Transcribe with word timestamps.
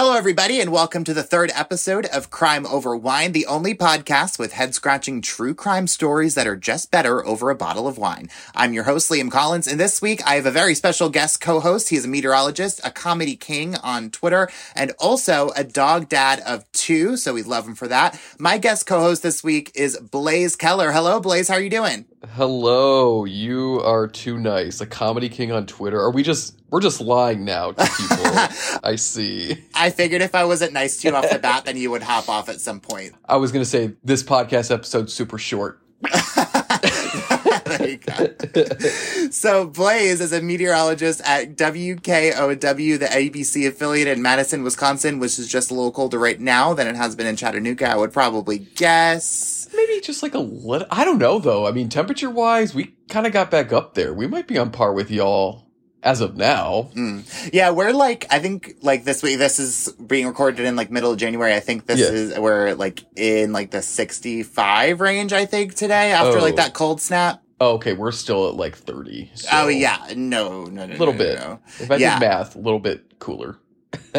Hello, 0.00 0.14
everybody, 0.14 0.60
and 0.60 0.70
welcome 0.70 1.02
to 1.02 1.12
the 1.12 1.24
third 1.24 1.50
episode 1.56 2.06
of 2.06 2.30
Crime 2.30 2.64
Over 2.66 2.96
Wine, 2.96 3.32
the 3.32 3.46
only 3.46 3.74
podcast 3.74 4.38
with 4.38 4.52
head 4.52 4.72
scratching 4.72 5.20
true 5.20 5.54
crime 5.54 5.88
stories 5.88 6.36
that 6.36 6.46
are 6.46 6.54
just 6.54 6.92
better 6.92 7.26
over 7.26 7.50
a 7.50 7.56
bottle 7.56 7.88
of 7.88 7.98
wine. 7.98 8.28
I'm 8.54 8.72
your 8.72 8.84
host, 8.84 9.10
Liam 9.10 9.28
Collins, 9.28 9.66
and 9.66 9.80
this 9.80 10.00
week 10.00 10.24
I 10.24 10.36
have 10.36 10.46
a 10.46 10.52
very 10.52 10.76
special 10.76 11.10
guest 11.10 11.40
co 11.40 11.58
host. 11.58 11.88
He 11.88 11.96
is 11.96 12.04
a 12.04 12.08
meteorologist, 12.08 12.80
a 12.84 12.92
comedy 12.92 13.34
king 13.34 13.74
on 13.74 14.10
Twitter, 14.10 14.48
and 14.76 14.92
also 15.00 15.50
a 15.56 15.64
dog 15.64 16.08
dad 16.08 16.38
of 16.46 16.70
two, 16.70 17.16
so 17.16 17.34
we 17.34 17.42
love 17.42 17.66
him 17.66 17.74
for 17.74 17.88
that. 17.88 18.20
My 18.38 18.56
guest 18.56 18.86
co 18.86 19.00
host 19.00 19.24
this 19.24 19.42
week 19.42 19.72
is 19.74 19.98
Blaze 19.98 20.54
Keller. 20.54 20.92
Hello, 20.92 21.18
Blaze, 21.18 21.48
how 21.48 21.54
are 21.54 21.60
you 21.60 21.70
doing? 21.70 22.04
Hello, 22.26 23.24
you 23.24 23.80
are 23.84 24.08
too 24.08 24.38
nice. 24.38 24.80
A 24.80 24.86
comedy 24.86 25.28
king 25.28 25.52
on 25.52 25.66
Twitter. 25.66 26.00
Are 26.00 26.10
we 26.10 26.24
just 26.24 26.60
we're 26.70 26.80
just 26.80 27.00
lying 27.00 27.44
now 27.44 27.70
to 27.70 27.84
people? 27.96 28.24
I 28.82 28.96
see. 28.96 29.64
I 29.72 29.90
figured 29.90 30.20
if 30.20 30.34
I 30.34 30.44
wasn't 30.44 30.72
nice 30.72 30.96
to 30.98 31.08
you 31.08 31.14
off 31.14 31.30
the 31.30 31.38
bat, 31.38 31.64
then 31.64 31.76
you 31.76 31.92
would 31.92 32.02
hop 32.02 32.28
off 32.28 32.48
at 32.48 32.60
some 32.60 32.80
point. 32.80 33.14
I 33.24 33.36
was 33.36 33.52
gonna 33.52 33.64
say 33.64 33.94
this 34.02 34.24
podcast 34.24 34.72
episode's 34.72 35.14
super 35.14 35.38
short. 35.38 35.80
so 39.30 39.66
Blaze 39.66 40.20
is 40.20 40.32
a 40.32 40.40
meteorologist 40.42 41.20
at 41.24 41.56
WKOW, 41.56 42.98
the 42.98 43.06
ABC 43.06 43.66
affiliate 43.68 44.08
in 44.08 44.22
Madison, 44.22 44.62
Wisconsin, 44.62 45.18
which 45.18 45.38
is 45.38 45.48
just 45.48 45.70
a 45.70 45.74
little 45.74 45.92
colder 45.92 46.18
right 46.18 46.40
now 46.40 46.74
than 46.74 46.86
it 46.86 46.96
has 46.96 47.16
been 47.16 47.26
in 47.26 47.36
Chattanooga. 47.36 47.88
I 47.90 47.96
would 47.96 48.12
probably 48.12 48.58
guess. 48.58 49.68
Maybe 49.74 50.00
just 50.00 50.22
like 50.22 50.34
a 50.34 50.38
little. 50.38 50.86
I 50.90 51.04
don't 51.04 51.18
know 51.18 51.38
though. 51.38 51.66
I 51.66 51.70
mean, 51.72 51.88
temperature 51.88 52.30
wise, 52.30 52.74
we 52.74 52.94
kind 53.08 53.26
of 53.26 53.32
got 53.32 53.50
back 53.50 53.72
up 53.72 53.94
there. 53.94 54.12
We 54.12 54.26
might 54.26 54.46
be 54.46 54.58
on 54.58 54.70
par 54.70 54.92
with 54.92 55.10
y'all 55.10 55.64
as 56.02 56.20
of 56.20 56.36
now. 56.36 56.90
Mm. 56.94 57.50
Yeah, 57.52 57.70
we're 57.70 57.92
like 57.92 58.26
I 58.30 58.38
think 58.38 58.76
like 58.82 59.04
this 59.04 59.22
week. 59.22 59.38
This 59.38 59.58
is 59.58 59.92
being 59.94 60.26
recorded 60.26 60.64
in 60.64 60.76
like 60.76 60.90
middle 60.90 61.10
of 61.12 61.18
January. 61.18 61.54
I 61.54 61.60
think 61.60 61.86
this 61.86 62.00
Yeah. 62.00 62.06
is 62.06 62.38
we're 62.38 62.74
like 62.74 63.04
in 63.16 63.52
like 63.52 63.70
the 63.72 63.82
sixty-five 63.82 65.00
range. 65.00 65.32
I 65.32 65.44
think 65.44 65.74
today 65.74 66.12
after 66.12 66.38
Oh. 66.38 66.42
like 66.42 66.56
that 66.56 66.72
cold 66.74 67.00
snap. 67.00 67.42
Oh, 67.60 67.72
okay, 67.74 67.92
we're 67.92 68.12
still 68.12 68.48
at 68.48 68.54
like 68.54 68.76
thirty. 68.76 69.30
so 69.34 69.48
Oh 69.52 69.68
yeah, 69.68 69.98
no, 70.16 70.64
no, 70.66 70.86
no, 70.86 70.94
a 70.94 70.98
little 70.98 71.12
no, 71.14 71.18
bit. 71.18 71.38
no. 71.38 71.60
If 71.80 71.90
I 71.90 71.96
Yeah. 71.96 72.18
did 72.18 72.26
math, 72.28 72.54
a 72.56 72.58
little 72.60 72.78
bit 72.78 73.18
cooler. 73.18 73.56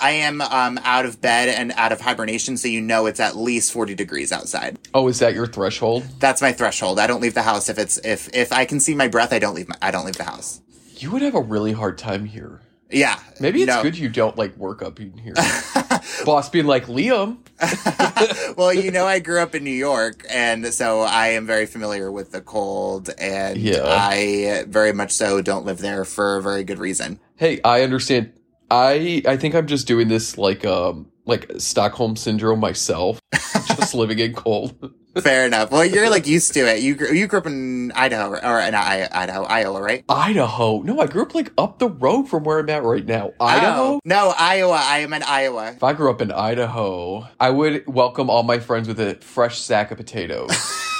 I 0.00 0.10
am 0.10 0.40
um, 0.40 0.78
out 0.82 1.06
of 1.06 1.20
bed 1.20 1.48
and 1.48 1.72
out 1.72 1.92
of 1.92 2.00
hibernation, 2.00 2.56
so 2.56 2.66
you 2.68 2.80
know 2.80 3.06
it's 3.06 3.20
at 3.20 3.36
least 3.36 3.72
forty 3.72 3.94
degrees 3.94 4.32
outside. 4.32 4.78
oh, 4.94 5.08
is 5.08 5.18
that 5.20 5.34
your 5.34 5.46
threshold? 5.46 6.04
That's 6.18 6.42
my 6.42 6.52
threshold. 6.52 6.98
I 6.98 7.06
don't 7.06 7.20
leave 7.20 7.34
the 7.34 7.42
house 7.42 7.68
if 7.68 7.78
it's 7.78 7.98
if 7.98 8.28
if 8.34 8.52
I 8.52 8.64
can 8.64 8.80
see 8.80 8.94
my 8.94 9.08
breath. 9.08 9.32
I 9.32 9.38
don't 9.38 9.54
leave. 9.54 9.68
My, 9.68 9.76
I 9.82 9.90
don't 9.90 10.04
leave 10.06 10.16
the 10.16 10.24
house. 10.24 10.60
You 10.96 11.10
would 11.10 11.22
have 11.22 11.34
a 11.34 11.40
really 11.40 11.72
hard 11.72 11.98
time 11.98 12.24
here. 12.24 12.60
Yeah, 12.94 13.18
Maybe 13.40 13.62
it's 13.62 13.68
no. 13.68 13.82
good 13.82 13.98
you 13.98 14.08
don't 14.08 14.36
like 14.38 14.56
work 14.56 14.82
up 14.82 15.00
in 15.00 15.16
here. 15.18 15.34
Boss 16.24 16.48
being 16.48 16.66
like, 16.66 16.86
Liam, 16.86 17.38
well, 18.56 18.72
you 18.72 18.90
know, 18.90 19.04
I 19.04 19.18
grew 19.18 19.40
up 19.40 19.54
in 19.54 19.64
New 19.64 19.70
York, 19.70 20.24
and 20.30 20.66
so 20.72 21.00
I 21.00 21.28
am 21.28 21.46
very 21.46 21.66
familiar 21.66 22.10
with 22.12 22.30
the 22.32 22.40
cold, 22.40 23.10
and 23.18 23.58
Yeah. 23.58 23.82
I 23.84 24.64
very 24.68 24.92
much 24.92 25.12
so 25.12 25.42
don't 25.42 25.64
live 25.66 25.78
there 25.78 26.04
for 26.04 26.36
a 26.36 26.42
very 26.42 26.64
good 26.64 26.78
reason. 26.78 27.18
Hey, 27.36 27.60
I 27.64 27.82
understand. 27.82 28.32
I 28.70 29.22
I 29.26 29.36
think 29.36 29.54
I'm 29.54 29.66
just 29.66 29.86
doing 29.86 30.08
this 30.08 30.38
like 30.38 30.64
um 30.64 31.10
like 31.26 31.50
Stockholm 31.58 32.16
syndrome 32.16 32.60
myself, 32.60 33.20
just 33.32 33.94
living 33.94 34.18
in 34.18 34.34
cold. 34.34 34.92
Fair 35.20 35.46
enough. 35.46 35.70
Well, 35.70 35.84
you're 35.84 36.10
like 36.10 36.26
used 36.26 36.54
to 36.54 36.60
it. 36.60 36.82
You 36.82 36.94
grew, 36.94 37.12
you 37.12 37.26
grew 37.26 37.38
up 37.38 37.46
in 37.46 37.92
Idaho 37.92 38.30
or, 38.30 38.36
or 38.36 38.70
not 38.70 38.74
I- 38.74 39.08
Idaho, 39.12 39.44
Iowa, 39.44 39.80
right? 39.80 40.04
Idaho. 40.08 40.82
No, 40.82 40.98
I 41.00 41.06
grew 41.06 41.22
up 41.22 41.34
like 41.34 41.52
up 41.56 41.78
the 41.78 41.88
road 41.88 42.24
from 42.28 42.44
where 42.44 42.58
I'm 42.58 42.68
at 42.70 42.82
right 42.82 43.04
now. 43.04 43.32
Oh. 43.38 43.46
Idaho. 43.46 43.82
Oh. 43.82 44.00
No, 44.04 44.32
Iowa. 44.36 44.80
I 44.82 44.98
am 44.98 45.12
in 45.12 45.22
Iowa. 45.22 45.70
If 45.72 45.82
I 45.82 45.92
grew 45.92 46.10
up 46.10 46.20
in 46.20 46.32
Idaho, 46.32 47.26
I 47.38 47.50
would 47.50 47.84
welcome 47.86 48.28
all 48.30 48.42
my 48.42 48.58
friends 48.58 48.88
with 48.88 48.98
a 49.00 49.14
fresh 49.16 49.60
sack 49.60 49.90
of 49.90 49.98
potatoes. 49.98 50.50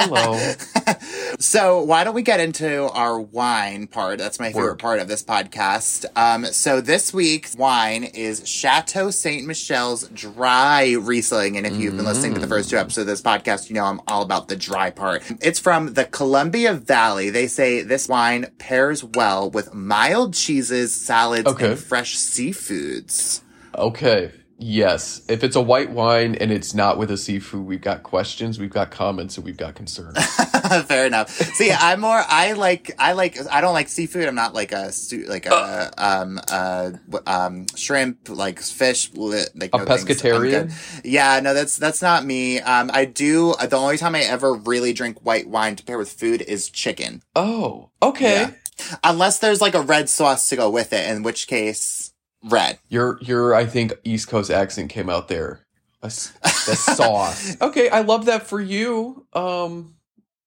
Hello. 0.00 0.54
So 1.40 1.82
why 1.84 2.02
don't 2.02 2.14
we 2.14 2.22
get 2.22 2.40
into 2.40 2.90
our 2.90 3.20
wine 3.20 3.86
part? 3.86 4.18
That's 4.18 4.40
my 4.40 4.46
favorite 4.48 4.62
Work. 4.70 4.78
part 4.80 4.98
of 4.98 5.06
this 5.06 5.22
podcast. 5.22 6.04
Um, 6.16 6.44
so 6.46 6.80
this 6.80 7.14
week's 7.14 7.54
wine 7.54 8.02
is 8.02 8.46
Chateau 8.48 9.10
Saint 9.12 9.46
Michelle's 9.46 10.08
dry 10.08 10.96
Riesling, 10.98 11.56
and 11.56 11.64
if 11.64 11.76
you've 11.76 11.94
been 11.96 12.04
listening 12.06 12.34
to 12.34 12.40
the 12.40 12.48
first 12.48 12.70
two 12.70 12.76
episodes 12.76 12.98
of 13.02 13.06
this 13.06 13.22
podcast, 13.22 13.68
you 13.68 13.74
know 13.76 13.84
I'm 13.84 14.00
all 14.08 14.22
about 14.22 14.48
the 14.48 14.56
dry 14.56 14.90
part. 14.90 15.22
It's 15.40 15.60
from 15.60 15.94
the 15.94 16.04
Columbia 16.06 16.72
Valley. 16.74 17.30
They 17.30 17.46
say 17.46 17.82
this 17.82 18.08
wine 18.08 18.46
pairs 18.58 19.04
well 19.04 19.48
with 19.48 19.72
mild 19.72 20.34
cheeses, 20.34 20.92
salads, 20.92 21.46
Okay. 21.46 21.70
and 21.72 21.78
fresh 21.78 22.16
seafoods. 22.16 23.42
Okay. 23.76 24.32
Yes. 24.60 25.22
If 25.28 25.44
it's 25.44 25.54
a 25.54 25.60
white 25.60 25.90
wine 25.90 26.34
and 26.34 26.50
it's 26.50 26.74
not 26.74 26.98
with 26.98 27.12
a 27.12 27.16
seafood, 27.16 27.64
we've 27.64 27.80
got 27.80 28.02
questions, 28.02 28.58
we've 28.58 28.70
got 28.70 28.90
comments, 28.90 29.36
and 29.36 29.44
we've 29.46 29.56
got 29.56 29.76
concerns. 29.76 30.18
Fair 30.86 31.06
enough. 31.06 31.30
See, 31.30 31.70
I'm 31.70 32.00
more. 32.00 32.20
I 32.28 32.52
like. 32.54 32.90
I 32.98 33.12
like. 33.12 33.38
I 33.52 33.60
don't 33.60 33.72
like 33.72 33.88
seafood. 33.88 34.26
I'm 34.26 34.34
not 34.34 34.54
like 34.54 34.72
a 34.72 34.90
like 35.28 35.46
a 35.46 35.92
um 35.96 36.40
uh 36.50 36.90
um 37.26 37.66
shrimp 37.76 38.28
like 38.28 38.60
fish. 38.60 39.12
Like 39.14 39.70
A 39.72 39.78
no 39.78 39.84
pescatarian? 39.86 40.72
Yeah, 41.04 41.38
no, 41.40 41.54
that's 41.54 41.76
that's 41.76 42.02
not 42.02 42.24
me. 42.24 42.58
Um, 42.60 42.90
I 42.92 43.04
do. 43.04 43.54
The 43.60 43.76
only 43.76 43.96
time 43.96 44.16
I 44.16 44.20
ever 44.22 44.52
really 44.54 44.92
drink 44.92 45.24
white 45.24 45.48
wine 45.48 45.76
to 45.76 45.84
pair 45.84 45.98
with 45.98 46.10
food 46.10 46.42
is 46.42 46.68
chicken, 46.68 47.22
Oh, 47.36 47.90
okay. 48.02 48.40
Yeah. 48.80 48.96
unless 49.04 49.38
there's 49.38 49.60
like 49.60 49.74
a 49.74 49.80
red 49.82 50.08
sauce 50.08 50.48
to 50.48 50.56
go 50.56 50.68
with 50.68 50.92
it. 50.92 51.08
In 51.08 51.22
which 51.22 51.46
case, 51.46 52.07
red. 52.44 52.78
Your 52.88 53.18
your 53.22 53.54
I 53.54 53.66
think 53.66 53.94
East 54.04 54.28
Coast 54.28 54.50
accent 54.50 54.90
came 54.90 55.08
out 55.10 55.28
there. 55.28 55.60
A 56.02 56.06
s- 56.06 56.32
The 56.42 56.74
sauce. 56.96 57.56
Okay, 57.60 57.88
I 57.88 58.00
love 58.00 58.26
that 58.26 58.46
for 58.46 58.60
you. 58.60 59.26
Um 59.32 59.94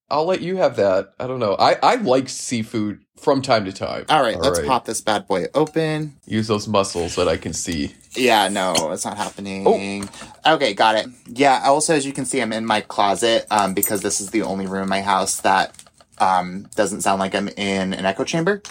I'll 0.09 0.25
let 0.25 0.41
you 0.41 0.57
have 0.57 0.75
that. 0.75 1.13
I 1.19 1.27
don't 1.27 1.39
know. 1.39 1.55
I 1.57 1.77
I 1.81 1.95
like 1.95 2.27
seafood 2.29 2.99
from 3.17 3.41
time 3.41 3.63
to 3.65 3.71
time. 3.71 4.05
All 4.09 4.21
right, 4.21 4.37
let's 4.37 4.59
right. 4.59 4.67
pop 4.67 4.83
this 4.85 4.99
bad 4.99 5.25
boy 5.25 5.45
open. 5.53 6.17
Use 6.25 6.47
those 6.47 6.67
muscles 6.67 7.15
that 7.15 7.29
I 7.29 7.37
can 7.37 7.53
see. 7.53 7.95
Yeah, 8.13 8.49
no, 8.49 8.91
it's 8.91 9.05
not 9.05 9.15
happening. 9.15 9.63
Oh. 9.65 10.53
Okay, 10.55 10.73
got 10.73 10.95
it. 10.95 11.07
Yeah, 11.27 11.61
also 11.65 11.95
as 11.95 12.05
you 12.05 12.11
can 12.11 12.25
see, 12.25 12.41
I'm 12.41 12.51
in 12.51 12.65
my 12.65 12.81
closet, 12.81 13.47
um, 13.51 13.73
because 13.73 14.01
this 14.01 14.19
is 14.19 14.31
the 14.31 14.41
only 14.41 14.67
room 14.67 14.83
in 14.83 14.89
my 14.89 15.01
house 15.01 15.39
that 15.41 15.81
um 16.19 16.67
doesn't 16.75 17.01
sound 17.01 17.19
like 17.19 17.33
I'm 17.33 17.47
in 17.49 17.93
an 17.93 18.05
echo 18.05 18.25
chamber. 18.25 18.61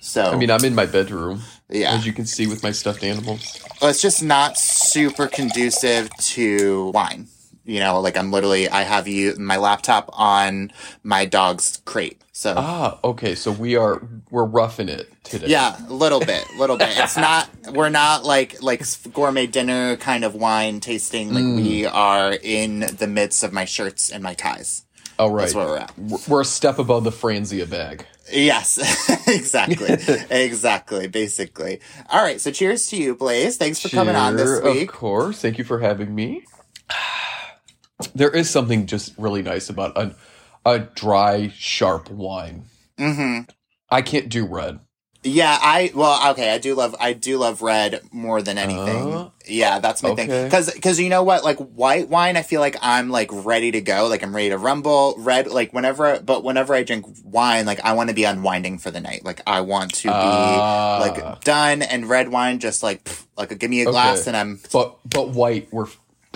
So 0.00 0.22
I 0.22 0.36
mean, 0.36 0.50
I'm 0.50 0.64
in 0.66 0.74
my 0.74 0.84
bedroom, 0.84 1.40
yeah. 1.74 1.92
as 1.94 2.06
you 2.06 2.12
can 2.12 2.26
see 2.26 2.46
with 2.46 2.62
my 2.62 2.70
stuffed 2.72 3.02
animals. 3.04 3.60
Well, 3.80 3.90
it's 3.90 4.00
just 4.02 4.22
not 4.22 4.56
super 4.58 5.26
conducive 5.26 6.08
to 6.34 6.90
wine. 6.94 7.28
You 7.66 7.80
know, 7.80 8.00
like 8.00 8.16
I'm 8.18 8.30
literally 8.30 8.68
I 8.68 8.82
have 8.82 9.08
you 9.08 9.36
my 9.38 9.56
laptop 9.56 10.10
on 10.12 10.70
my 11.02 11.24
dog's 11.24 11.80
crate. 11.86 12.20
So 12.32 12.52
Ah, 12.56 12.98
okay. 13.02 13.34
So 13.34 13.52
we 13.52 13.76
are 13.76 14.02
we're 14.30 14.44
roughing 14.44 14.88
it 14.90 15.10
today. 15.24 15.46
Yeah, 15.48 15.76
a 15.88 15.92
little 15.92 16.20
bit, 16.20 16.44
little 16.58 16.76
bit. 16.76 16.90
It's 16.98 17.16
not. 17.16 17.48
We're 17.72 17.88
not 17.88 18.24
like 18.24 18.62
like 18.62 18.82
gourmet 19.14 19.46
dinner 19.46 19.96
kind 19.96 20.24
of 20.24 20.34
wine 20.34 20.80
tasting. 20.80 21.32
Like 21.32 21.44
Mm. 21.44 21.56
we 21.56 21.86
are 21.86 22.32
in 22.42 22.80
the 22.80 23.06
midst 23.06 23.42
of 23.42 23.52
my 23.54 23.64
shirts 23.64 24.10
and 24.10 24.22
my 24.22 24.34
ties. 24.34 24.82
Oh 25.18 25.28
right, 25.28 25.42
That's 25.42 25.54
where 25.54 25.66
we're 25.66 25.78
at. 25.78 25.98
We're- 25.98 26.22
We're 26.28 26.40
a 26.42 26.44
step 26.44 26.78
above 26.78 27.04
the 27.04 27.12
Franzia 27.12 27.68
bag. 27.70 28.04
Yes, 28.32 28.78
exactly, 29.28 29.96
exactly. 30.30 31.08
Basically. 31.08 31.80
All 32.08 32.22
right. 32.22 32.40
So 32.40 32.50
cheers 32.50 32.88
to 32.88 32.96
you, 32.96 33.14
Blaze. 33.14 33.56
Thanks 33.56 33.80
for 33.80 33.88
coming 33.88 34.16
on 34.16 34.36
this 34.36 34.62
week. 34.62 34.88
Of 34.90 34.94
course. 34.96 35.40
Thank 35.40 35.58
you 35.58 35.64
for 35.64 35.80
having 35.80 36.14
me. 36.14 36.44
There 38.14 38.30
is 38.30 38.50
something 38.50 38.86
just 38.86 39.16
really 39.16 39.40
nice 39.40 39.70
about 39.70 39.96
a, 39.96 40.14
a 40.66 40.80
dry, 40.80 41.48
sharp 41.54 42.10
wine. 42.10 42.64
hmm 42.98 43.40
I 43.88 44.02
can't 44.02 44.28
do 44.28 44.44
red. 44.46 44.80
Yeah, 45.26 45.56
I 45.60 45.90
well, 45.94 46.32
okay, 46.32 46.52
I 46.52 46.58
do 46.58 46.74
love 46.74 46.94
I 47.00 47.14
do 47.14 47.38
love 47.38 47.62
red 47.62 48.02
more 48.12 48.42
than 48.42 48.58
anything. 48.58 49.14
Uh, 49.14 49.30
yeah, 49.46 49.78
that's 49.78 50.02
my 50.02 50.14
thing. 50.14 50.50
Cuz 50.50 50.70
cuz 50.82 51.00
you 51.00 51.08
know 51.08 51.22
what? 51.22 51.44
Like 51.44 51.56
white 51.58 52.10
wine, 52.10 52.36
I 52.36 52.42
feel 52.42 52.60
like 52.60 52.76
I'm 52.82 53.08
like 53.08 53.30
ready 53.32 53.70
to 53.72 53.80
go, 53.80 54.06
like 54.06 54.22
I'm 54.22 54.34
ready 54.36 54.50
to 54.50 54.58
rumble. 54.58 55.14
Red 55.18 55.46
like 55.48 55.72
whenever 55.72 56.20
but 56.20 56.44
whenever 56.44 56.74
I 56.74 56.82
drink 56.82 57.06
wine, 57.24 57.64
like 57.64 57.80
I 57.84 57.94
want 57.94 58.10
to 58.10 58.14
be 58.14 58.24
unwinding 58.24 58.78
for 58.78 58.90
the 58.90 59.00
night. 59.00 59.24
Like 59.24 59.40
I 59.46 59.62
want 59.62 59.94
to 59.94 60.08
be 60.08 60.14
Ah. 60.14 60.98
like 61.00 61.42
done 61.42 61.80
and 61.80 62.06
red 62.08 62.28
wine 62.28 62.58
just 62.58 62.82
like 62.82 63.04
pff, 63.04 63.24
like 63.38 63.58
give 63.58 63.70
me 63.70 63.80
a 63.80 63.86
glass 63.86 64.20
Okay. 64.22 64.30
and 64.30 64.36
I'm 64.36 64.60
But 64.72 64.96
but 65.08 65.30
white, 65.30 65.68
we're 65.72 65.86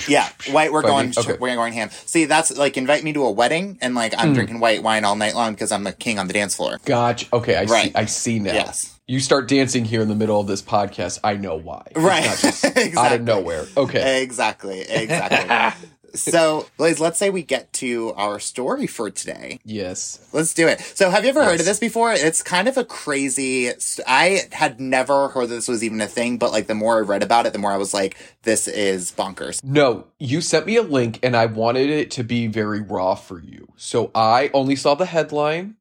yeah, 0.07 0.29
white 0.51 0.73
we're 0.73 0.83
going 0.83 1.13
Okay. 1.17 1.37
we're 1.39 1.55
going 1.55 1.73
ham. 1.73 1.91
See, 2.07 2.27
that's 2.27 2.57
like 2.57 2.77
invite 2.77 3.03
me 3.05 3.13
to 3.15 3.25
a 3.25 3.31
wedding 3.31 3.79
and 3.81 3.95
like. 3.95 4.15
I'm 4.19 4.29
hmm. 4.29 4.35
drinking 4.35 4.61
white 4.61 4.83
wine 4.83 5.05
all 5.05 5.17
night 5.17 5.35
long 5.35 5.53
because 5.53 5.73
I'm 5.73 5.85
the 5.85 5.93
king 5.93 6.19
on 6.19 6.27
the 6.27 6.33
dance 6.33 6.57
floor. 6.57 6.79
gotcha. 6.85 7.27
Okay, 7.33 7.57
I 7.57 7.65
Right. 7.65 7.87
see. 7.87 7.93
I 7.95 8.05
see 8.05 8.39
now. 8.39 8.53
Yes. 8.53 8.99
You 9.07 9.21
start 9.21 9.49
dancing 9.49 9.87
here 9.87 10.03
in 10.03 10.09
the 10.09 10.15
middle 10.15 10.39
of 10.39 10.47
this 10.47 10.61
podcast. 10.61 11.21
I 11.25 11.35
know 11.35 11.57
why. 11.57 11.87
Right. 11.97 12.25
just 12.41 12.65
exactly. 12.65 12.93
Out 12.99 13.13
of 13.13 13.23
nowhere. 13.23 13.67
Okay. 13.77 14.23
Exactly, 14.23 14.83
exactly. 14.83 15.89
so, 16.21 16.67
Blaze, 16.77 17.01
let's 17.01 17.19
say 17.19 17.31
we 17.31 17.43
get 17.43 17.73
to 17.75 18.13
our 18.15 18.39
story 18.39 18.87
for 18.87 19.11
today. 19.11 19.61
Yes. 19.65 20.29
Let's 20.33 20.55
do 20.55 20.67
it. 20.69 20.81
So, 20.81 21.11
have 21.11 21.25
you 21.25 21.31
ever 21.31 21.45
heard 21.45 21.61
of 21.61 21.67
this 21.67 21.79
before? 21.79 22.13
It's 22.13 22.43
kind 22.43 22.69
of 22.69 22.77
a 22.77 22.85
crazy. 22.85 23.71
I 24.07 24.43
had 24.53 24.81
never 24.81 25.29
heard 25.29 25.49
that 25.49 25.55
this 25.55 25.69
was 25.69 25.83
even 25.85 26.01
a 26.01 26.07
thing, 26.07 26.39
but 26.39 26.53
like 26.53 26.67
the 26.67 26.75
more 26.75 26.99
I 26.99 27.01
read 27.01 27.23
about 27.23 27.47
it, 27.47 27.53
the 27.53 27.59
more 27.59 27.73
I 27.73 27.77
was 27.77 27.95
like, 27.95 28.17
this 28.43 28.69
is 28.69 29.13
bonkers. 29.13 29.63
No, 29.65 30.07
you 30.19 30.41
sent 30.41 30.67
me 30.67 30.77
a 30.77 30.83
link 30.83 31.19
and 31.23 31.37
I 31.37 31.47
wanted 31.47 31.91
it 31.91 32.11
to 32.13 32.25
be 32.25 32.47
very 32.47 32.81
raw 32.81 33.15
for 33.15 33.41
you. 33.41 33.69
So 33.77 34.11
I 34.15 34.51
only 34.55 34.77
saw 34.77 34.95
the 34.95 35.07
headline 35.07 35.77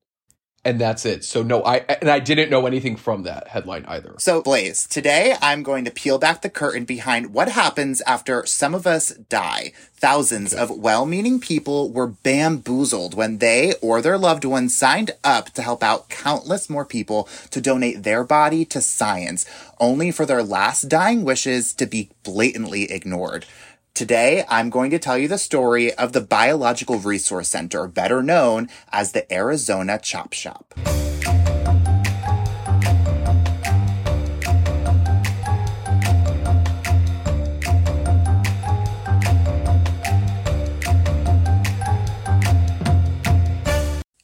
and 0.68 0.82
that's 0.82 1.06
it. 1.06 1.24
So 1.24 1.44
no, 1.44 1.64
I 1.64 1.78
and 1.78 2.10
I 2.10 2.20
didn't 2.20 2.50
know 2.50 2.68
anything 2.68 2.98
from 2.98 3.24
that 3.24 3.48
headline 3.48 3.86
either. 3.88 4.16
So, 4.20 4.42
Blaze, 4.42 4.86
today 4.86 5.36
I'm 5.42 5.64
going 5.64 5.86
to 5.86 5.92
peel 5.92 6.20
back 6.20 6.42
the 6.42 6.50
curtain 6.50 6.84
behind 6.84 7.34
what 7.34 7.48
happens 7.48 8.02
after 8.02 8.46
some 8.46 8.76
of 8.76 8.86
us 8.86 9.12
die. 9.12 9.72
Thousands 9.96 10.54
of 10.54 10.70
well 10.70 11.06
meaning 11.06 11.40
people 11.40 11.90
were 11.90 12.08
bamboozled 12.08 13.14
when 13.14 13.38
they 13.38 13.76
or 13.82 14.02
their 14.02 14.18
loved 14.18 14.44
ones 14.44 14.78
signed 14.78 15.12
up 15.24 15.52
to 15.52 15.62
help 15.62 15.82
out 15.82 16.10
countless 16.10 16.70
more 16.70 16.86
people 16.86 17.30
to 17.52 17.62
donate 17.62 18.04
their 18.04 18.26
body 18.26 18.66
to 18.66 18.82
science, 18.82 19.46
only 19.80 20.12
for 20.12 20.26
their 20.26 20.44
last 20.44 20.90
dying 20.90 21.24
wishes 21.24 21.74
to 21.76 21.86
be 21.86 22.10
blatantly 22.24 22.92
ignored. 22.92 23.46
Today, 23.98 24.46
I'm 24.48 24.70
going 24.70 24.92
to 24.92 25.00
tell 25.00 25.18
you 25.18 25.28
the 25.28 25.40
story 25.40 25.92
of 25.92 26.14
the 26.14 26.22
Biological 26.22 27.00
Resource 27.00 27.48
Center, 27.48 27.88
better 27.88 28.22
known 28.22 28.70
as 28.92 29.14
the 29.14 29.34
Arizona 29.34 29.98
Chop 29.98 30.34
Shop. 30.34 30.76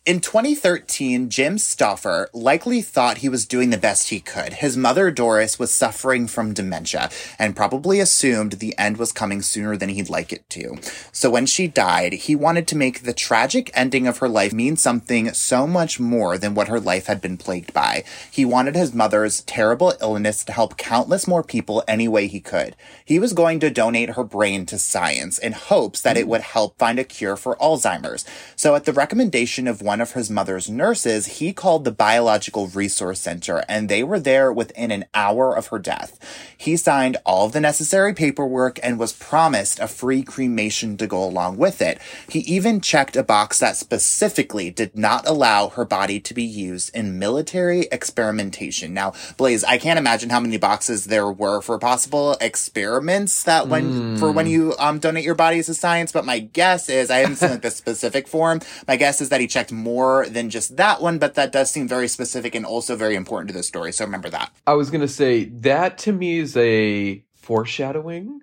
In 0.05 0.19
2013, 0.19 1.29
Jim 1.29 1.57
Stauffer 1.57 2.29
likely 2.33 2.81
thought 2.81 3.19
he 3.19 3.29
was 3.29 3.45
doing 3.45 3.69
the 3.69 3.77
best 3.77 4.09
he 4.09 4.19
could. 4.19 4.55
His 4.55 4.75
mother, 4.75 5.09
Doris, 5.11 5.57
was 5.57 5.71
suffering 5.71 6.27
from 6.27 6.53
dementia 6.53 7.09
and 7.39 7.55
probably 7.55 8.01
assumed 8.01 8.51
the 8.51 8.77
end 8.77 8.97
was 8.97 9.13
coming 9.13 9.41
sooner 9.41 9.77
than 9.77 9.88
he'd 9.88 10.09
like 10.09 10.33
it 10.33 10.50
to. 10.50 10.75
So 11.13 11.29
when 11.29 11.45
she 11.45 11.69
died, 11.69 12.11
he 12.11 12.35
wanted 12.35 12.67
to 12.67 12.75
make 12.75 13.03
the 13.03 13.13
tragic 13.13 13.71
ending 13.73 14.05
of 14.05 14.17
her 14.17 14.27
life 14.27 14.51
mean 14.51 14.75
something 14.75 15.31
so 15.31 15.65
much 15.65 16.01
more 16.01 16.38
than 16.38 16.53
what 16.53 16.67
her 16.67 16.81
life 16.81 17.05
had 17.05 17.21
been 17.21 17.38
plagued 17.38 17.71
by. 17.71 18.03
He 18.29 18.44
wanted 18.44 18.75
his 18.75 18.94
mother's 18.94 19.39
terrible 19.44 19.94
illness 20.01 20.44
to 20.44 20.51
help 20.51 20.75
countless 20.75 21.29
more 21.29 21.44
people 21.44 21.81
any 21.88 22.09
way 22.09 22.27
he 22.27 22.41
could. 22.41 22.75
He 23.05 23.19
was 23.19 23.31
going 23.31 23.61
to 23.61 23.69
donate 23.69 24.09
her 24.09 24.25
brain 24.25 24.65
to 24.65 24.77
science 24.77 25.38
in 25.38 25.53
hopes 25.53 26.01
that 26.01 26.17
it 26.17 26.27
would 26.27 26.41
help 26.41 26.77
find 26.77 27.00
a 27.00 27.05
cure 27.05 27.38
for 27.38 27.55
Alzheimer's. 27.55 28.25
So 28.57 28.75
at 28.75 28.83
the 28.83 28.91
recommendation 28.91 29.65
of 29.65 29.81
one 29.81 29.93
of 30.01 30.13
his 30.13 30.30
mother's 30.30 30.69
nurses, 30.69 31.38
he 31.38 31.54
called 31.54 31.84
the 31.84 31.92
Biological 31.92 32.68
Resource 32.68 33.19
Center 33.19 33.63
and 33.68 33.90
they 33.90 34.04
were 34.04 34.19
there 34.19 34.51
within 34.51 34.92
an 34.92 35.06
hour 35.13 35.56
of 35.56 35.68
her 35.68 35.80
death. 35.80 36.19
He 36.57 36.78
signed 36.78 37.18
all 37.25 37.45
of 37.45 37.51
the 37.51 37.60
necessary 37.60 38.13
paperwork 38.13 38.80
and 38.81 38.98
was 38.98 39.13
promised 39.13 39.80
a 39.80 39.88
free 39.88 40.24
cremation 40.24 40.98
to 40.98 41.07
go 41.07 41.24
along 41.24 41.57
with 41.57 41.81
it. 41.81 42.00
He 42.30 42.40
even 42.40 42.81
checked 42.81 43.16
a 43.16 43.24
box 43.24 43.60
that 43.60 43.75
specifically 43.75 44.69
did 44.69 44.98
not 44.98 45.28
allow 45.28 45.69
her 45.69 45.86
body 45.86 46.19
to 46.22 46.34
be 46.34 46.44
used 46.44 46.96
in 46.96 47.19
military 47.19 47.81
experimentation. 47.92 48.94
Now, 48.94 49.13
Blaze, 49.38 49.63
I 49.63 49.78
can't 49.78 50.00
imagine 50.00 50.30
how 50.30 50.39
many 50.39 50.57
boxes 50.57 51.06
there 51.06 51.30
were 51.31 51.62
for 51.62 51.78
possible 51.80 52.38
experiments 52.39 53.44
that 53.44 53.68
when 53.68 54.18
for 54.18 54.31
when 54.31 54.48
you 54.48 54.74
um 54.80 55.00
donate 55.00 55.24
your 55.24 55.36
body 55.36 55.62
to 55.63 55.74
science, 55.74 56.12
but 56.12 56.25
my 56.25 56.39
guess 56.39 56.89
is 56.89 57.10
I 57.10 57.18
haven't 57.18 57.38
seen 57.38 57.51
like 57.51 57.62
the 57.62 57.72
specific 57.84 58.28
form. 58.28 58.62
My 58.88 58.96
guess 58.96 59.22
is 59.22 59.30
that 59.30 59.42
he 59.42 59.48
checked 59.48 59.72
more 59.83 60.25
than 60.27 60.50
just 60.50 60.77
that 60.77 61.01
one, 61.01 61.19
but 61.19 61.35
that 61.35 61.51
does 61.51 61.69
seem 61.69 61.88
very 61.88 62.07
specific 62.07 62.56
and 62.56 62.65
also 62.65 62.95
very 62.95 63.15
important 63.15 63.50
to 63.50 63.53
the 63.53 63.63
story. 63.63 63.91
So 63.91 64.06
remember 64.06 64.30
that. 64.30 64.51
I 64.65 64.74
was 64.74 64.89
gonna 64.89 65.07
say 65.07 65.45
that 65.45 65.97
to 66.00 66.12
me 66.13 66.39
is 66.39 66.56
a 66.57 67.24
foreshadowing. 67.33 68.41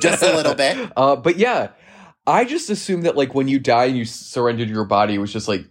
Just 0.00 0.22
a 0.22 0.34
little 0.36 0.54
bit. 0.54 0.76
Uh, 0.96 1.16
but 1.16 1.36
yeah, 1.38 1.70
I 2.26 2.44
just 2.44 2.68
assumed 2.70 3.04
that 3.04 3.16
like 3.16 3.34
when 3.34 3.48
you 3.48 3.58
die 3.58 3.86
and 3.86 3.96
you 3.96 4.04
surrendered 4.04 4.68
your 4.68 4.84
body, 4.84 5.14
it 5.14 5.18
was 5.18 5.32
just 5.32 5.48
like, 5.48 5.64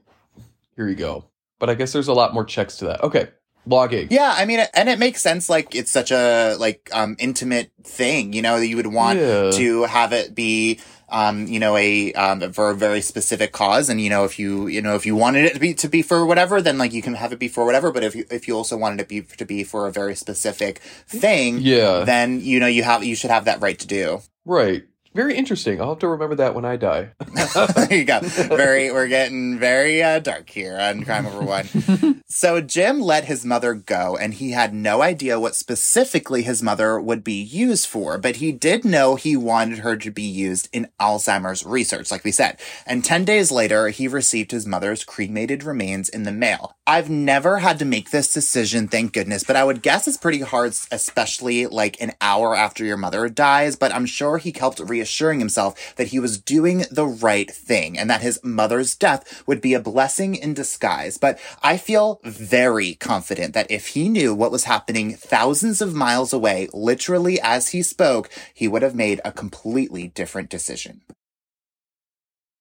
here 0.75 0.87
you 0.87 0.95
go. 0.95 1.25
But 1.59 1.69
I 1.69 1.75
guess 1.75 1.93
there's 1.93 2.07
a 2.07 2.13
lot 2.13 2.33
more 2.33 2.43
checks 2.45 2.77
to 2.77 2.85
that. 2.85 3.03
Okay, 3.03 3.29
logging. 3.65 4.07
Yeah, 4.09 4.33
I 4.35 4.45
mean, 4.45 4.61
and 4.73 4.89
it 4.89 4.97
makes 4.99 5.21
sense. 5.21 5.49
Like 5.49 5.75
it's 5.75 5.91
such 5.91 6.11
a 6.11 6.55
like 6.59 6.89
um 6.93 7.15
intimate 7.19 7.71
thing, 7.83 8.33
you 8.33 8.41
know, 8.41 8.59
that 8.59 8.67
you 8.67 8.75
would 8.77 8.87
want 8.87 9.19
Yeah. 9.19 9.51
to 9.51 9.83
have 9.83 10.13
it 10.13 10.33
be 10.33 10.79
um 11.09 11.47
you 11.47 11.59
know 11.59 11.75
a 11.77 12.11
um 12.13 12.51
for 12.51 12.69
a 12.69 12.75
very 12.75 13.01
specific 13.01 13.51
cause 13.51 13.89
and 13.89 14.01
you 14.01 14.09
know 14.09 14.25
if 14.25 14.37
you 14.37 14.67
you 14.67 14.81
know 14.81 14.95
if 14.95 15.05
you 15.05 15.15
wanted 15.15 15.45
it 15.45 15.53
to 15.53 15.59
be 15.59 15.73
to 15.73 15.87
be 15.87 16.01
for 16.01 16.25
whatever 16.25 16.61
then 16.61 16.77
like 16.77 16.91
you 16.91 17.01
can 17.01 17.13
have 17.13 17.31
it 17.31 17.39
be 17.39 17.47
for 17.47 17.65
whatever 17.65 17.91
but 17.91 18.03
if 18.03 18.13
you 18.15 18.25
if 18.29 18.47
you 18.47 18.55
also 18.55 18.75
wanted 18.75 18.99
it 18.99 19.07
be 19.07 19.21
to 19.21 19.45
be 19.45 19.63
for 19.63 19.87
a 19.87 19.91
very 19.91 20.15
specific 20.15 20.79
thing 21.07 21.59
Yeah. 21.59 22.03
then 22.03 22.41
you 22.41 22.59
know 22.59 22.67
you 22.67 22.83
have 22.83 23.03
you 23.03 23.15
should 23.15 23.31
have 23.31 23.45
that 23.45 23.61
right 23.61 23.79
to 23.79 23.87
do 23.87 24.21
Right. 24.45 24.83
Very 25.17 25.35
interesting. 25.35 25.81
I'll 25.81 25.89
have 25.89 25.99
to 25.99 26.09
remember 26.09 26.35
that 26.35 26.53
when 26.53 26.63
I 26.63 26.75
die. 26.75 27.09
there 27.55 27.91
you 27.91 28.05
go. 28.05 28.19
Very, 28.19 28.91
we're 28.91 29.07
getting 29.07 29.57
very 29.57 30.03
uh, 30.03 30.19
dark 30.19 30.47
here 30.47 30.77
on 30.77 31.03
Crime 31.05 31.25
Over 31.25 31.41
Wine. 31.41 32.21
so 32.27 32.61
Jim 32.61 33.01
let 33.01 33.25
his 33.25 33.43
mother 33.43 33.73
go, 33.73 34.15
and 34.15 34.35
he 34.35 34.51
had 34.51 34.75
no 34.75 35.01
idea 35.01 35.39
what 35.39 35.55
specifically 35.55 36.43
his 36.43 36.61
mother 36.61 37.01
would 37.01 37.23
be 37.23 37.41
used 37.41 37.87
for, 37.87 38.19
but 38.19 38.35
he 38.35 38.51
did 38.51 38.85
know 38.85 39.15
he 39.15 39.35
wanted 39.35 39.79
her 39.79 39.97
to 39.97 40.11
be 40.11 40.21
used 40.21 40.69
in 40.71 40.87
Alzheimer's 40.99 41.65
research, 41.65 42.11
like 42.11 42.23
we 42.23 42.31
said. 42.31 42.59
And 42.85 43.03
10 43.03 43.25
days 43.25 43.51
later, 43.51 43.87
he 43.87 44.07
received 44.07 44.51
his 44.51 44.67
mother's 44.67 45.03
cremated 45.03 45.63
remains 45.63 46.09
in 46.09 46.23
the 46.23 46.31
mail. 46.31 46.75
I've 46.85 47.09
never 47.09 47.57
had 47.57 47.79
to 47.79 47.85
make 47.85 48.11
this 48.11 48.31
decision, 48.31 48.87
thank 48.87 49.13
goodness, 49.13 49.43
but 49.43 49.55
I 49.55 49.63
would 49.63 49.81
guess 49.81 50.07
it's 50.07 50.15
pretty 50.15 50.41
hard, 50.41 50.75
especially 50.91 51.65
like 51.65 51.99
an 51.99 52.13
hour 52.21 52.55
after 52.55 52.85
your 52.85 52.97
mother 52.97 53.27
dies, 53.29 53.75
but 53.75 53.91
I'm 53.91 54.05
sure 54.05 54.37
he 54.37 54.53
helped 54.55 54.79
reassuring 55.07 55.39
himself 55.39 55.95
that 55.95 56.07
he 56.07 56.19
was 56.19 56.37
doing 56.37 56.83
the 56.91 57.07
right 57.07 57.49
thing 57.49 57.97
and 57.97 58.09
that 58.09 58.21
his 58.21 58.43
mother's 58.43 58.93
death 58.93 59.47
would 59.47 59.61
be 59.61 59.73
a 59.73 59.79
blessing 59.79 60.35
in 60.35 60.53
disguise. 60.53 61.17
But 61.17 61.39
I 61.63 61.77
feel 61.77 62.19
very 62.25 62.95
confident 62.95 63.53
that 63.53 63.71
if 63.71 63.87
he 63.89 64.09
knew 64.09 64.35
what 64.35 64.51
was 64.51 64.65
happening 64.65 65.13
thousands 65.13 65.81
of 65.81 65.95
miles 65.95 66.33
away, 66.33 66.67
literally 66.73 67.39
as 67.39 67.69
he 67.69 67.81
spoke, 67.81 68.29
he 68.53 68.67
would 68.67 68.81
have 68.81 68.95
made 68.95 69.21
a 69.23 69.31
completely 69.31 70.09
different 70.09 70.49
decision. 70.49 71.01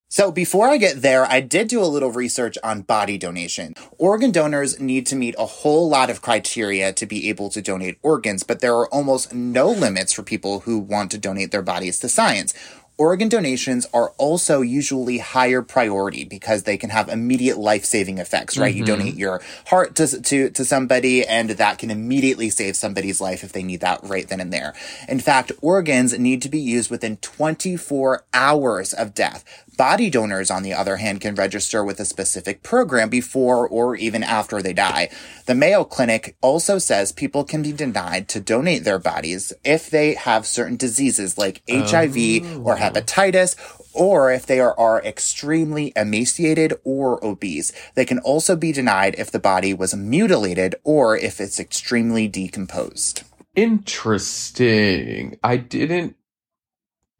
So 0.09 0.31
before 0.31 0.69
I 0.69 0.77
get 0.77 1.03
there, 1.03 1.27
I 1.27 1.41
did 1.41 1.67
do 1.67 1.83
a 1.83 1.85
little 1.85 2.13
research 2.13 2.57
on 2.63 2.83
body 2.83 3.19
donation. 3.19 3.75
Organ 3.99 4.31
donors 4.31 4.79
need 4.79 5.05
to 5.07 5.17
meet 5.17 5.35
a 5.37 5.47
whole 5.47 5.89
lot 5.89 6.11
of 6.11 6.23
criteria 6.23 6.93
to 6.93 7.07
be 7.07 7.29
able 7.29 7.51
to 7.51 7.61
donate 7.61 7.99
organs, 8.03 8.45
but 8.45 8.61
there 8.61 8.77
are 8.77 8.89
almost 8.95 9.35
no 9.35 9.69
limits 9.69 10.13
for 10.13 10.23
people 10.23 10.61
who 10.61 10.79
want 10.79 11.11
to 11.11 11.19
donate 11.19 11.51
their 11.51 11.61
bodies 11.61 11.99
to 11.99 12.09
science. 12.09 12.55
Organ 12.99 13.29
donations 13.29 13.87
are 13.93 14.11
also 14.17 14.63
usually 14.63 15.19
higher 15.19 15.61
priority 15.61 16.25
because 16.25 16.63
they 16.63 16.79
can 16.79 16.89
have 16.89 17.11
immediate 17.11 17.59
life-saving 17.59 18.17
effects, 18.17 18.57
right? 18.57 18.75
You 18.75 18.85
mm-hmm. 18.85 18.99
donate 18.99 19.15
your 19.17 19.43
heart 19.67 19.95
to, 19.97 20.23
to, 20.23 20.51
to 20.51 20.65
somebody 20.65 21.23
and 21.27 21.51
that 21.51 21.79
can 21.79 21.91
immediately 21.91 22.49
save 22.49 22.75
somebody's 22.75 23.21
life 23.21 23.45
if 23.45 23.53
they 23.53 23.63
need 23.63 23.81
that 23.81 24.01
right 24.03 24.27
then 24.27 24.41
and 24.41 24.51
there. 24.51 24.73
In 25.09 25.21
fact, 25.21 25.53
organs 25.61 26.19
need 26.19 26.41
to 26.43 26.49
be 26.49 26.59
used 26.59 26.91
within 26.91 27.19
24 27.19 28.25
hours 28.33 28.95
of 28.95 29.13
death. 29.13 29.45
Body 29.77 30.09
donors, 30.09 30.51
on 30.51 30.63
the 30.63 30.73
other 30.73 30.97
hand, 30.97 31.21
can 31.21 31.35
register 31.35 31.85
with 31.85 32.01
a 32.01 32.07
specific 32.07 32.63
program 32.63 33.11
before 33.11 33.69
or 33.69 33.95
even 33.95 34.23
after 34.23 34.63
they 34.63 34.73
die. 34.73 35.11
The 35.45 35.55
Mayo 35.55 35.85
Clinic 35.85 36.35
also 36.41 36.79
says 36.79 37.13
people 37.13 37.45
can 37.45 37.63
be 37.63 37.73
denied 37.73 38.27
to 38.31 38.41
donate 38.41 38.85
their 38.85 38.99
bodies 38.99 39.53
if 39.65 39.91
they 39.91 40.15
have 40.15 40.47
certain 40.47 40.77
diseases 40.77 41.37
like 41.37 41.61
HIV 41.69 42.65
or 42.65 42.73
oh. 42.73 42.86
Hepatitis, 42.91 43.57
or 43.95 44.31
if 44.31 44.45
they 44.47 44.61
are, 44.61 44.79
are 44.79 45.03
extremely 45.03 45.93
emaciated 45.97 46.75
or 46.85 47.25
obese. 47.25 47.73
They 47.95 48.05
can 48.05 48.19
also 48.19 48.55
be 48.57 48.73
denied 48.73 49.15
if 49.19 49.31
the 49.31 49.39
body 49.39 49.73
was 49.75 49.95
mutilated 49.95 50.75
or 50.85 51.17
if 51.17 51.41
it's 51.41 51.59
extremely 51.59 52.29
decomposed. 52.29 53.23
Interesting. 53.55 55.39
I 55.43 55.57
didn't. 55.57 56.17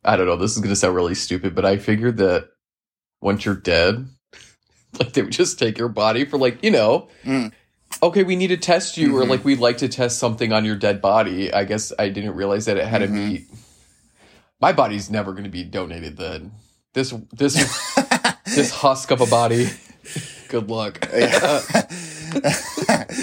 I 0.05 0.17
don't 0.17 0.27
know. 0.27 0.37
This 0.37 0.53
is 0.53 0.59
going 0.59 0.69
to 0.71 0.77
sound 0.77 0.95
really 0.95 1.15
stupid, 1.15 1.55
but 1.55 1.65
I 1.65 1.79
figured 1.79 2.19
that 2.19 2.51
once 3.21 3.45
you're 3.45 3.55
dead, 3.57 4.07
like 5.01 5.13
they 5.15 5.23
would 5.23 5.33
just 5.33 5.59
take 5.59 5.79
your 5.79 5.89
body 5.89 6.25
for 6.25 6.39
like 6.39 6.63
you 6.63 6.71
know. 6.71 7.09
Mm. 7.25 7.53
Okay, 8.03 8.23
we 8.25 8.37
need 8.37 8.49
to 8.49 8.57
test 8.57 8.97
you, 8.99 9.17
or 9.17 9.23
Mhm. 9.25 9.29
like 9.31 9.45
we'd 9.45 9.59
like 9.59 9.79
to 9.79 9.89
test 9.89 10.19
something 10.19 10.53
on 10.53 10.65
your 10.65 10.77
dead 10.77 11.01
body. 11.01 11.53
I 11.53 11.65
guess 11.65 11.93
I 11.99 12.09
didn't 12.11 12.35
realize 12.35 12.67
that 12.67 12.77
it 12.77 12.85
had 12.87 13.01
Mhm. 13.03 13.07
to 13.07 13.13
be. 13.13 13.47
My 14.61 14.73
body's 14.73 15.11
never 15.11 15.33
going 15.33 15.45
to 15.45 15.51
be 15.51 15.65
donated. 15.65 16.17
Then 16.17 16.53
this 16.95 17.11
this 17.33 17.55
this 18.47 18.71
husk 18.71 19.11
of 19.11 19.21
a 19.21 19.27
body. 19.27 19.69
Good 20.49 20.71
luck. 20.71 21.07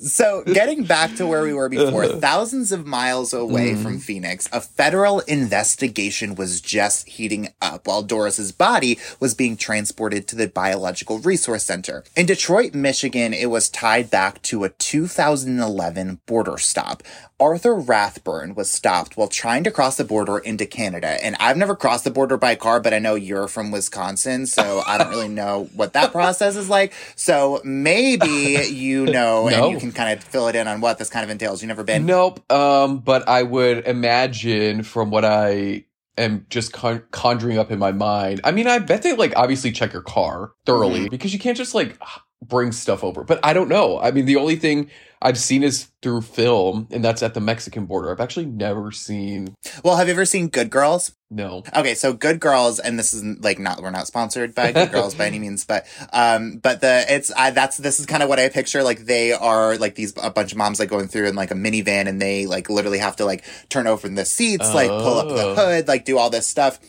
So, 0.00 0.42
getting 0.44 0.84
back 0.84 1.14
to 1.16 1.26
where 1.26 1.42
we 1.42 1.52
were 1.52 1.68
before, 1.68 2.06
thousands 2.06 2.72
of 2.72 2.86
miles 2.86 3.32
away 3.32 3.70
Mm. 3.72 3.82
from 3.82 3.98
Phoenix, 3.98 4.48
a 4.52 4.60
federal 4.60 5.20
investigation 5.20 6.34
was 6.34 6.60
just 6.60 7.06
heating 7.08 7.48
up 7.60 7.86
while 7.86 8.02
Doris's 8.02 8.50
body 8.50 8.98
was 9.20 9.34
being 9.34 9.56
transported 9.56 10.26
to 10.28 10.36
the 10.36 10.48
Biological 10.48 11.18
Resource 11.18 11.64
Center. 11.64 12.02
In 12.16 12.26
Detroit, 12.26 12.74
Michigan, 12.74 13.32
it 13.34 13.50
was 13.50 13.68
tied 13.68 14.10
back 14.10 14.40
to 14.42 14.64
a 14.64 14.70
2011 14.70 16.20
border 16.26 16.58
stop. 16.58 17.02
Arthur 17.38 17.74
Rathburn 17.74 18.54
was 18.54 18.70
stopped 18.70 19.16
while 19.16 19.28
trying 19.28 19.64
to 19.64 19.70
cross 19.70 19.96
the 19.96 20.04
border 20.04 20.36
into 20.38 20.66
Canada. 20.66 21.22
And 21.24 21.36
I've 21.40 21.56
never 21.56 21.74
crossed 21.74 22.04
the 22.04 22.10
border 22.10 22.36
by 22.36 22.54
car, 22.54 22.80
but 22.80 22.92
I 22.92 22.98
know 22.98 23.14
you're 23.14 23.48
from 23.48 23.70
Wisconsin, 23.70 24.46
so 24.46 24.82
I 24.86 24.98
don't 24.98 25.08
really 25.08 25.28
know 25.40 25.68
what 25.74 25.94
that 25.94 26.12
process 26.12 26.56
is 26.56 26.68
like. 26.68 26.92
So 27.16 27.60
maybe 27.64 28.39
you 28.72 29.06
know 29.06 29.48
No. 29.48 29.64
and 29.66 29.72
you 29.74 29.78
can 29.80 29.92
kind 29.92 30.16
of 30.18 30.24
fill 30.24 30.48
it 30.48 30.56
in 30.56 30.66
on 30.68 30.80
what 30.80 30.98
this 30.98 31.08
kind 31.10 31.24
of 31.24 31.30
entails. 31.30 31.62
You've 31.62 31.68
never 31.68 31.84
been? 31.84 32.06
Nope. 32.06 32.50
Um, 32.52 32.98
but 32.98 33.28
I 33.28 33.42
would 33.42 33.86
imagine 33.86 34.82
from 34.82 35.10
what 35.10 35.24
I 35.24 35.84
am 36.18 36.46
just 36.50 36.72
con- 36.72 37.02
conjuring 37.10 37.58
up 37.58 37.70
in 37.70 37.78
my 37.78 37.92
mind. 37.92 38.40
I 38.44 38.52
mean, 38.52 38.66
I 38.66 38.78
bet 38.78 39.02
they 39.02 39.14
like 39.14 39.32
obviously 39.36 39.72
check 39.72 39.92
your 39.92 40.02
car 40.02 40.52
thoroughly 40.66 41.08
because 41.08 41.32
you 41.32 41.38
can't 41.38 41.56
just 41.56 41.74
like 41.74 41.98
bring 42.42 42.72
stuff 42.72 43.04
over. 43.04 43.22
But 43.24 43.40
I 43.42 43.52
don't 43.52 43.68
know. 43.68 43.98
I 44.00 44.10
mean, 44.10 44.24
the 44.26 44.36
only 44.36 44.56
thing 44.56 44.90
I've 45.22 45.38
seen 45.38 45.62
is 45.62 45.88
through 46.00 46.22
film, 46.22 46.88
and 46.90 47.04
that's 47.04 47.22
at 47.22 47.34
the 47.34 47.40
Mexican 47.40 47.84
border. 47.86 48.10
I've 48.10 48.20
actually 48.20 48.46
never 48.46 48.90
seen. 48.90 49.54
Well, 49.84 49.96
have 49.96 50.08
you 50.08 50.14
ever 50.14 50.24
seen 50.24 50.48
Good 50.48 50.70
Girls? 50.70 51.12
No. 51.30 51.62
Okay, 51.76 51.94
so 51.94 52.12
Good 52.14 52.40
Girls, 52.40 52.78
and 52.80 52.98
this 52.98 53.12
is 53.12 53.22
like 53.40 53.58
not 53.58 53.82
we're 53.82 53.90
not 53.90 54.06
sponsored 54.06 54.54
by 54.54 54.72
Good 54.72 54.90
Girls 54.90 55.14
by 55.14 55.26
any 55.26 55.38
means, 55.46 55.64
but 55.66 55.86
um, 56.12 56.56
but 56.56 56.80
the 56.80 57.04
it's 57.08 57.30
I 57.36 57.50
that's 57.50 57.76
this 57.76 58.00
is 58.00 58.06
kind 58.06 58.22
of 58.22 58.28
what 58.30 58.40
I 58.40 58.48
picture. 58.48 58.82
Like 58.82 59.00
they 59.00 59.32
are 59.32 59.76
like 59.76 59.94
these 59.94 60.14
a 60.22 60.30
bunch 60.30 60.52
of 60.52 60.58
moms 60.58 60.80
like 60.80 60.88
going 60.88 61.06
through 61.08 61.26
in 61.28 61.34
like 61.36 61.50
a 61.50 61.54
minivan, 61.54 62.08
and 62.08 62.20
they 62.20 62.46
like 62.46 62.70
literally 62.70 62.98
have 62.98 63.16
to 63.16 63.26
like 63.26 63.44
turn 63.68 63.86
over 63.86 64.08
the 64.08 64.24
seats, 64.24 64.72
like 64.74 64.88
pull 64.88 65.18
up 65.18 65.28
the 65.28 65.34
Oh. 65.50 65.54
hood, 65.54 65.86
like 65.86 66.04
do 66.06 66.16
all 66.18 66.30
this 66.30 66.48
stuff. 66.48 66.80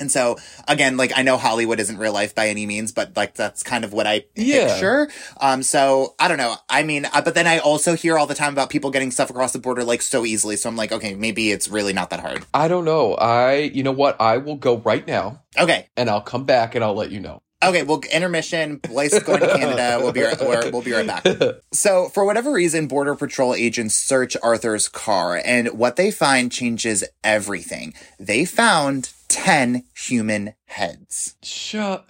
And 0.00 0.10
so 0.10 0.36
again, 0.66 0.96
like 0.96 1.12
I 1.14 1.22
know 1.22 1.36
Hollywood 1.36 1.78
isn't 1.78 1.98
real 1.98 2.12
life 2.12 2.34
by 2.34 2.48
any 2.48 2.66
means, 2.66 2.90
but 2.90 3.16
like 3.16 3.34
that's 3.34 3.62
kind 3.62 3.84
of 3.84 3.92
what 3.92 4.06
I 4.06 4.24
Yeah. 4.34 4.68
picture. 4.68 5.10
Um, 5.40 5.62
so 5.62 6.14
I 6.18 6.26
don't 6.28 6.38
know. 6.38 6.56
I 6.68 6.82
mean, 6.82 7.04
uh, 7.04 7.20
but 7.22 7.34
then 7.34 7.46
I 7.46 7.58
also 7.58 7.94
hear 7.94 8.18
all 8.18 8.26
the 8.26 8.34
time 8.34 8.52
about 8.52 8.70
people 8.70 8.90
getting 8.90 9.10
stuff 9.10 9.30
across 9.30 9.52
the 9.52 9.58
border 9.58 9.84
like 9.84 10.02
so 10.02 10.24
easily. 10.24 10.56
So 10.56 10.68
I'm 10.68 10.76
like, 10.76 10.90
okay, 10.92 11.14
maybe 11.14 11.50
it's 11.52 11.68
really 11.68 11.92
not 11.92 12.10
that 12.10 12.20
hard. 12.20 12.44
I 12.54 12.66
don't 12.68 12.84
know. 12.84 13.14
I, 13.14 13.56
you 13.56 13.82
know 13.82 13.92
what? 13.92 14.20
I 14.20 14.38
will 14.38 14.56
go 14.56 14.78
right 14.78 15.06
now, 15.06 15.42
Okay, 15.58 15.86
and 15.96 16.08
I'll 16.08 16.20
come 16.22 16.44
back 16.44 16.74
and 16.74 16.82
I'll 16.82 16.94
let 16.94 17.10
you 17.10 17.20
know. 17.20 17.42
Okay, 17.62 17.82
well, 17.82 18.00
intermission. 18.12 18.76
Blaze 18.76 19.12
is 19.12 19.22
going 19.22 19.40
to 19.40 19.48
Canada. 19.48 19.98
We'll 20.02 20.12
be 20.12 20.22
right, 20.22 20.40
we're, 20.40 20.70
we'll 20.70 20.80
be 20.82 20.92
right 20.92 21.06
back. 21.06 21.26
So, 21.72 22.08
for 22.08 22.24
whatever 22.24 22.52
reason, 22.52 22.86
Border 22.88 23.14
Patrol 23.14 23.54
agents 23.54 23.94
search 23.94 24.36
Arthur's 24.42 24.88
car, 24.88 25.40
and 25.44 25.68
what 25.78 25.96
they 25.96 26.10
find 26.10 26.50
changes 26.50 27.04
everything. 27.22 27.92
They 28.18 28.44
found 28.46 29.12
10 29.28 29.84
human 29.94 30.54
heads. 30.64 31.36
Shut. 31.42 32.06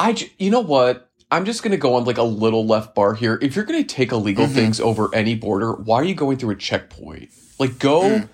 I. 0.00 0.16
You 0.38 0.50
know 0.50 0.60
what? 0.60 1.10
I'm 1.30 1.44
just 1.44 1.62
gonna 1.62 1.76
go 1.76 1.94
on 1.96 2.04
like 2.04 2.16
a 2.18 2.22
little 2.22 2.64
left 2.66 2.94
bar 2.94 3.12
here. 3.14 3.38
If 3.42 3.54
you're 3.56 3.66
gonna 3.66 3.84
take 3.84 4.12
illegal 4.12 4.46
Mhm. 4.46 4.54
things 4.54 4.80
over 4.80 5.14
any 5.14 5.34
border, 5.34 5.72
why 5.74 5.96
are 5.96 6.04
you 6.04 6.14
going 6.14 6.38
through 6.38 6.50
a 6.52 6.56
checkpoint? 6.56 7.28
Like, 7.58 7.78
go 7.78 8.00
Mm. 8.02 8.28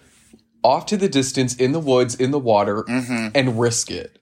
off 0.62 0.86
to 0.86 0.96
the 0.96 1.08
distance 1.08 1.54
in 1.56 1.72
the 1.72 1.80
woods, 1.80 2.14
in 2.14 2.30
the 2.30 2.38
water, 2.38 2.84
Mm-hmm. 2.84 3.28
and 3.34 3.58
risk 3.58 3.90
it. 3.90 4.18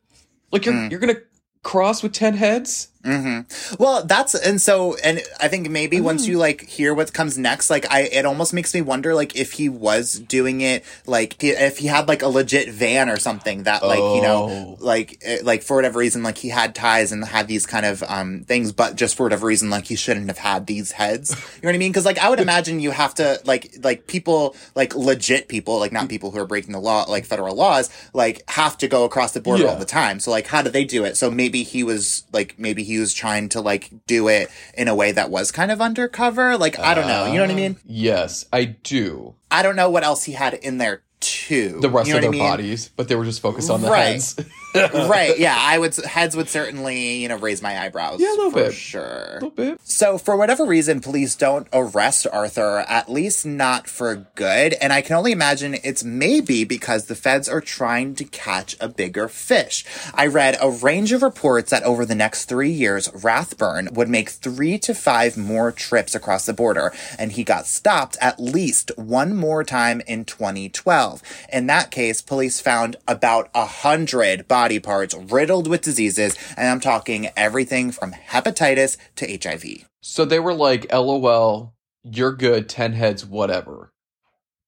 Like 0.51 0.65
you're 0.65 0.75
Mm. 0.75 0.91
you're 0.91 1.01
gonna 1.01 1.19
cross 1.63 2.03
with 2.03 2.13
ten 2.13 2.35
heads. 2.35 2.89
Mm-hmm. 3.05 3.75
Well, 3.83 4.05
that's 4.05 4.35
and 4.35 4.61
so 4.61 4.97
and 5.03 5.21
I 5.41 5.49
think 5.49 5.69
maybe 5.69 6.01
once 6.01 6.27
you 6.27 6.39
like 6.39 6.63
hear 6.63 6.95
what 6.95 7.13
comes 7.13 7.37
next, 7.37 7.69
like 7.71 7.91
I 7.91 8.03
it 8.03 8.25
almost 8.25 8.53
makes 8.55 8.73
me 8.75 8.81
wonder 8.81 9.15
like 9.15 9.35
if 9.37 9.53
he 9.53 9.69
was 9.69 10.15
doing 10.21 10.61
it 10.61 10.85
like 11.07 11.43
if 11.43 11.79
he 11.79 11.89
had 11.89 12.07
like 12.09 12.23
a 12.23 12.29
legit 12.29 12.69
van 12.71 13.09
or 13.09 13.19
something 13.19 13.65
that 13.65 13.83
like 13.85 13.99
you 13.99 14.23
know 14.23 14.33
Oh. 14.33 14.77
like 14.81 15.19
eh, 15.23 15.39
like 15.43 15.63
for 15.63 15.77
whatever 15.77 15.99
reason 15.99 16.23
like 16.23 16.39
he 16.39 16.49
had 16.49 16.75
ties 16.75 17.13
and 17.13 17.25
had 17.25 17.49
these 17.49 17.67
kind 17.67 17.85
of 17.87 18.03
um 18.07 18.45
things, 18.45 18.73
but 18.73 18.97
just 18.97 19.17
for 19.17 19.25
whatever 19.25 19.47
reason 19.47 19.69
like 19.71 19.87
he 19.87 19.97
shouldn't 19.97 20.29
have 20.29 20.39
had 20.39 20.67
these 20.67 20.93
heads. 20.93 21.31
You 21.31 21.63
know 21.63 21.69
what 21.71 21.75
I 21.75 21.79
mean? 21.79 21.91
Because 21.91 22.05
like 22.05 22.19
I 22.19 22.29
would 22.31 22.41
imagine 22.41 22.81
you 22.81 22.93
have 22.93 23.15
to 23.17 23.41
like 23.45 23.75
like 23.83 24.07
people 24.07 24.55
like 24.75 24.95
legit 24.95 25.49
people 25.49 25.79
like 25.79 25.93
not 25.93 26.09
people 26.09 26.31
who 26.31 26.39
are 26.39 26.47
breaking 26.47 26.73
the 26.73 26.81
law 26.81 27.03
like 27.09 27.25
federal 27.25 27.55
laws 27.57 27.91
like 28.15 28.43
have 28.49 28.79
to 28.79 28.89
go 28.89 29.05
across 29.05 29.33
the 29.33 29.41
border 29.41 29.65
Yeah. 29.65 29.71
all 29.71 29.77
the 29.79 29.85
time. 29.85 30.21
So 30.21 30.31
like 30.31 30.47
how 30.47 30.63
do 30.63 30.71
they 30.71 30.85
do 30.85 31.05
it? 31.05 31.17
So 31.17 31.31
maybe 31.31 31.63
he 31.65 31.83
was 31.83 32.25
like 32.33 32.59
maybe 32.59 32.83
he 32.83 32.92
was 32.99 33.15
trying 33.15 33.49
to 33.51 33.61
like 33.61 33.91
do 34.07 34.29
it 34.29 34.51
in 34.77 34.89
a 34.89 34.95
way 34.95 35.13
that 35.13 35.31
was 35.31 35.51
kind 35.53 35.71
of 35.71 35.81
undercover. 35.81 36.57
Like 36.57 36.79
I 36.79 36.95
don't 36.95 37.07
know. 37.07 37.27
You 37.27 37.35
know 37.39 37.43
what 37.45 37.51
I 37.51 37.55
mean? 37.55 37.73
Um, 37.73 37.79
yes, 37.85 38.47
I 38.53 38.65
do. 38.65 39.35
I 39.51 39.63
don't 39.63 39.77
know 39.77 39.91
what 39.91 40.03
else 40.05 40.25
he 40.25 40.33
had 40.33 40.55
in 40.55 40.79
there 40.79 41.03
too. 41.21 41.79
The 41.81 41.89
rest 41.91 42.09
you 42.09 42.15
know 42.15 42.19
of 42.19 42.23
their 42.23 42.31
I 42.31 42.33
mean? 42.33 42.41
bodies, 42.43 42.89
but 42.97 43.09
they 43.09 43.15
were 43.15 43.25
just 43.25 43.41
focused 43.41 43.71
on 43.71 43.81
the 43.83 43.89
Right. 43.91 44.13
heads. 44.13 44.37
right. 44.75 45.39
Yeah. 45.39 45.57
I 45.59 45.79
would 45.79 45.95
heads 45.97 46.37
would 46.37 46.49
certainly 46.49 47.17
you 47.17 47.29
know 47.29 47.37
raise 47.37 47.63
my 47.63 47.79
eyebrows. 47.83 48.21
Yeah, 48.21 48.29
a 48.29 48.37
little 48.37 48.51
for 48.51 48.65
bit. 48.65 48.75
sure. 48.75 49.03
a 49.03 49.35
little 49.35 49.51
bit. 49.51 49.81
So, 49.85 50.19
for 50.19 50.37
whatever 50.37 50.65
reason, 50.65 51.01
police 51.01 51.35
don't 51.35 51.69
arrest 51.73 52.27
Arthur, 52.33 52.85
at 52.89 53.11
least 53.11 53.45
not 53.45 53.89
for 53.89 54.27
good. 54.35 54.75
And 54.75 54.93
I 54.93 55.03
can 55.03 55.17
only 55.17 55.33
imagine 55.33 55.77
it's 55.83 56.05
maybe 56.05 56.65
because 56.65 57.07
the 57.07 57.15
feds 57.15 57.49
are 57.49 57.61
trying 57.61 58.15
to 58.17 58.25
catch 58.25 58.77
a 58.81 58.89
bigger 58.89 59.29
fish. 59.29 59.85
I 60.15 60.27
read 60.27 60.57
a 60.61 60.71
range 60.71 61.13
of 61.13 61.23
reports 61.23 61.71
that 61.71 61.83
over 61.83 62.05
the 62.05 62.15
next 62.15 62.47
three 62.47 62.71
years, 62.71 63.11
Rathburn 63.13 63.91
would 63.93 64.09
make 64.09 64.31
three 64.31 64.79
to 64.79 64.95
five 64.95 65.37
more 65.37 65.73
trips 65.73 66.15
across 66.15 66.47
the 66.47 66.53
border. 66.53 66.93
And 67.19 67.33
he 67.33 67.45
got 67.45 67.67
stopped 67.67 68.17
at 68.21 68.41
least 68.41 68.91
one 68.97 69.35
more 69.37 69.65
time 69.65 70.01
in 70.07 70.25
2012. 70.25 71.23
In 71.53 71.67
that 71.67 71.91
case, 71.91 72.21
police 72.23 72.61
found 72.61 72.97
about 73.07 73.51
a 73.55 73.67
hundred 73.67 74.49
body 74.63 74.79
parts 74.79 75.13
riddled 75.15 75.67
with 75.67 75.83
diseases. 75.83 76.37
And 76.57 76.69
I'm 76.69 76.79
talking 76.79 77.31
everything 77.37 77.91
from 77.91 78.13
hepatitis 78.13 78.97
to 79.17 79.27
HIV. 79.27 79.89
So 80.01 80.25
they 80.25 80.39
were 80.39 80.55
like, 80.55 80.93
"LOL, 80.93 81.75
you're 82.05 82.33
good. 82.33 82.69
Ten 82.69 82.93
heads, 82.93 83.27
whatever. 83.27 83.93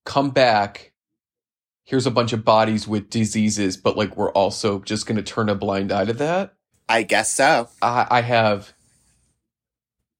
Come 0.05 0.31
back. 0.31 0.93
Here's 1.85 2.07
a 2.07 2.11
bunch 2.11 2.33
of 2.33 2.45
bodies 2.45 2.89
with 2.89 3.09
diseases, 3.09 3.77
but 3.77 3.97
like 3.97 4.17
we're 4.17 4.33
also 4.33 4.81
just 4.81 5.07
going 5.07 5.17
to 5.17 5.23
turn 5.23 5.49
a 5.49 5.55
blind 5.55 5.93
eye 5.93 6.07
to 6.07 6.13
that." 6.15 6.55
I 6.89 7.03
guess 7.03 7.33
so. 7.33 7.69
I, 7.81 8.07
I 8.11 8.21
have 8.23 8.73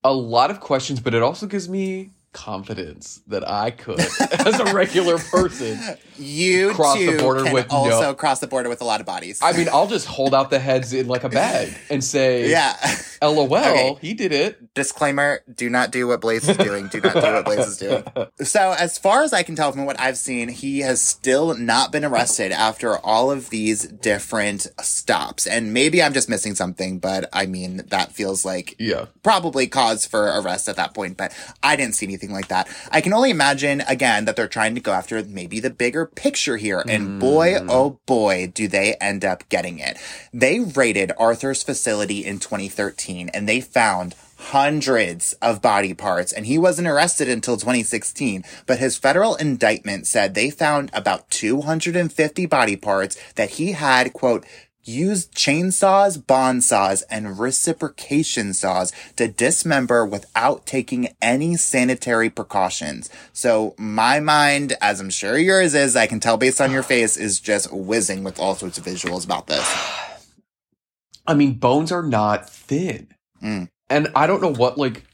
a 0.05 0.15
lot 0.15 0.53
of 0.53 0.61
questions, 0.61 1.01
but 1.01 1.15
it 1.15 1.23
also 1.23 1.47
gives 1.47 1.69
me 1.69 2.11
confidence 2.35 3.23
that 3.29 3.49
I 3.49 3.71
could, 3.71 3.99
as 4.47 4.61
a 4.61 4.75
regular 4.75 5.17
person. 5.19 5.79
You 6.19 6.73
Cross 6.73 6.99
the 6.99 7.07
too 7.07 7.19
border 7.19 7.45
can 7.45 7.53
with 7.55 7.71
no- 7.71 7.77
also 7.79 8.13
cross 8.15 8.39
the 8.41 8.47
border 8.47 8.69
with 8.69 8.81
a 8.83 8.85
lot 8.85 9.01
of 9.01 9.07
bodies. 9.07 9.41
I 9.43 9.53
mean, 9.57 9.69
I'll 9.73 9.87
just 9.87 10.07
hold 10.07 10.35
out 10.35 10.51
the 10.51 10.59
heads 10.59 10.93
in 10.93 11.09
like 11.09 11.25
a 11.25 11.29
bag 11.29 11.75
and 11.91 12.05
say, 12.05 12.51
yeah. 12.51 12.77
"LOL, 13.23 13.53
Okay. 13.55 13.97
he 14.01 14.13
did 14.15 14.33
it." 14.33 14.75
Disclaimer: 14.75 15.41
Do 15.53 15.71
not 15.71 15.91
do 15.91 16.07
what 16.07 16.21
Blaze 16.21 16.49
is 16.49 16.57
doing. 16.57 16.89
Do 16.89 17.01
not 17.01 17.15
do 17.15 17.21
what 17.21 17.45
Blaze 17.47 17.67
is 17.67 17.77
doing. 17.79 18.05
So, 18.43 18.75
as 18.79 18.99
far 18.99 19.23
as 19.23 19.33
I 19.33 19.43
can 19.43 19.55
tell 19.57 19.73
from 19.73 19.87
what 19.87 19.99
I've 19.99 20.19
seen, 20.19 20.49
he 20.49 20.81
has 20.81 21.01
still 21.01 21.57
not 21.57 21.93
been 21.93 22.05
arrested 22.05 22.53
after 22.53 22.99
all 22.99 23.31
of 23.31 23.49
these 23.51 23.85
different 23.87 24.67
stops. 24.83 25.47
And 25.47 25.73
maybe 25.73 26.03
I'm 26.03 26.13
just 26.13 26.29
missing 26.29 26.55
something, 26.55 26.99
but 26.99 27.29
I 27.33 27.47
mean, 27.47 27.83
that 27.89 28.13
feels 28.13 28.45
like 28.45 28.75
Yeah. 28.79 29.07
probably 29.23 29.67
cause 29.67 30.05
for 30.05 30.25
arrest 30.41 30.69
at 30.69 30.77
that 30.77 30.95
point, 30.95 31.17
but 31.17 31.33
I 31.63 31.77
didn't 31.77 31.95
see 31.95 32.07
anything 32.07 32.24
like 32.33 32.49
that. 32.49 32.69
I 32.91 33.01
can 33.01 33.13
only 33.13 33.31
imagine 33.31 33.83
again 33.83 34.25
that 34.25 34.37
they're 34.37 34.49
trying 34.49 34.75
to 34.75 34.81
go 34.81 34.93
after 34.93 35.23
maybe 35.25 35.61
the 35.61 35.71
bigger 35.71 36.07
picture 36.07 36.57
here. 36.57 36.83
And 36.89 37.05
hmm. 37.05 37.19
boy, 37.19 37.59
oh 37.69 37.99
boy, 38.07 38.53
do 38.55 38.69
they 38.69 38.95
end 38.95 39.25
up 39.25 39.49
getting 39.49 39.79
it. 39.79 39.99
They 40.33 40.61
raided 40.61 41.13
Arthur's 41.19 41.63
facility 41.63 42.25
in 42.25 42.39
2013 42.39 43.31
and 43.31 43.49
they 43.49 43.61
found 43.61 44.15
hundreds 44.37 45.33
of 45.35 45.63
body 45.63 45.95
parts 45.95 46.33
and 46.33 46.45
he 46.45 46.59
wasn't 46.59 46.87
arrested 46.87 47.29
until 47.29 47.57
2016 47.57 48.45
but 48.67 48.79
his 48.79 48.97
federal 48.97 49.37
indictment 49.37 50.07
said 50.07 50.35
they 50.35 50.51
found 50.51 50.91
about 50.93 51.31
250 51.31 52.47
body 52.47 52.77
parts 52.77 53.17
that 53.37 53.51
he 53.51 53.73
had 53.73 54.13
quote 54.13 54.45
used 54.85 55.35
chainsaws, 55.35 56.25
band 56.25 56.65
saws, 56.65 57.03
and 57.03 57.39
reciprocation 57.39 58.55
saws 58.55 58.93
to 59.17 59.29
dismember 59.29 60.05
without 60.05 60.67
taking 60.67 61.09
any 61.21 61.57
sanitary 61.57 62.31
precautions. 62.31 63.11
So 63.33 63.75
my 63.79 64.21
mind, 64.21 64.75
as 64.81 65.01
I'm 65.01 65.11
sure 65.11 65.39
yours 65.39 65.75
is, 65.75 65.97
I 65.97 66.07
can 66.07 66.21
tell 66.21 66.37
based 66.37 66.61
on 66.61 66.71
your 66.71 66.83
face, 66.83 67.17
is 67.17 67.41
just 67.41 67.73
whizzing 67.73 68.25
with 68.25 68.39
all 68.39 68.55
sorts 68.55 68.79
of 68.79 68.85
visuals 68.85 69.25
about 69.25 69.47
this. 69.47 69.67
I 71.27 71.35
mean, 71.35 71.55
bones 71.55 71.91
are 71.91 72.03
not 72.03 72.51
thin. 72.51 73.09
Mm. 73.43 73.69
And 73.89 74.09
I 74.15 74.27
don't 74.27 74.43
know 74.43 74.53
what, 74.53 74.77
like, 74.77 75.05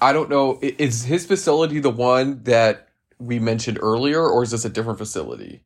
I 0.00 0.12
don't 0.12 0.30
know. 0.30 0.58
Is 0.62 1.04
his 1.04 1.26
facility 1.26 1.80
the 1.80 1.90
one 1.90 2.42
that 2.44 2.88
we 3.18 3.38
mentioned 3.38 3.78
earlier, 3.82 4.26
or 4.26 4.42
is 4.42 4.52
this 4.52 4.64
a 4.64 4.70
different 4.70 4.98
facility? 4.98 5.62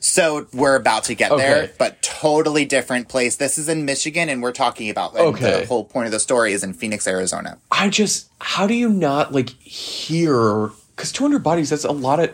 So 0.00 0.46
we're 0.52 0.76
about 0.76 1.04
to 1.04 1.14
get 1.14 1.36
there, 1.36 1.70
but 1.78 2.00
totally 2.02 2.64
different 2.64 3.08
place. 3.08 3.36
This 3.36 3.58
is 3.58 3.68
in 3.68 3.84
Michigan, 3.84 4.28
and 4.28 4.42
we're 4.42 4.52
talking 4.52 4.90
about 4.90 5.14
Okay. 5.16 5.60
the 5.60 5.66
whole 5.66 5.84
point 5.84 6.06
of 6.06 6.12
the 6.12 6.20
story 6.20 6.52
is 6.52 6.62
in 6.64 6.72
Phoenix, 6.72 7.06
Arizona. 7.06 7.58
I 7.70 7.88
just 7.88 8.28
how 8.40 8.66
do 8.66 8.74
you 8.74 8.88
not 8.88 9.32
like 9.32 9.50
hear 9.50 10.70
cuz 10.96 11.12
200 11.12 11.42
bodies 11.42 11.70
that's 11.70 11.84
a 11.84 11.92
lot 11.92 12.20
of 12.20 12.30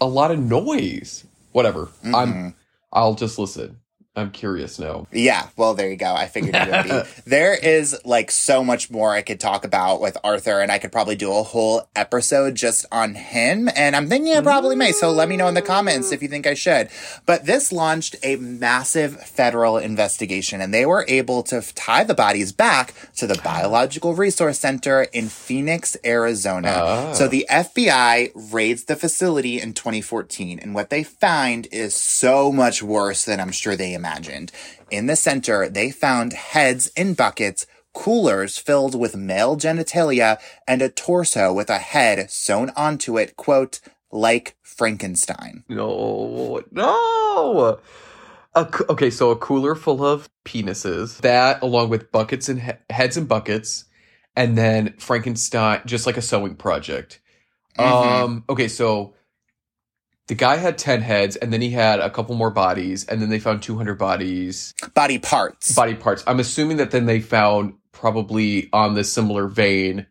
a 0.00 0.06
lot 0.06 0.30
of 0.30 0.38
noise. 0.38 1.24
Whatever. 1.52 1.86
Mm-hmm. 2.04 2.14
I'm 2.14 2.54
I'll 2.92 3.14
just 3.14 3.38
listen. 3.38 3.78
I'm 4.18 4.30
curious 4.32 4.78
now. 4.78 5.06
Yeah, 5.12 5.46
well, 5.56 5.74
there 5.74 5.88
you 5.88 5.96
go. 5.96 6.12
I 6.12 6.26
figured 6.26 6.54
it 6.56 6.68
would 6.68 7.04
be. 7.04 7.10
there 7.30 7.54
is 7.54 7.96
like 8.04 8.30
so 8.32 8.64
much 8.64 8.90
more 8.90 9.12
I 9.12 9.22
could 9.22 9.38
talk 9.38 9.64
about 9.64 10.00
with 10.00 10.16
Arthur, 10.24 10.60
and 10.60 10.72
I 10.72 10.78
could 10.78 10.90
probably 10.90 11.14
do 11.14 11.32
a 11.32 11.42
whole 11.44 11.88
episode 11.94 12.56
just 12.56 12.84
on 12.90 13.14
him. 13.14 13.68
And 13.76 13.94
I'm 13.94 14.08
thinking 14.08 14.34
I 14.34 14.40
probably 14.40 14.74
may. 14.74 14.90
So 14.90 15.12
let 15.12 15.28
me 15.28 15.36
know 15.36 15.46
in 15.46 15.54
the 15.54 15.62
comments 15.62 16.10
if 16.10 16.20
you 16.20 16.28
think 16.28 16.46
I 16.46 16.54
should. 16.54 16.88
But 17.26 17.46
this 17.46 17.70
launched 17.70 18.16
a 18.24 18.36
massive 18.36 19.22
federal 19.22 19.78
investigation, 19.78 20.60
and 20.60 20.74
they 20.74 20.84
were 20.84 21.04
able 21.06 21.44
to 21.44 21.62
tie 21.74 22.02
the 22.04 22.14
bodies 22.14 22.50
back 22.50 22.94
to 23.16 23.26
the 23.28 23.40
Biological 23.44 24.14
Resource 24.14 24.58
Center 24.58 25.02
in 25.12 25.28
Phoenix, 25.28 25.96
Arizona. 26.04 26.72
Ah. 26.74 27.12
So 27.12 27.28
the 27.28 27.46
FBI 27.48 28.32
raids 28.52 28.84
the 28.84 28.96
facility 28.96 29.60
in 29.60 29.74
2014, 29.74 30.58
and 30.58 30.74
what 30.74 30.90
they 30.90 31.04
find 31.04 31.68
is 31.70 31.94
so 31.94 32.50
much 32.50 32.82
worse 32.82 33.24
than 33.24 33.38
I'm 33.38 33.52
sure 33.52 33.76
they 33.76 33.94
imagined. 33.94 34.07
In 34.90 35.06
the 35.06 35.16
center, 35.16 35.68
they 35.68 35.90
found 35.90 36.32
heads 36.32 36.88
in 36.96 37.14
buckets, 37.14 37.66
coolers 37.94 38.58
filled 38.58 38.94
with 38.98 39.16
male 39.16 39.56
genitalia, 39.56 40.38
and 40.66 40.82
a 40.82 40.88
torso 40.88 41.52
with 41.52 41.68
a 41.70 41.78
head 41.78 42.30
sewn 42.30 42.70
onto 42.76 43.18
it, 43.18 43.36
quote, 43.36 43.80
like 44.10 44.56
Frankenstein. 44.62 45.64
No. 45.68 46.62
No. 46.70 47.78
A 48.54 48.66
okay, 48.88 49.10
so 49.10 49.30
a 49.30 49.36
cooler 49.36 49.74
full 49.74 50.04
of 50.04 50.28
penises. 50.44 51.18
That 51.20 51.62
along 51.62 51.90
with 51.90 52.10
buckets 52.10 52.48
and 52.48 52.62
he- 52.62 52.72
heads 52.90 53.16
and 53.16 53.28
buckets 53.28 53.84
and 54.34 54.56
then 54.56 54.94
Frankenstein 54.98 55.82
just 55.84 56.06
like 56.06 56.16
a 56.16 56.22
sewing 56.22 56.56
project. 56.56 57.20
Mhm. 57.78 57.84
Um 57.84 58.44
okay, 58.48 58.66
so 58.68 59.14
the 60.28 60.34
guy 60.34 60.56
had 60.56 60.78
10 60.78 61.00
heads 61.00 61.36
and 61.36 61.52
then 61.52 61.60
he 61.60 61.70
had 61.70 62.00
a 62.00 62.10
couple 62.10 62.34
more 62.36 62.50
bodies 62.50 63.04
and 63.06 63.20
then 63.20 63.30
they 63.30 63.38
found 63.38 63.62
200 63.62 63.98
bodies 63.98 64.74
Body 64.94 65.18
parts. 65.18 65.74
body 65.74 65.94
parts. 65.94 66.22
I'm 66.26 66.38
assuming 66.38 66.76
that 66.76 66.90
then 66.90 67.06
they 67.06 67.20
found 67.20 67.74
probably 67.92 68.68
on 68.72 68.94
this 68.94 69.12
similar 69.12 69.48
vein 69.48 70.06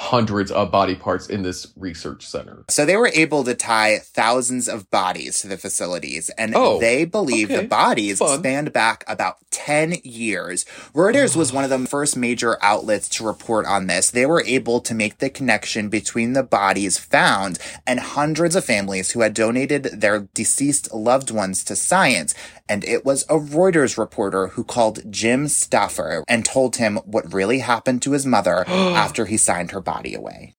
hundreds 0.00 0.50
of 0.50 0.70
body 0.70 0.94
parts 0.94 1.26
in 1.26 1.42
this 1.42 1.66
research 1.76 2.26
center. 2.26 2.64
So 2.70 2.86
they 2.86 2.96
were 2.96 3.10
able 3.12 3.44
to 3.44 3.54
tie 3.54 3.98
thousands 3.98 4.66
of 4.66 4.90
bodies 4.90 5.40
to 5.40 5.46
the 5.46 5.58
facilities, 5.58 6.30
and 6.38 6.54
Oh, 6.56 6.80
they 6.80 7.04
believe 7.04 7.50
okay. 7.50 7.60
the 7.60 7.68
bodies 7.68 8.18
Fun. 8.18 8.38
spanned 8.38 8.72
back 8.72 9.04
about 9.06 9.36
10 9.50 9.96
years. 10.02 10.64
Reuters 10.94 11.36
was 11.36 11.52
one 11.52 11.64
of 11.64 11.70
the 11.70 11.78
first 11.86 12.16
major 12.16 12.56
outlets 12.62 13.10
to 13.10 13.26
report 13.26 13.66
on 13.66 13.88
this. 13.88 14.10
They 14.10 14.24
were 14.24 14.42
able 14.46 14.80
to 14.80 14.94
make 14.94 15.18
the 15.18 15.28
connection 15.28 15.90
between 15.90 16.32
the 16.32 16.42
bodies 16.42 16.96
found 16.96 17.58
and 17.86 18.00
hundreds 18.00 18.56
of 18.56 18.64
families 18.64 19.10
who 19.10 19.20
had 19.20 19.34
donated 19.34 19.82
their 20.00 20.20
deceased 20.32 20.94
loved 20.94 21.30
ones 21.30 21.62
to 21.64 21.76
science. 21.76 22.32
And 22.70 22.84
it 22.84 23.04
was 23.04 23.24
a 23.24 23.34
Reuters 23.34 23.98
reporter 23.98 24.46
who 24.46 24.64
called 24.64 25.12
Jim 25.12 25.46
Stauffer 25.48 26.24
and 26.26 26.42
told 26.44 26.76
him 26.76 26.96
what 27.04 27.34
really 27.34 27.58
happened 27.58 28.00
to 28.02 28.12
his 28.12 28.24
mother 28.24 28.64
after 28.68 29.26
he 29.26 29.36
signed 29.36 29.72
her 29.72 29.80
body 29.80 29.89
away. 30.14 30.54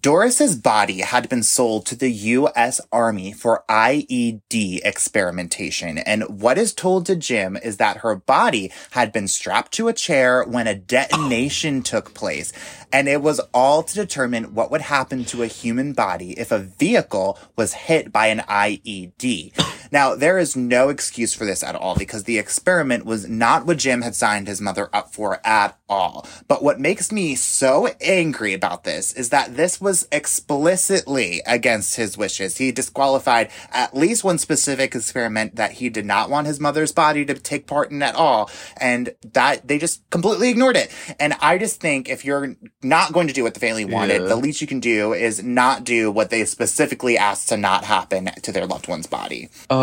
Doris's 0.00 0.54
body 0.54 1.00
had 1.00 1.28
been 1.28 1.42
sold 1.42 1.84
to 1.86 1.96
the 1.96 2.10
U.S. 2.10 2.80
Army 2.92 3.32
for 3.32 3.64
IED 3.68 4.80
experimentation, 4.84 5.98
and 5.98 6.40
what 6.40 6.56
is 6.56 6.72
told 6.72 7.06
to 7.06 7.16
Jim 7.16 7.56
is 7.56 7.78
that 7.78 7.98
her 7.98 8.14
body 8.14 8.70
had 8.92 9.12
been 9.12 9.26
strapped 9.26 9.72
to 9.72 9.88
a 9.88 9.92
chair 9.92 10.44
when 10.44 10.66
a 10.66 10.74
detonation 10.74 11.82
took 11.82 12.14
place, 12.14 12.52
and 12.92 13.08
it 13.08 13.22
was 13.22 13.40
all 13.52 13.82
to 13.82 13.94
determine 13.94 14.54
what 14.54 14.70
would 14.70 14.82
happen 14.82 15.24
to 15.26 15.42
a 15.42 15.48
human 15.48 15.92
body 15.92 16.38
if 16.38 16.52
a 16.52 16.58
vehicle 16.58 17.38
was 17.56 17.74
hit 17.74 18.12
by 18.12 18.28
an 18.28 18.38
IED. 18.40 19.52
Now, 19.90 20.14
there 20.14 20.38
is 20.38 20.56
no 20.56 20.88
excuse 20.88 21.34
for 21.34 21.44
this 21.44 21.62
at 21.62 21.74
all 21.74 21.94
because 21.96 22.24
the 22.24 22.38
experiment 22.38 23.04
was 23.04 23.28
not 23.28 23.66
what 23.66 23.78
Jim 23.78 24.02
had 24.02 24.14
signed 24.14 24.48
his 24.48 24.60
mother 24.60 24.88
up 24.92 25.12
for 25.12 25.40
at 25.44 25.78
all. 25.88 26.26
But 26.48 26.62
what 26.62 26.78
makes 26.80 27.10
me 27.10 27.34
so 27.34 27.88
angry 28.00 28.52
about 28.52 28.84
this 28.84 29.12
is 29.12 29.30
that 29.30 29.56
this 29.56 29.80
was 29.80 30.06
explicitly 30.12 31.40
against 31.46 31.96
his 31.96 32.18
wishes. 32.18 32.58
He 32.58 32.72
disqualified 32.72 33.50
at 33.70 33.94
least 33.96 34.24
one 34.24 34.38
specific 34.38 34.94
experiment 34.94 35.56
that 35.56 35.72
he 35.72 35.88
did 35.88 36.04
not 36.04 36.30
want 36.30 36.46
his 36.46 36.60
mother's 36.60 36.92
body 36.92 37.24
to 37.24 37.34
take 37.34 37.66
part 37.66 37.90
in 37.90 38.02
at 38.02 38.14
all. 38.14 38.50
And 38.78 39.14
that 39.32 39.66
they 39.68 39.78
just 39.78 40.08
completely 40.10 40.50
ignored 40.50 40.76
it. 40.76 40.90
And 41.20 41.34
I 41.40 41.58
just 41.58 41.80
think 41.80 42.08
if 42.08 42.24
you're 42.24 42.56
not 42.82 43.12
going 43.12 43.28
to 43.28 43.32
do 43.34 43.42
what 43.44 43.54
the 43.54 43.60
family 43.60 43.84
wanted, 43.84 44.22
Yeah. 44.22 44.28
the 44.28 44.36
least 44.36 44.60
you 44.60 44.66
can 44.66 44.80
do 44.80 45.12
is 45.12 45.42
not 45.42 45.84
do 45.84 46.10
what 46.10 46.30
they 46.30 46.44
specifically 46.44 47.16
asked 47.16 47.48
to 47.50 47.56
not 47.56 47.84
happen 47.84 48.26
to 48.42 48.52
their 48.52 48.66
loved 48.66 48.88
one's 48.88 49.06
body. 49.06 49.48
Um, 49.70 49.77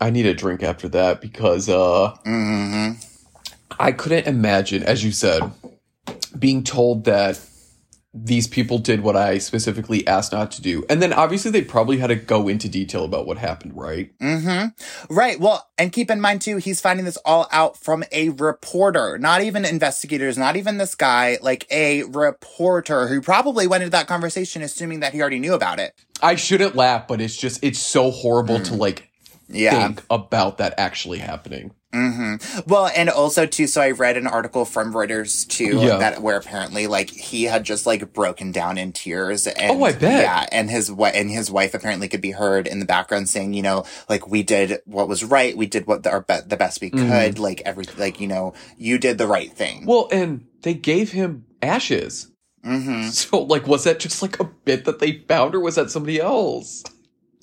I 0.00 0.10
need 0.10 0.26
a 0.26 0.34
drink 0.34 0.62
after 0.62 0.88
that 0.90 1.20
because 1.20 1.68
uh, 1.68 2.16
hmm 2.24 2.92
I 3.78 3.92
couldn't 3.92 4.26
imagine, 4.26 4.82
as 4.82 5.04
you 5.04 5.12
said, 5.12 5.50
being 6.38 6.62
told 6.64 7.04
that 7.04 7.40
these 8.24 8.46
people 8.46 8.78
did 8.78 9.02
what 9.02 9.16
I 9.16 9.38
specifically 9.38 10.06
asked 10.06 10.32
not 10.32 10.50
to 10.52 10.62
do, 10.62 10.84
and 10.88 11.02
then 11.02 11.12
obviously 11.12 11.50
they 11.50 11.62
probably 11.62 11.98
had 11.98 12.06
to 12.06 12.16
go 12.16 12.48
into 12.48 12.68
detail 12.68 13.04
about 13.04 13.26
what 13.26 13.38
happened, 13.38 13.76
right? 13.76 14.10
hmm 14.20 14.66
Right. 15.10 15.38
Well, 15.38 15.68
and 15.76 15.92
keep 15.92 16.10
in 16.10 16.20
mind 16.20 16.40
too, 16.40 16.56
he's 16.56 16.80
finding 16.80 17.04
this 17.04 17.18
all 17.18 17.46
out 17.52 17.76
from 17.76 18.04
a 18.12 18.30
reporter, 18.30 19.18
not 19.18 19.42
even 19.42 19.64
investigators, 19.64 20.38
not 20.38 20.56
even 20.56 20.78
this 20.78 20.94
guy, 20.94 21.38
like 21.42 21.66
a 21.70 22.04
reporter 22.04 23.08
who 23.08 23.20
probably 23.20 23.66
went 23.66 23.82
into 23.82 23.90
that 23.90 24.06
conversation 24.06 24.62
assuming 24.62 25.00
that 25.00 25.12
he 25.12 25.20
already 25.20 25.38
knew 25.38 25.54
about 25.54 25.78
it. 25.78 25.94
I 26.22 26.36
shouldn't 26.36 26.74
laugh, 26.74 27.06
but 27.08 27.20
it's 27.20 27.36
just 27.36 27.62
it's 27.62 27.78
so 27.78 28.10
horrible 28.10 28.60
to 28.60 28.74
like 28.74 29.05
Yeah. 29.48 29.86
think 29.88 30.02
about 30.10 30.58
that 30.58 30.74
actually 30.78 31.18
happening. 31.18 31.72
hmm 31.92 32.34
Well, 32.66 32.90
and 32.94 33.08
also 33.08 33.46
too, 33.46 33.66
so 33.68 33.80
I 33.80 33.92
read 33.92 34.16
an 34.16 34.26
article 34.26 34.64
from 34.64 34.92
Reuters 34.92 35.46
too 35.48 35.78
Yeah. 35.78 35.96
that 35.98 36.20
where 36.20 36.36
apparently 36.36 36.86
like 36.88 37.10
he 37.10 37.44
had 37.44 37.62
just 37.64 37.86
like 37.86 38.12
broken 38.12 38.50
down 38.52 38.76
in 38.76 38.92
tears. 38.92 39.46
And, 39.46 39.70
Oh, 39.80 39.84
I 39.84 39.92
bet. 39.92 40.22
Yeah, 40.22 40.46
and 40.50 40.68
his 40.70 40.88
wi- 40.88 41.10
and 41.12 41.30
his 41.30 41.50
wife 41.50 41.74
apparently 41.74 42.08
could 42.08 42.20
be 42.20 42.32
heard 42.32 42.66
in 42.66 42.80
the 42.80 42.86
background 42.86 43.28
saying, 43.28 43.54
you 43.54 43.62
know, 43.62 43.84
like 44.08 44.26
we 44.28 44.42
did 44.42 44.80
what 44.84 45.08
was 45.08 45.22
right, 45.24 45.56
we 45.56 45.66
did 45.66 45.86
what 45.86 46.02
the, 46.02 46.10
our 46.10 46.20
be- 46.22 46.40
the 46.46 46.56
best 46.56 46.80
we 46.80 46.90
Mhm. 46.90 47.08
could, 47.08 47.38
like 47.38 47.62
every 47.64 47.84
like 47.96 48.20
you 48.20 48.26
know, 48.26 48.52
you 48.76 48.98
did 48.98 49.16
the 49.16 49.28
right 49.28 49.52
thing. 49.52 49.86
Well, 49.86 50.08
and 50.10 50.44
they 50.62 50.74
gave 50.74 51.12
him 51.12 51.46
ashes. 51.62 52.28
hmm 52.64 53.08
So, 53.10 53.42
like, 53.42 53.66
was 53.68 53.84
that 53.84 54.00
just 54.00 54.20
like 54.22 54.40
a 54.40 54.44
bit 54.44 54.84
that 54.86 54.98
they 54.98 55.22
found, 55.28 55.54
or 55.54 55.60
was 55.60 55.76
that 55.76 55.90
somebody 55.92 56.20
else? 56.20 56.82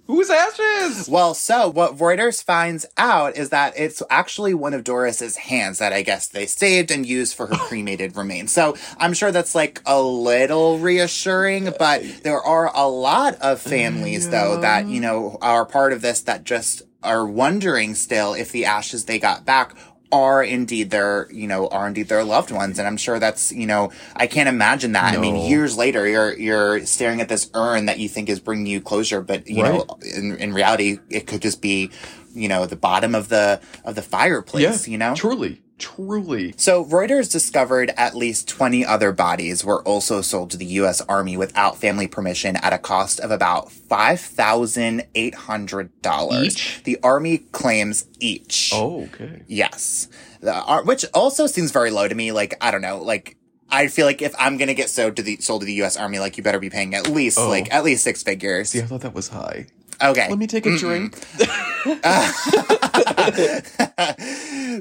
Whose 0.07 0.29
ashes? 0.29 1.07
Well, 1.07 1.33
so 1.33 1.69
what 1.69 1.97
Reuters 1.97 2.43
finds 2.43 2.85
out 2.97 3.37
is 3.37 3.49
that 3.49 3.73
it's 3.77 4.03
actually 4.09 4.53
one 4.53 4.73
of 4.73 4.83
Doris's 4.83 5.37
hands 5.37 5.79
that 5.79 5.93
I 5.93 6.01
guess 6.01 6.27
they 6.27 6.45
saved 6.45 6.91
and 6.91 7.05
used 7.05 7.35
for 7.35 7.47
her 7.47 7.55
cremated 7.67 8.17
remains. 8.17 8.51
So 8.51 8.75
I'm 8.97 9.13
sure 9.13 9.31
that's 9.31 9.55
like 9.55 9.81
a 9.85 10.01
little 10.01 10.77
reassuring, 10.79 11.73
but 11.79 12.03
there 12.23 12.41
are 12.41 12.69
a 12.75 12.87
lot 12.87 13.35
of 13.35 13.61
families 13.61 14.29
though 14.29 14.59
that, 14.59 14.87
you 14.87 14.99
know, 14.99 15.37
are 15.41 15.65
part 15.65 15.93
of 15.93 16.01
this 16.01 16.21
that 16.21 16.43
just 16.43 16.81
are 17.01 17.25
wondering 17.25 17.95
still 17.95 18.33
if 18.33 18.51
the 18.51 18.65
ashes 18.65 19.05
they 19.05 19.19
got 19.19 19.45
back 19.45 19.75
are 20.13 20.43
indeed 20.43 20.91
their, 20.91 21.27
you 21.31 21.47
know, 21.47 21.67
are 21.69 21.87
indeed 21.87 22.07
their 22.07 22.23
loved 22.23 22.51
ones. 22.51 22.77
And 22.77 22.87
I'm 22.87 22.97
sure 22.97 23.17
that's, 23.17 23.51
you 23.51 23.65
know, 23.65 23.91
I 24.15 24.27
can't 24.27 24.47
imagine 24.47 24.91
that. 24.91 25.15
I 25.15 25.17
mean, 25.17 25.35
years 25.49 25.75
later, 25.75 26.07
you're, 26.07 26.37
you're 26.37 26.85
staring 26.85 27.19
at 27.19 27.29
this 27.29 27.49
urn 27.55 27.87
that 27.87 27.97
you 27.97 28.07
think 28.07 28.29
is 28.29 28.39
bringing 28.39 28.67
you 28.67 28.79
closure, 28.79 29.21
but, 29.21 29.47
you 29.47 29.63
know, 29.63 29.97
in, 30.01 30.37
in 30.37 30.53
reality, 30.53 30.99
it 31.09 31.25
could 31.25 31.41
just 31.41 31.63
be, 31.63 31.89
you 32.35 32.47
know, 32.47 32.67
the 32.67 32.75
bottom 32.75 33.15
of 33.15 33.29
the, 33.29 33.59
of 33.83 33.95
the 33.95 34.03
fireplace, 34.03 34.87
yeah, 34.87 34.91
you 34.91 34.99
know? 34.99 35.15
Truly, 35.15 35.62
truly. 35.83 36.53
So 36.57 36.85
Reuters 36.85 37.31
discovered 37.31 37.91
at 37.97 38.15
least 38.15 38.47
20 38.47 38.85
other 38.85 39.11
bodies 39.11 39.63
were 39.65 39.81
also 39.83 40.21
sold 40.21 40.51
to 40.51 40.57
the 40.57 40.65
U.S. 40.81 41.01
Army 41.01 41.35
without 41.37 41.77
family 41.77 42.07
permission 42.07 42.55
at 42.55 42.73
a 42.73 42.77
cost 42.77 43.19
of 43.19 43.31
about 43.31 43.69
$5,800. 43.69 46.43
Each? 46.45 46.81
The 46.83 46.97
Army 47.03 47.39
claims 47.51 48.05
each. 48.19 48.71
Oh, 48.73 49.03
okay. 49.03 49.43
Yes. 49.47 50.07
The, 50.41 50.53
which 50.85 51.05
also 51.13 51.47
seems 51.47 51.71
very 51.71 51.91
low 51.91 52.07
to 52.07 52.15
me. 52.15 52.31
Like, 52.31 52.55
I 52.61 52.71
don't 52.71 52.81
know, 52.81 52.99
like, 53.01 53.37
I 53.69 53.87
feel 53.87 54.05
like 54.05 54.21
if 54.21 54.35
I'm 54.37 54.57
gonna 54.57 54.73
get 54.75 54.89
sold 54.89 55.15
to 55.15 55.23
the 55.23 55.37
sold 55.37 55.61
to 55.61 55.65
the 55.65 55.73
U.S. 55.75 55.97
Army, 55.97 56.19
like 56.19 56.37
you 56.37 56.43
better 56.43 56.59
be 56.59 56.69
paying 56.69 56.93
at 56.93 57.09
least 57.09 57.39
Oh. 57.39 57.49
like 57.49 57.73
at 57.73 57.83
least 57.83 58.03
six 58.03 58.21
figures. 58.21 58.69
See, 58.69 58.79
I 58.79 58.83
thought 58.83 59.01
that 59.01 59.15
was 59.15 59.29
high. 59.29 59.65
Okay. 60.01 60.29
Let 60.29 60.37
me 60.39 60.47
take 60.47 60.65
a 60.65 60.77
drink. 60.77 61.17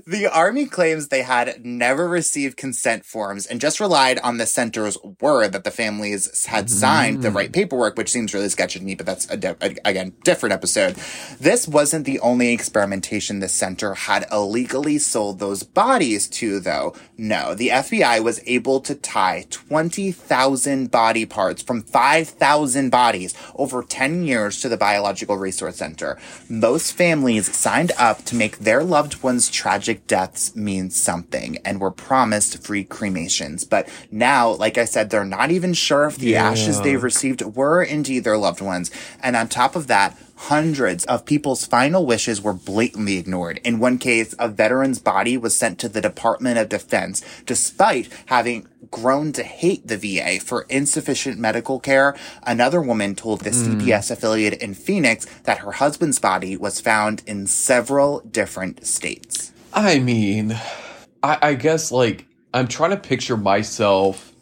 The 0.07 0.29
Army 0.33 0.67
claims 0.67 1.09
they 1.09 1.23
had 1.23 1.65
never 1.67 2.09
received 2.09 2.57
consent 2.57 3.05
forms 3.05 3.45
and 3.47 3.61
just 3.61 3.79
relied 3.79 4.19
on 4.21 4.39
the 4.39 4.47
center's 4.47 4.97
word 5.21 5.53
that 5.53 5.65
the 5.65 5.71
families 5.71 6.47
had 6.47 6.71
signed 6.71 7.23
the 7.23 7.29
Mm. 7.29 7.35
right 7.35 7.53
paperwork, 7.53 7.97
which 7.99 8.11
seems 8.11 8.33
really 8.33 8.49
sketchy 8.49 8.79
to 8.79 8.85
me, 8.85 8.95
but 8.95 9.05
that's, 9.07 9.29
a 9.31 9.37
di- 9.37 9.55
a- 9.61 9.77
again, 9.85 10.15
different 10.25 10.55
episode. 10.55 10.97
This 11.39 11.69
wasn't 11.69 12.07
the 12.07 12.21
only 12.21 12.53
experimentation 12.53 13.41
the 13.41 13.49
center 13.49 13.95
had 13.95 14.27
illegally 14.33 14.99
sold 14.99 15.39
those 15.41 15.63
bodies 15.63 16.27
to, 16.29 16.59
though. 16.61 16.95
No, 17.19 17.55
the 17.55 17.69
FBI 17.69 18.21
was 18.23 18.41
able 18.47 18.81
to 18.81 18.95
tie 18.95 19.45
20,000 19.51 20.91
body 20.91 21.27
parts 21.27 21.61
from 21.63 21.83
5,000 21.83 22.91
bodies 22.91 23.35
over 23.55 23.83
10 23.83 24.25
years 24.25 24.61
to 24.63 24.69
the 24.71 24.77
Biological 24.79 25.02
Resource 25.37 25.77
Center. 25.77 26.19
Most 26.49 26.93
families 26.93 27.55
signed 27.55 27.93
up 27.99 28.25
to 28.25 28.35
make 28.35 28.59
their 28.59 28.83
loved 28.83 29.23
ones' 29.23 29.51
tragic 29.51 30.07
deaths 30.07 30.55
mean 30.57 30.91
something 30.91 31.59
and 31.65 31.81
were 31.81 31.91
promised 31.91 32.63
free 32.63 32.85
cremations. 32.85 33.65
But 33.65 33.89
now, 34.11 34.51
like 34.51 34.79
I 34.79 34.85
said, 34.85 35.11
they're 35.11 35.25
not 35.25 35.51
even 35.51 35.75
sure 35.75 36.05
if 36.05 36.17
the 36.17 36.37
ashes 36.37 36.81
they 36.81 36.97
received 36.97 37.43
were 37.43 37.83
indeed 37.83 38.25
their 38.25 38.39
loved 38.39 38.61
ones. 38.61 38.91
And 39.23 39.37
on 39.37 39.49
top 39.49 39.77
of 39.77 39.87
that, 39.89 40.17
hundreds 40.49 41.05
of 41.05 41.25
people's 41.25 41.65
final 41.65 42.05
wishes 42.05 42.43
were 42.43 42.53
blatantly 42.53 43.17
ignored. 43.17 43.61
In 43.65 43.79
one 43.79 43.97
case, 43.97 44.35
a 44.41 44.49
veteran's 44.49 44.99
body 44.99 45.37
was 45.37 45.57
sent 45.57 45.79
to 45.79 45.89
the 45.89 46.01
Department 46.01 46.59
of 46.59 46.69
Defense 46.69 47.23
despite 47.47 48.09
having 48.27 48.67
grown 48.91 49.33
to 49.33 49.45
hate 49.45 49.87
the 49.87 49.97
VA 49.97 50.41
for 50.41 50.63
insufficient 50.69 51.39
medical 51.39 51.79
care. 51.79 52.17
Another 52.43 52.81
woman 52.81 53.15
told 53.15 53.43
the 53.43 53.51
hmm. 53.51 53.81
CBS 53.81 54.11
affiliate 54.11 54.61
in 54.61 54.75
Phoenix 54.75 55.27
that 55.45 55.59
her 55.59 55.73
husband's 55.73 56.19
body 56.19 56.57
was 56.57 56.81
found 56.81 57.23
in 57.25 57.47
several 57.47 58.21
different 58.21 58.85
states. 58.85 59.53
I 59.73 60.01
mean, 60.01 60.59
I, 61.23 61.39
I 61.41 61.55
guess 61.55 61.93
like 61.93 62.27
I'm 62.53 62.67
trying 62.67 62.91
to 62.91 62.97
picture 62.97 63.37
myself 63.37 64.33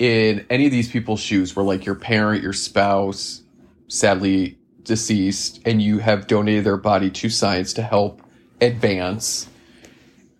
in 0.00 0.44
any 0.50 0.66
of 0.66 0.72
these 0.72 0.90
people's 0.90 1.20
shoes 1.20 1.54
where 1.54 1.64
like 1.64 1.86
your 1.86 1.94
parent, 1.94 2.42
your 2.42 2.52
spouse, 2.52 3.42
sadly 3.86 4.56
deceased, 4.90 5.60
and 5.64 5.80
you 5.80 5.98
have 6.00 6.26
donated 6.26 6.64
their 6.64 6.76
body 6.76 7.10
to 7.10 7.30
science 7.30 7.72
to 7.74 7.82
help 7.82 8.20
advance, 8.60 9.48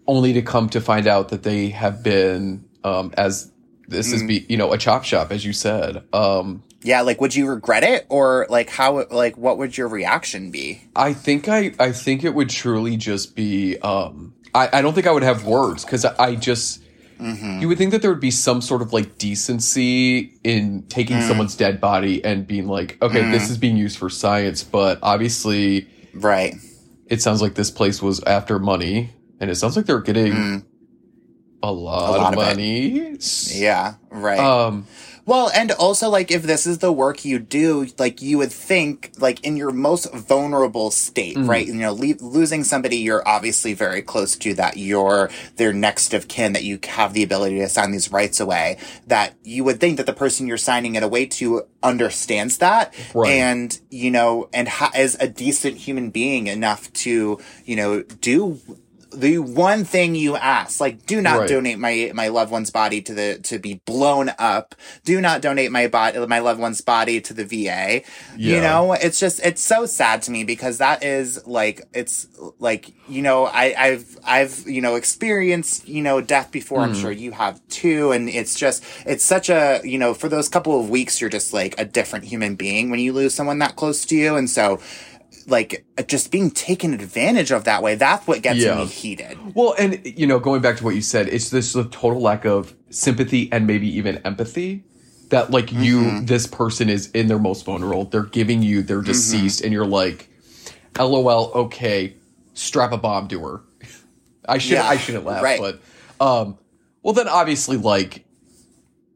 only 0.09 0.33
to 0.33 0.43
come 0.43 0.69
to 0.71 0.81
find 0.81 1.07
out 1.07 1.29
that 1.29 1.45
they 1.45 1.69
have 1.69 2.03
been 2.03 2.65
um 2.83 3.15
as 3.17 3.53
this 3.87 4.13
is 4.13 4.23
be 4.25 4.45
you 4.49 4.57
know 4.57 4.73
a 4.73 4.79
chop 4.79 5.05
shop 5.05 5.31
as 5.31 5.45
you 5.45 5.53
said 5.53 6.03
um 6.13 6.63
Yeah, 6.83 7.03
like 7.03 7.21
would 7.21 7.35
you 7.35 7.47
regret 7.47 7.85
it 7.85 8.07
or 8.09 8.47
like 8.49 8.71
how 8.71 9.07
like 9.11 9.37
what 9.37 9.57
would 9.59 9.79
your 9.79 9.87
reaction 9.89 10.51
be? 10.51 10.83
I 10.97 11.13
think 11.13 11.49
I 11.49 11.73
I 11.79 11.93
think 11.93 12.25
it 12.25 12.35
would 12.35 12.51
truly 12.51 12.97
just 12.97 13.37
be 13.37 13.79
um 13.79 14.35
I, 14.55 14.69
I 14.79 14.83
don't 14.83 14.95
think 14.95 15.07
I 15.07 15.13
would 15.13 15.23
have 15.23 15.45
words 15.47 15.85
because 15.85 16.05
I, 16.05 16.15
I 16.19 16.35
just 16.35 16.83
you 17.61 17.69
would 17.69 17.79
think 17.79 17.91
that 17.93 18.03
there 18.03 18.11
would 18.11 18.21
be 18.21 18.31
some 18.31 18.61
sort 18.61 18.83
of 18.83 18.93
like 18.93 19.19
decency 19.19 20.39
in 20.43 20.83
taking 20.89 21.19
mm. 21.19 21.29
someone's 21.29 21.55
dead 21.57 21.81
body 21.81 22.25
and 22.25 22.47
being 22.47 22.67
like 22.67 22.97
okay 23.03 23.31
this 23.31 23.49
mm. 23.49 23.51
is 23.51 23.59
being 23.59 23.77
used 23.77 23.99
for 23.99 24.09
science 24.09 24.63
but 24.65 24.99
obviously 25.03 25.87
Right. 26.15 26.55
it 27.07 27.21
sounds 27.23 27.41
like 27.43 27.55
this 27.55 27.71
place 27.71 28.01
was 28.03 28.23
after 28.25 28.59
money 28.59 29.13
and 29.39 29.51
it 29.51 29.55
sounds 29.57 29.77
like 29.77 29.87
they're 29.87 30.01
getting 30.01 30.33
mm. 30.33 30.65
a 31.63 31.71
lot, 31.73 32.11
lot 32.19 32.33
of 32.33 32.39
of 32.39 32.43
it. 32.43 32.51
money 32.57 33.17
Yeah, 33.53 33.95
right. 34.11 34.39
um 34.41 34.87
Well, 35.31 35.49
and 35.55 35.71
also 35.71 36.09
like 36.09 36.33
if 36.33 36.43
this 36.43 36.66
is 36.66 36.79
the 36.79 36.90
work 36.90 37.25
you 37.25 37.38
do, 37.38 37.87
like 38.01 38.21
you 38.21 38.38
would 38.38 38.51
think 38.51 39.12
like 39.16 39.45
in 39.45 39.57
your 39.57 39.71
most 39.71 40.12
vulnerable 40.12 40.90
state, 40.90 41.37
mm. 41.37 41.49
right? 41.49 41.64
You 41.64 41.75
know, 41.75 41.93
le- 41.93 42.16
losing 42.21 42.64
somebody 42.64 42.97
you're 42.97 43.27
obviously 43.29 43.73
very 43.73 44.03
close 44.03 44.35
to 44.38 44.55
that 44.55 44.77
you're 44.77 45.31
their 45.55 45.73
next 45.73 46.14
of 46.14 46.27
kin 46.27 46.53
that 46.55 46.64
you 46.64 46.81
have 46.88 47.12
the 47.12 47.23
ability 47.23 47.61
to 47.61 47.69
sign 47.69 47.93
these 47.93 48.11
rights 48.11 48.40
away 48.40 48.79
that 49.07 49.37
you 49.45 49.62
would 49.62 49.79
think 49.79 49.99
that 49.99 50.07
the 50.07 50.12
person 50.12 50.49
you're 50.49 50.57
signing 50.57 50.97
it 50.97 51.05
away 51.05 51.27
to 51.27 51.62
understands 51.81 52.59
that 52.59 52.93
Right. 53.14 53.31
and 53.31 53.81
you 53.88 54.11
know 54.11 54.49
and 54.53 54.66
ha- 54.66 54.90
is 54.97 55.16
a 55.21 55.29
decent 55.29 55.77
human 55.77 56.11
being 56.11 56.49
enough 56.49 56.93
to, 57.05 57.38
you 57.64 57.77
know, 57.77 58.03
do 58.03 58.59
the 59.12 59.38
one 59.38 59.85
thing 59.85 60.14
you 60.14 60.37
ask, 60.37 60.81
like, 60.81 61.05
do 61.07 61.20
not 61.20 61.40
Right. 61.40 61.49
donate 61.49 61.79
my 61.79 62.11
my 62.14 62.29
loved 62.29 62.51
one's 62.53 62.70
body 62.70 63.01
to 63.03 63.14
the 63.14 63.38
to 63.44 63.59
be 63.59 63.81
blown 63.85 64.31
up. 64.38 64.75
Do 65.05 65.20
not 65.20 65.42
donate 65.42 65.70
my 65.73 65.87
body 65.88 66.18
my 66.27 66.38
loved 66.38 66.61
one's 66.61 66.81
body 66.81 67.20
to 67.20 67.35
the 67.35 67.44
VA. 67.44 68.03
You 68.37 68.61
know, 68.61 68.92
it's 68.92 69.18
just 69.18 69.40
it's 69.44 69.61
so 69.62 69.87
sad 69.87 70.23
to 70.23 70.31
me 70.31 70.44
because 70.44 70.79
that 70.79 71.03
is 71.03 71.46
like 71.46 71.83
it's 71.92 72.27
like 72.59 72.92
you 73.09 73.23
know 73.23 73.46
I 73.46 73.75
I've 73.77 74.18
I've 74.25 74.64
you 74.66 74.81
know 74.81 74.94
experienced 74.96 75.88
you 75.88 76.03
know 76.03 76.20
death 76.20 76.51
before. 76.51 76.83
I'm 76.83 76.92
Mm. 76.92 77.01
sure 77.01 77.12
you 77.12 77.33
have 77.33 77.61
too, 77.68 78.12
and 78.12 78.29
it's 78.29 78.55
just 78.55 78.83
it's 79.07 79.25
such 79.25 79.49
a 79.51 79.81
you 79.85 79.99
know 79.99 80.14
for 80.14 80.29
those 80.29 80.49
couple 80.49 80.79
of 80.81 80.88
weeks 80.90 81.20
you're 81.20 81.31
just 81.31 81.53
like 81.53 81.75
a 81.79 81.85
different 81.85 82.25
human 82.25 82.55
being 82.55 82.90
when 82.90 83.01
you 83.01 83.12
lose 83.12 83.35
someone 83.35 83.59
that 83.59 83.77
close 83.77 84.05
to 84.07 84.16
you, 84.16 84.37
and 84.37 84.49
so. 84.49 84.79
Like 85.46 85.85
just 86.07 86.31
being 86.31 86.50
taken 86.50 86.94
advantage 86.94 87.50
of 87.50 87.64
that 87.64 87.83
way, 87.83 87.94
that's 87.94 88.26
what 88.26 88.42
gets 88.42 88.59
Yeah. 88.61 88.76
me 88.76 88.87
heated. 88.87 89.38
Well, 89.55 89.74
and 89.79 90.00
you 90.05 90.26
know, 90.26 90.38
going 90.38 90.61
back 90.62 90.76
to 90.79 90.85
what 90.85 90.94
you 90.94 91.03
said, 91.03 91.29
it's 91.29 91.50
this 91.50 91.74
a 91.74 91.85
total 91.85 92.20
lack 92.20 92.44
of 92.44 92.74
sympathy 92.90 93.50
and 93.53 93.66
maybe 93.66 93.88
even 93.96 94.18
empathy. 94.18 94.85
That 95.31 95.50
like 95.53 95.70
you, 95.72 96.22
this 96.22 96.46
person 96.48 96.88
is 96.88 97.09
in 97.12 97.29
their 97.29 97.38
most 97.38 97.64
vulnerable. 97.64 98.05
They're 98.05 98.24
giving 98.24 98.62
you 98.64 98.83
they're 98.83 99.00
deceased, 99.00 99.61
and 99.61 99.72
you're 99.72 99.87
like, 99.87 100.29
"LOL." 100.98 101.53
Okay, 101.55 102.14
strap 102.55 102.90
a 102.92 102.96
bomb 102.98 103.29
to 103.29 103.40
her. 103.44 103.61
I 104.48 104.59
should 104.59 104.72
Yeah, 104.72 104.88
I 104.88 104.96
shouldn't 104.96 105.24
laugh, 105.24 105.42
right. 105.44 105.61
but 105.61 105.81
um, 106.20 106.59
well 107.05 107.14
then 107.14 107.29
obviously 107.29 107.76
like 107.76 108.24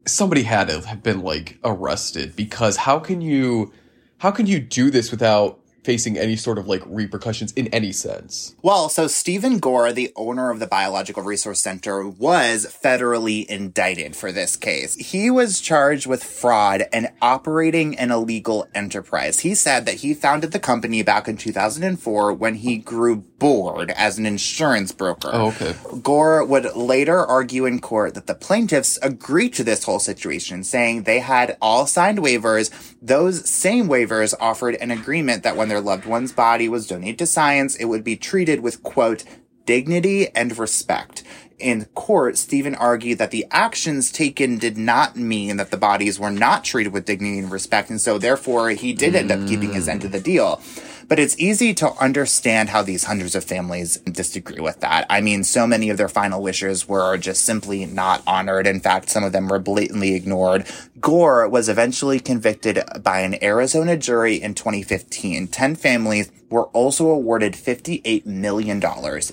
somebody 0.05 0.43
had 0.43 0.69
to 0.69 0.79
have 0.87 1.03
been 1.03 1.21
like 1.21 1.57
arrested 1.65 2.35
because 2.35 2.77
how 2.77 2.99
can 2.99 3.19
you 3.21 3.73
how 4.19 4.31
can 4.31 4.45
you 4.45 4.59
do 4.59 4.89
this 4.89 5.11
without 5.11 5.59
facing 5.85 6.17
any 6.17 6.35
sort 6.35 6.57
of 6.57 6.67
like 6.67 6.81
repercussions 6.85 7.51
in 7.53 7.67
any 7.67 7.91
sense? 7.91 8.55
Well, 8.61 8.89
so 8.89 9.07
Stephen 9.07 9.59
Gore, 9.59 9.93
the 9.93 10.11
owner 10.15 10.49
of 10.49 10.59
the 10.59 10.67
Biological 10.67 11.23
Resource 11.23 11.61
Center, 11.61 12.07
was 12.07 12.65
federally 12.83 13.45
indicted 13.45 14.15
for 14.15 14.31
this 14.31 14.57
case. 14.57 14.95
He 14.95 15.29
was 15.29 15.61
charged 15.61 16.07
with 16.07 16.23
fraud 16.23 16.83
and 16.91 17.09
operating 17.21 17.97
an 17.97 18.11
illegal 18.11 18.67
enterprise. 18.73 19.41
He 19.41 19.55
said 19.55 19.85
that 19.85 19.95
he 19.95 20.13
founded 20.13 20.51
the 20.51 20.59
company 20.59 21.03
back 21.03 21.27
in 21.27 21.37
2004 21.37 22.33
when 22.33 22.55
he 22.55 22.77
grew 22.77 23.17
bored 23.17 23.91
as 23.91 24.17
an 24.17 24.25
insurance 24.25 24.91
broker. 24.91 25.29
Oh, 25.31 25.47
okay. 25.49 25.75
Gore 26.01 26.43
would 26.43 26.75
later 26.75 27.19
argue 27.19 27.65
in 27.65 27.79
court 27.79 28.15
that 28.15 28.27
the 28.27 28.33
plaintiffs 28.33 28.97
agreed 29.01 29.53
to 29.53 29.63
this 29.63 29.83
whole 29.83 29.99
situation, 29.99 30.63
saying 30.63 31.03
they 31.03 31.19
had 31.19 31.57
all 31.61 31.85
signed 31.85 32.19
waivers. 32.19 32.71
Those 33.01 33.47
same 33.47 33.87
waivers 33.87 34.33
offered 34.39 34.75
an 34.75 34.89
agreement 34.89 35.43
that 35.43 35.55
when 35.55 35.69
their 35.75 35.81
loved 35.81 36.05
one's 36.05 36.31
body 36.31 36.69
was 36.69 36.87
donated 36.87 37.19
to 37.19 37.27
science, 37.27 37.75
it 37.75 37.85
would 37.85 38.05
be 38.05 38.15
treated 38.15 38.61
with, 38.61 38.81
quote, 38.81 39.25
dignity 39.65 40.29
and 40.33 40.57
respect. 40.57 41.21
In 41.59 41.83
court, 41.93 42.37
Stephen 42.37 42.75
argued 42.75 43.17
that 43.17 43.31
the 43.31 43.45
actions 43.51 44.09
taken 44.09 44.57
did 44.57 44.77
not 44.77 45.17
mean 45.17 45.57
that 45.57 45.71
the 45.71 45.77
bodies 45.77 46.17
were 46.17 46.31
not 46.31 46.63
treated 46.63 46.93
with 46.93 47.03
dignity 47.03 47.39
and 47.39 47.51
respect, 47.51 47.89
and 47.89 47.99
so 47.99 48.17
therefore 48.17 48.69
he 48.69 48.93
did 48.93 49.15
end 49.15 49.31
up 49.31 49.45
keeping 49.49 49.73
his 49.73 49.89
end 49.89 50.05
of 50.05 50.13
the 50.13 50.21
deal. 50.21 50.61
But 51.07 51.19
it's 51.19 51.37
easy 51.39 51.73
to 51.75 51.91
understand 51.93 52.69
how 52.69 52.81
these 52.81 53.03
hundreds 53.03 53.35
of 53.35 53.43
families 53.43 53.97
disagree 53.97 54.59
with 54.59 54.79
that. 54.81 55.05
I 55.09 55.21
mean, 55.21 55.43
so 55.43 55.67
many 55.67 55.89
of 55.89 55.97
their 55.97 56.09
final 56.09 56.41
wishes 56.41 56.87
were 56.87 57.17
just 57.17 57.43
simply 57.45 57.85
not 57.85 58.23
honored. 58.25 58.67
In 58.67 58.79
fact, 58.79 59.09
some 59.09 59.23
of 59.23 59.31
them 59.31 59.47
were 59.47 59.59
blatantly 59.59 60.15
ignored. 60.15 60.65
Gore 60.99 61.47
was 61.47 61.69
eventually 61.69 62.19
convicted 62.19 62.79
by 63.03 63.19
an 63.19 63.41
Arizona 63.43 63.97
jury 63.97 64.35
in 64.35 64.55
2015. 64.55 65.47
Ten 65.49 65.75
families 65.75 66.31
were 66.49 66.65
also 66.67 67.07
awarded 67.07 67.53
$58 67.53 68.25
million 68.25 68.81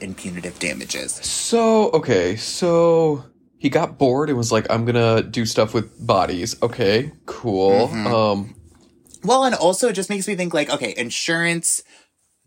in 0.01 0.15
punitive 0.15 0.59
damages. 0.59 1.13
So, 1.13 1.91
okay, 1.91 2.37
so 2.37 3.25
he 3.59 3.71
got 3.71 3.97
bored 3.97 4.29
and 4.29 4.37
was 4.37 4.51
like, 4.51 4.67
I'm 4.71 4.85
gonna 4.85 5.23
do 5.23 5.47
stuff 5.47 5.73
with 5.73 6.05
bodies. 6.05 6.61
Okay, 6.63 7.13
cool. 7.27 7.89
Mm-hmm. 7.89 8.07
Um, 8.09 8.55
Well, 9.25 9.45
and 9.45 9.55
also 9.55 9.89
it 9.89 9.93
just 9.95 10.11
makes 10.11 10.27
me 10.29 10.35
think 10.35 10.53
like, 10.55 10.71
okay, 10.71 10.95
insurance, 10.97 11.83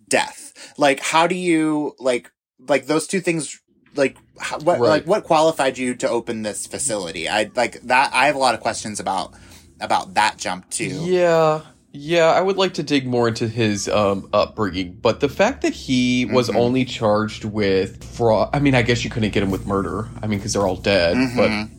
death. 0.08 0.74
Like, 0.78 1.00
how 1.00 1.28
do 1.28 1.36
you 1.36 1.96
like 2.00 2.32
like 2.68 2.86
those 2.88 3.08
two 3.08 3.20
things? 3.22 3.60
Like, 3.96 4.18
how, 4.40 4.60
what 4.60 4.80
Right. 4.80 4.90
like 4.90 5.06
what 5.08 5.24
qualified 5.24 5.78
you 5.78 5.96
to 5.96 6.10
open 6.10 6.42
this 6.42 6.68
facility? 6.68 7.30
I 7.30 7.50
like 7.56 7.82
that. 7.84 8.12
I 8.14 8.28
have 8.28 8.36
a 8.36 8.40
lot 8.40 8.54
of 8.56 8.60
questions 8.62 9.00
about 9.00 9.34
about 9.80 10.14
that 10.16 10.38
jump 10.38 10.70
too. 10.70 10.88
yeah, 11.06 11.62
yeah, 11.92 12.26
I 12.26 12.42
would 12.42 12.58
like 12.58 12.74
to 12.76 12.84
dig 12.84 13.06
more 13.08 13.28
into 13.30 13.48
his 13.48 13.88
um, 13.88 14.28
upbringing, 14.34 14.98
but 15.02 15.20
the 15.22 15.30
fact 15.30 15.62
that 15.62 15.74
he 15.74 16.26
was 16.26 16.50
Mm-hmm. 16.50 16.58
only 16.58 16.86
charged 16.86 17.46
with 17.46 18.04
fraud, 18.04 18.50
I 18.54 18.60
mean, 18.60 18.76
I 18.76 18.82
guess 18.82 19.04
you 19.06 19.10
couldn't 19.10 19.32
get 19.32 19.44
him 19.44 19.52
with 19.52 19.66
murder. 19.66 20.10
I 20.22 20.28
mean, 20.28 20.40
because 20.40 20.54
they're 20.54 20.68
all 20.68 20.76
dead, 20.76 21.16
Mm-hmm. 21.16 21.38
but 21.38 21.70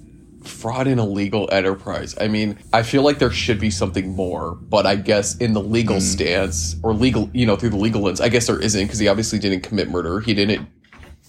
fraud 0.47 0.87
in 0.87 0.99
a 0.99 1.05
legal 1.07 1.49
enterprise. 1.53 2.15
I 2.21 2.29
mean, 2.29 2.59
I 2.73 2.83
feel 2.83 3.03
like 3.03 3.19
there 3.19 3.31
should 3.31 3.59
be 3.61 3.71
something 3.71 4.15
more, 4.15 4.55
but 4.55 4.87
I 4.87 4.97
guess 4.97 5.37
in 5.39 5.53
the 5.53 5.63
legal 5.63 5.97
Mm. 5.97 6.01
stance 6.03 6.77
or 6.83 6.93
legal, 6.95 7.31
you 7.33 7.47
know, 7.47 7.57
through 7.57 7.71
the 7.71 7.77
legal 7.77 8.03
lens, 8.03 8.21
I 8.21 8.29
guess 8.29 8.47
there 8.47 8.61
isn't 8.61 8.83
because 8.83 8.99
he 8.99 9.09
obviously 9.09 9.39
didn't 9.39 9.61
commit 9.63 9.89
murder. 9.91 10.21
He 10.21 10.35
didn't 10.35 10.69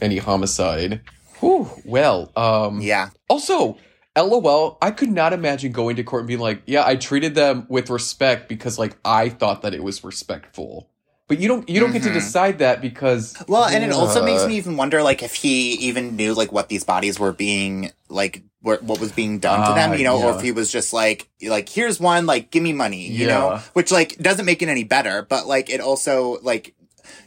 any 0.02 0.18
homicide. 0.18 1.02
Whew, 1.40 1.70
well, 1.86 2.32
um, 2.36 2.82
Yeah. 2.82 3.10
Also, 3.30 3.78
LOL, 4.16 4.78
I 4.82 4.90
could 4.92 5.12
not 5.12 5.34
imagine 5.34 5.72
going 5.72 5.96
to 5.98 6.04
court 6.04 6.22
and 6.22 6.28
being 6.28 6.40
like, 6.40 6.62
yeah, 6.66 6.84
I 6.86 6.96
treated 6.96 7.36
them 7.36 7.66
with 7.70 7.90
respect 7.90 8.50
because 8.50 8.80
like 8.80 8.98
I 9.06 9.30
thought 9.30 9.62
that 9.62 9.74
it 9.76 9.84
was 9.84 10.04
respectful. 10.04 10.90
But 11.28 11.40
you 11.40 11.48
don't 11.50 11.68
you 11.70 11.80
don't 11.82 11.92
get 11.92 12.04
to 12.04 12.10
Mhm. 12.10 12.14
decide 12.14 12.60
that 12.60 12.82
because 12.82 13.36
Well, 13.50 13.66
and 13.66 13.84
it 13.84 13.92
also 13.92 14.24
makes 14.24 14.44
Uh, 14.44 14.48
me 14.48 14.56
even 14.56 14.78
wonder, 14.78 15.04
like, 15.04 15.22
if 15.22 15.36
he 15.36 15.74
even 15.74 16.16
knew, 16.16 16.34
like, 16.34 16.54
what 16.54 16.70
these 16.70 16.86
bodies 16.86 17.20
were 17.20 17.34
being, 17.34 17.92
like, 18.08 18.44
what, 18.62 18.84
what 18.84 19.00
was 19.00 19.12
being 19.12 19.40
done 19.40 19.60
to 19.60 19.66
Ah, 19.68 19.76
them, 19.76 19.94
you 19.98 20.04
know, 20.04 20.18
or 20.18 20.32
yeah. 20.32 20.36
if 20.38 20.42
he 20.42 20.52
was 20.52 20.72
just 20.72 20.92
like, 20.94 21.30
like, 21.48 21.70
here's 21.70 22.00
one, 22.00 22.26
like, 22.26 22.50
give 22.52 22.64
me 22.64 22.74
money, 22.74 23.08
you 23.08 23.28
know, 23.28 23.60
which, 23.74 23.92
like, 23.92 24.18
doesn't 24.18 24.46
make 24.46 24.62
it 24.62 24.70
any 24.70 24.84
better, 24.84 25.22
but, 25.22 25.46
like, 25.48 25.70
it 25.70 25.80
also, 25.80 26.40
like, 26.42 26.74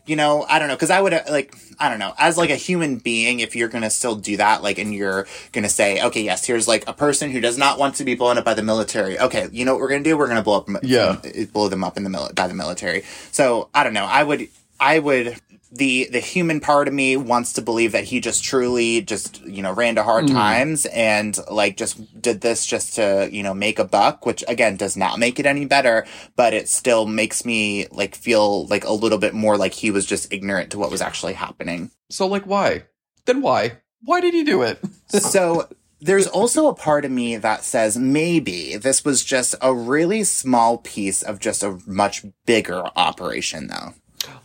you 0.06 0.16
know, 0.16 0.44
I 0.48 0.58
don't 0.58 0.66
know, 0.68 0.74
because 0.74 0.90
I 0.90 1.00
would, 1.00 1.14
uh, 1.14 1.22
like, 1.30 1.54
I 1.78 1.88
don't 1.88 2.00
know, 2.00 2.12
as, 2.18 2.36
like, 2.36 2.50
a 2.50 2.56
human 2.56 2.98
being, 2.98 3.40
if 3.40 3.54
you're 3.54 3.68
gonna 3.68 3.90
still 3.90 4.16
do 4.16 4.36
that, 4.38 4.62
like, 4.62 4.78
and 4.78 4.92
you're 4.92 5.26
gonna 5.52 5.68
say, 5.68 6.02
okay, 6.02 6.22
yes, 6.22 6.44
here's, 6.44 6.66
like, 6.66 6.84
a 6.88 6.92
person 6.92 7.30
who 7.30 7.40
does 7.40 7.56
not 7.56 7.78
want 7.78 7.94
to 7.96 8.04
be 8.04 8.16
blown 8.16 8.36
up 8.36 8.44
by 8.44 8.54
the 8.54 8.62
military. 8.62 9.18
Okay, 9.18 9.48
you 9.52 9.64
know 9.64 9.72
what 9.74 9.80
we're 9.80 9.88
gonna 9.88 10.02
do? 10.02 10.18
We're 10.18 10.28
gonna 10.28 10.42
blow 10.42 10.56
up, 10.58 10.68
Yeah. 10.82 11.16
blow 11.52 11.68
them 11.68 11.84
up 11.84 11.96
in 11.96 12.02
the 12.02 12.10
mil- 12.10 12.30
by 12.34 12.48
the 12.48 12.54
military. 12.54 13.04
So, 13.30 13.68
I 13.72 13.84
don't 13.84 13.94
know, 13.94 14.04
I 14.04 14.24
would, 14.24 14.48
I 14.80 14.98
would 14.98 15.36
the 15.72 16.08
the 16.10 16.18
human 16.20 16.58
part 16.60 16.88
of 16.88 16.94
me 16.94 17.16
wants 17.16 17.52
to 17.52 17.62
believe 17.62 17.92
that 17.92 18.04
he 18.04 18.18
just 18.20 18.42
truly 18.42 19.02
just 19.02 19.40
you 19.46 19.62
know 19.62 19.72
ran 19.72 19.94
to 19.94 20.02
hard 20.02 20.24
Mm. 20.24 20.32
times 20.32 20.86
and 20.86 21.38
like 21.50 21.76
just 21.76 22.20
did 22.20 22.40
this 22.40 22.66
just 22.66 22.94
to 22.96 23.28
you 23.30 23.42
know 23.42 23.54
make 23.54 23.78
a 23.78 23.84
buck 23.84 24.26
which 24.26 24.42
again 24.48 24.76
does 24.76 24.96
not 24.96 25.18
make 25.18 25.38
it 25.38 25.46
any 25.46 25.64
better 25.64 26.04
but 26.34 26.52
it 26.54 26.68
still 26.68 27.06
makes 27.06 27.44
me 27.44 27.86
like 27.92 28.14
feel 28.16 28.66
like 28.66 28.84
a 28.84 28.92
little 28.92 29.18
bit 29.18 29.32
more 29.32 29.56
like 29.56 29.72
he 29.74 29.90
was 29.92 30.04
just 30.06 30.32
ignorant 30.32 30.70
to 30.70 30.78
what 30.78 30.90
was 30.90 31.00
actually 31.00 31.34
happening 31.34 31.90
so 32.10 32.26
like 32.26 32.46
why? 32.46 32.82
Then 33.26 33.40
why? 33.40 33.78
Why 34.02 34.20
did 34.20 34.34
he 34.34 34.42
do 34.42 34.62
it? 34.62 34.80
so 35.08 35.68
there's 36.00 36.26
also 36.26 36.66
a 36.68 36.74
part 36.74 37.04
of 37.04 37.10
me 37.12 37.36
that 37.36 37.62
says 37.62 37.96
maybe 37.96 38.76
this 38.76 39.04
was 39.04 39.22
just 39.22 39.54
a 39.60 39.72
really 39.72 40.24
small 40.24 40.78
piece 40.78 41.22
of 41.22 41.38
just 41.38 41.62
a 41.62 41.78
much 41.86 42.24
bigger 42.46 42.82
operation 42.96 43.68
though 43.68 43.94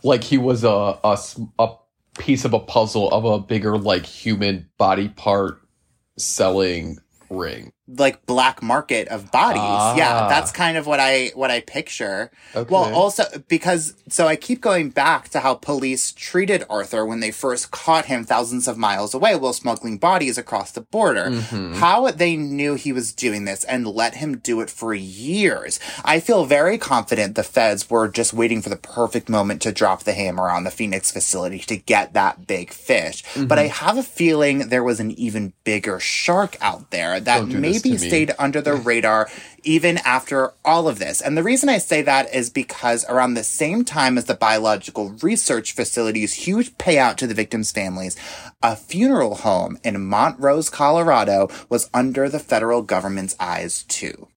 like 0.06 0.24
he 0.24 0.38
was 0.38 0.64
a, 0.64 0.98
a, 1.04 1.18
a 1.58 1.74
piece 2.18 2.44
of 2.44 2.54
a 2.54 2.60
puzzle 2.60 3.10
of 3.10 3.24
a 3.24 3.38
bigger 3.38 3.76
like 3.76 4.06
human 4.06 4.68
body 4.78 5.08
part 5.08 5.60
selling 6.16 6.98
ring. 7.28 7.72
Like 7.88 8.26
black 8.26 8.62
market 8.62 9.06
of 9.08 9.30
bodies. 9.30 9.60
Ah. 9.62 9.96
Yeah, 9.96 10.28
that's 10.28 10.50
kind 10.50 10.76
of 10.76 10.86
what 10.86 10.98
I 10.98 11.30
what 11.34 11.50
I 11.50 11.60
picture. 11.60 12.30
Okay. 12.54 12.68
Well, 12.72 12.92
also 12.94 13.24
because 13.48 13.94
so 14.08 14.26
I 14.26 14.36
keep 14.36 14.60
going 14.60 14.90
back 14.90 15.28
to 15.30 15.40
how 15.40 15.54
police 15.54 16.12
treated 16.12 16.64
Arthur 16.68 17.06
when 17.06 17.20
they 17.20 17.30
first 17.30 17.70
caught 17.70 18.06
him 18.06 18.24
thousands 18.24 18.66
of 18.66 18.76
miles 18.76 19.14
away 19.14 19.36
while 19.36 19.52
smuggling 19.52 19.98
bodies 19.98 20.36
across 20.36 20.72
the 20.72 20.80
border. 20.80 21.30
Mhm. 21.30 21.76
How 21.76 22.10
they 22.10 22.36
knew 22.36 22.74
he 22.74 22.92
was 22.92 23.12
doing 23.12 23.44
this 23.44 23.62
and 23.64 23.86
let 23.86 24.16
him 24.16 24.38
do 24.38 24.60
it 24.60 24.70
for 24.70 24.92
years. 24.92 25.78
I 26.04 26.20
feel 26.20 26.44
very 26.44 26.78
confident 26.78 27.34
the 27.34 27.42
feds 27.42 27.88
were 27.88 28.08
just 28.08 28.32
waiting 28.32 28.62
for 28.62 28.68
the 28.68 28.76
perfect 28.76 29.28
moment 29.28 29.62
to 29.62 29.72
drop 29.72 30.02
the 30.04 30.12
hammer 30.12 30.50
on 30.50 30.64
the 30.64 30.70
Phoenix 30.70 31.10
facility 31.10 31.58
to 31.60 31.76
get 31.76 32.14
that 32.14 32.46
big 32.46 32.72
fish. 32.72 33.22
But 33.36 33.58
I 33.58 33.68
have 33.68 33.96
a 33.96 34.02
feeling 34.02 34.68
there 34.68 34.82
was 34.84 35.00
an 35.00 35.12
even 35.12 35.52
bigger 35.64 36.00
shark 36.00 36.56
out 36.60 36.90
there 36.90 37.20
that 37.20 37.40
this 37.48 37.75
maybe 37.84 37.98
stayed 37.98 38.32
under 38.38 38.60
the 38.60 38.74
radar 38.74 39.28
even 39.62 39.98
after 39.98 40.52
all 40.64 40.88
of 40.88 40.98
this. 40.98 41.20
And 41.20 41.36
the 41.36 41.42
reason 41.42 41.68
I 41.68 41.78
say 41.78 42.02
that 42.02 42.32
is 42.34 42.50
because 42.50 43.04
around 43.08 43.34
the 43.34 43.44
same 43.44 43.84
time 43.84 44.16
as 44.16 44.26
the 44.26 44.34
biological 44.34 45.10
research 45.22 45.72
facility's 45.72 46.34
huge 46.34 46.76
payout 46.76 47.16
to 47.16 47.26
the 47.26 47.34
victims' 47.34 47.72
families, 47.72 48.16
a 48.62 48.76
funeral 48.76 49.36
home 49.36 49.78
in 49.84 50.04
Montrose, 50.04 50.70
Colorado 50.70 51.48
was 51.68 51.90
under 51.92 52.28
the 52.28 52.38
federal 52.38 52.82
government's 52.82 53.36
eyes 53.40 53.82
too. 53.84 54.28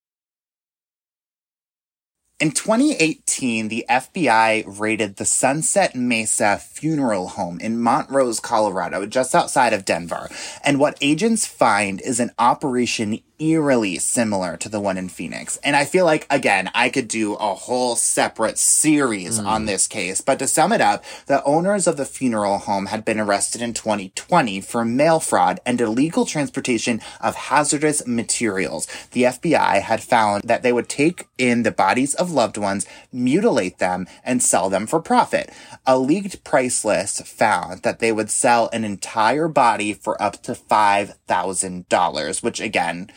In 2.40 2.52
2018, 2.52 3.68
the 3.68 3.86
FBI 3.90 4.64
raided 4.66 5.18
the 5.18 5.26
Sunset 5.26 5.94
Mesa 5.94 6.58
Funeral 6.58 7.28
Home 7.30 7.60
in 7.60 7.82
Montrose, 7.82 8.40
Colorado, 8.40 9.06
just 9.06 9.36
outside 9.36 9.74
of 9.74 9.84
Denver. 9.84 10.30
And 10.64 10.80
what 10.80 10.98
agents 11.02 11.46
find 11.46 12.00
is 12.00 12.18
an 12.22 12.32
operation 12.40 13.20
eerily 13.40 13.98
similar 13.98 14.58
to 14.58 14.70
the 14.70 14.80
one 14.80 14.98
in 14.98 15.10
Phoenix. 15.10 15.58
And 15.64 15.76
I 15.76 15.86
feel 15.86 16.06
like, 16.06 16.28
again, 16.30 16.70
I 16.74 16.90
could 16.90 17.08
do 17.08 17.36
a 17.36 17.54
whole 17.54 17.96
separate 17.96 18.58
series 18.58 19.40
hmm. 19.40 19.48
on 19.48 19.66
this 19.66 19.88
case. 19.88 20.22
But 20.22 20.40
to 20.40 20.48
sum 20.48 20.72
it 20.72 20.82
up, 20.82 21.04
the 21.26 21.44
owners 21.44 21.88
of 21.88 21.98
the 21.98 22.06
funeral 22.06 22.60
home 22.60 22.88
had 22.88 23.06
been 23.06 23.20
arrested 23.20 23.62
in 23.62 23.74
2020 23.74 24.62
for 24.62 24.86
mail 24.86 25.20
fraud 25.20 25.60
and 25.66 25.80
illegal 25.80 26.26
transportation 26.26 27.02
of 27.22 27.36
hazardous 27.36 28.06
materials. 28.06 28.88
The 29.12 29.24
FBI 29.24 29.82
had 29.82 30.04
found 30.04 30.44
that 30.44 30.64
they 30.64 30.74
would 30.74 30.90
take 30.90 31.28
in 31.38 31.64
the 31.64 31.72
bodies 31.72 32.14
of 32.16 32.32
loved 32.32 32.58
ones, 32.58 32.86
mutilate 33.12 33.80
them, 33.80 34.08
and 34.24 34.44
sell 34.44 34.70
them 34.70 34.88
for 34.88 35.02
profit. 35.02 35.52
A 35.86 35.98
leaked 35.98 36.44
price 36.44 36.84
list 36.84 37.26
found 37.26 37.84
that 37.84 38.00
they 38.00 38.12
would 38.12 38.30
sell 38.30 38.70
an 38.74 38.84
entire 38.84 39.48
body 39.48 39.94
for 39.94 40.22
up 40.22 40.44
to 40.44 40.54
$5,000, 40.54 42.44
which 42.44 42.60
again, 42.60 43.10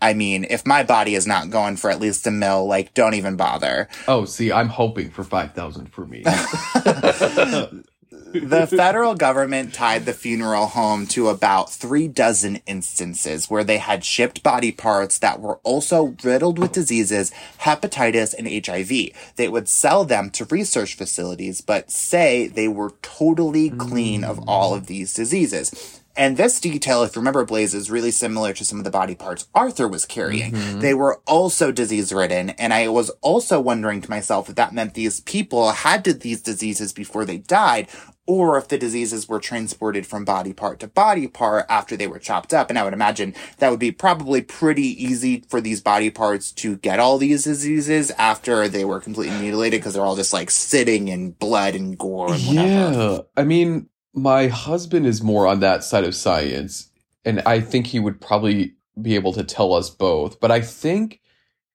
I 0.00 0.14
mean, 0.14 0.46
if 0.48 0.66
my 0.66 0.82
body 0.82 1.14
is 1.14 1.26
not 1.26 1.50
going 1.50 1.76
for 1.76 1.90
at 1.90 2.00
least 2.00 2.26
a 2.26 2.30
mil, 2.30 2.66
like, 2.66 2.94
don't 2.94 3.14
even 3.14 3.36
bother. 3.36 3.88
Oh, 4.08 4.24
see, 4.24 4.50
I'm 4.50 4.68
hoping 4.68 5.10
for 5.10 5.24
five 5.24 5.52
thousand 5.52 5.92
for 5.92 6.06
me. 6.06 6.22
the 8.32 8.66
federal 8.66 9.14
government 9.14 9.74
tied 9.74 10.04
the 10.04 10.12
funeral 10.12 10.66
home 10.66 11.06
to 11.06 11.28
about 11.28 11.72
three 11.72 12.06
dozen 12.06 12.60
instances 12.66 13.50
where 13.50 13.64
they 13.64 13.78
had 13.78 14.04
shipped 14.04 14.42
body 14.42 14.70
parts 14.70 15.18
that 15.18 15.40
were 15.40 15.58
also 15.64 16.14
riddled 16.22 16.58
with 16.58 16.72
diseases, 16.72 17.32
hepatitis, 17.60 18.32
and 18.32 18.66
HIV. 18.66 19.34
They 19.36 19.48
would 19.48 19.68
sell 19.68 20.04
them 20.04 20.30
to 20.30 20.44
research 20.44 20.94
facilities, 20.94 21.60
but 21.60 21.90
say 21.90 22.46
they 22.46 22.68
were 22.68 22.92
totally 23.02 23.70
clean 23.70 24.22
of 24.22 24.38
all 24.48 24.74
of 24.74 24.84
mm. 24.84 24.86
these 24.86 25.12
diseases. 25.12 25.99
And 26.20 26.36
this 26.36 26.60
detail, 26.60 27.02
if 27.02 27.16
you 27.16 27.20
remember, 27.20 27.46
Blaze, 27.46 27.72
is 27.72 27.90
really 27.90 28.10
similar 28.10 28.52
to 28.52 28.62
some 28.62 28.76
of 28.76 28.84
the 28.84 28.90
body 28.90 29.14
parts 29.14 29.48
Arthur 29.54 29.88
was 29.88 30.04
carrying. 30.04 30.52
Mm-hmm. 30.52 30.80
They 30.80 30.92
were 30.92 31.22
also 31.26 31.72
disease 31.72 32.12
ridden. 32.12 32.50
And 32.50 32.74
I 32.74 32.88
was 32.88 33.08
also 33.22 33.58
wondering 33.58 34.02
to 34.02 34.10
myself 34.10 34.50
if 34.50 34.56
that 34.56 34.74
meant 34.74 34.92
these 34.92 35.20
people 35.20 35.70
had 35.70 36.04
these 36.04 36.42
diseases 36.42 36.92
before 36.92 37.24
they 37.24 37.38
died, 37.38 37.88
or 38.26 38.58
if 38.58 38.68
the 38.68 38.76
diseases 38.76 39.30
were 39.30 39.40
transported 39.40 40.06
from 40.06 40.26
body 40.26 40.52
part 40.52 40.78
to 40.80 40.88
body 40.88 41.26
part 41.26 41.64
after 41.70 41.96
they 41.96 42.06
were 42.06 42.18
chopped 42.18 42.52
up. 42.52 42.68
And 42.68 42.78
I 42.78 42.84
would 42.84 42.92
imagine 42.92 43.34
that 43.56 43.70
would 43.70 43.80
be 43.80 43.90
probably 43.90 44.42
pretty 44.42 45.02
easy 45.02 45.42
for 45.48 45.62
these 45.62 45.80
body 45.80 46.10
parts 46.10 46.52
to 46.52 46.76
get 46.76 47.00
all 47.00 47.16
these 47.16 47.44
diseases 47.44 48.10
after 48.18 48.68
they 48.68 48.84
were 48.84 49.00
completely 49.00 49.38
mutilated 49.38 49.80
because 49.80 49.94
they're 49.94 50.04
all 50.04 50.16
just 50.16 50.34
like 50.34 50.50
sitting 50.50 51.08
in 51.08 51.30
blood 51.30 51.74
and 51.74 51.96
gore 51.96 52.34
and 52.34 52.42
whatever. 52.42 52.66
yeah, 52.66 53.18
I 53.38 53.44
mean, 53.44 53.88
my 54.14 54.48
husband 54.48 55.06
is 55.06 55.22
more 55.22 55.46
on 55.46 55.60
that 55.60 55.84
side 55.84 56.04
of 56.04 56.14
science, 56.14 56.88
and 57.24 57.40
I 57.46 57.60
think 57.60 57.86
he 57.88 58.00
would 58.00 58.20
probably 58.20 58.74
be 59.00 59.14
able 59.14 59.32
to 59.34 59.44
tell 59.44 59.72
us 59.72 59.90
both. 59.90 60.40
But 60.40 60.50
I 60.50 60.60
think 60.60 61.20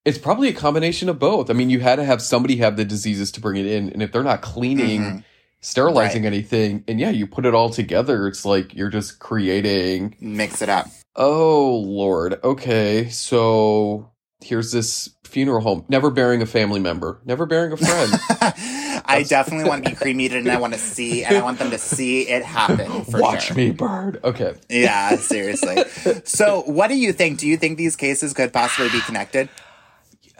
it's 0.03 0.17
probably 0.17 0.49
a 0.49 0.53
combination 0.53 1.09
of 1.09 1.17
both. 1.17 1.49
I 1.49 1.53
mean, 1.53 1.69
you 1.69 1.79
had 1.79 1.95
to 1.95 2.03
have 2.03 2.21
somebody 2.21 2.57
have 2.57 2.77
the 2.77 2.85
diseases 2.85 3.31
to 3.33 3.41
bring 3.41 3.59
it 3.59 3.65
in, 3.65 3.89
and 3.89 4.03
if 4.03 4.11
they're 4.11 4.23
not 4.23 4.41
cleaning, 4.41 5.01
Mhm. 5.01 5.23
sterilizing 5.61 6.25
anything, 6.25 6.83
and 6.87 6.99
yeah, 6.99 7.09
you 7.09 7.25
put 7.25 7.45
it 7.45 7.55
all 7.55 7.69
together, 7.69 8.27
it's 8.27 8.45
like 8.45 8.75
you're 8.75 8.89
just 8.89 9.17
creating. 9.19 10.15
Mix 10.19 10.61
it 10.61 10.69
up. 10.69 10.87
Oh 11.15 11.77
Lord. 11.77 12.39
Okay, 12.43 13.09
so 13.09 14.11
here's 14.43 14.71
this 14.71 15.09
funeral 15.25 15.61
home, 15.61 15.85
never 15.87 16.09
burying 16.09 16.41
a 16.41 16.45
family 16.45 16.79
member, 16.79 17.21
never 17.25 17.45
burying 17.45 17.73
a 17.73 17.77
friend. 17.77 18.11
I 19.07 19.25
definitely 19.27 19.67
want 19.67 19.83
to 19.83 19.91
be 19.91 19.95
cremated 20.01 20.39
and 20.39 20.51
I 20.51 20.59
want 20.59 20.73
to 20.73 20.79
see, 20.79 21.23
and 21.23 21.37
I 21.37 21.43
want 21.43 21.59
them 21.59 21.71
to 21.71 21.77
see 21.77 22.27
it 22.27 22.43
happen 22.43 23.03
for 23.05 23.21
Watch 23.21 23.47
sure. 23.47 23.55
me, 23.55 23.71
bird. 23.71 24.19
Okay. 24.23 24.55
Yeah, 24.69 25.15
seriously. 25.17 25.83
so, 26.23 26.61
what 26.61 26.87
do 26.87 26.95
you 26.95 27.13
think? 27.13 27.39
Do 27.39 27.47
you 27.47 27.57
think 27.57 27.77
these 27.77 27.95
cases 27.95 28.33
could 28.33 28.53
possibly 28.53 28.89
be 28.89 29.01
connected? 29.01 29.49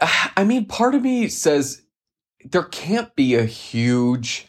I 0.36 0.44
mean, 0.44 0.66
part 0.66 0.94
of 0.94 1.02
me 1.02 1.28
says 1.28 1.82
there 2.44 2.64
can't 2.64 3.14
be 3.16 3.34
a 3.34 3.44
huge 3.44 4.48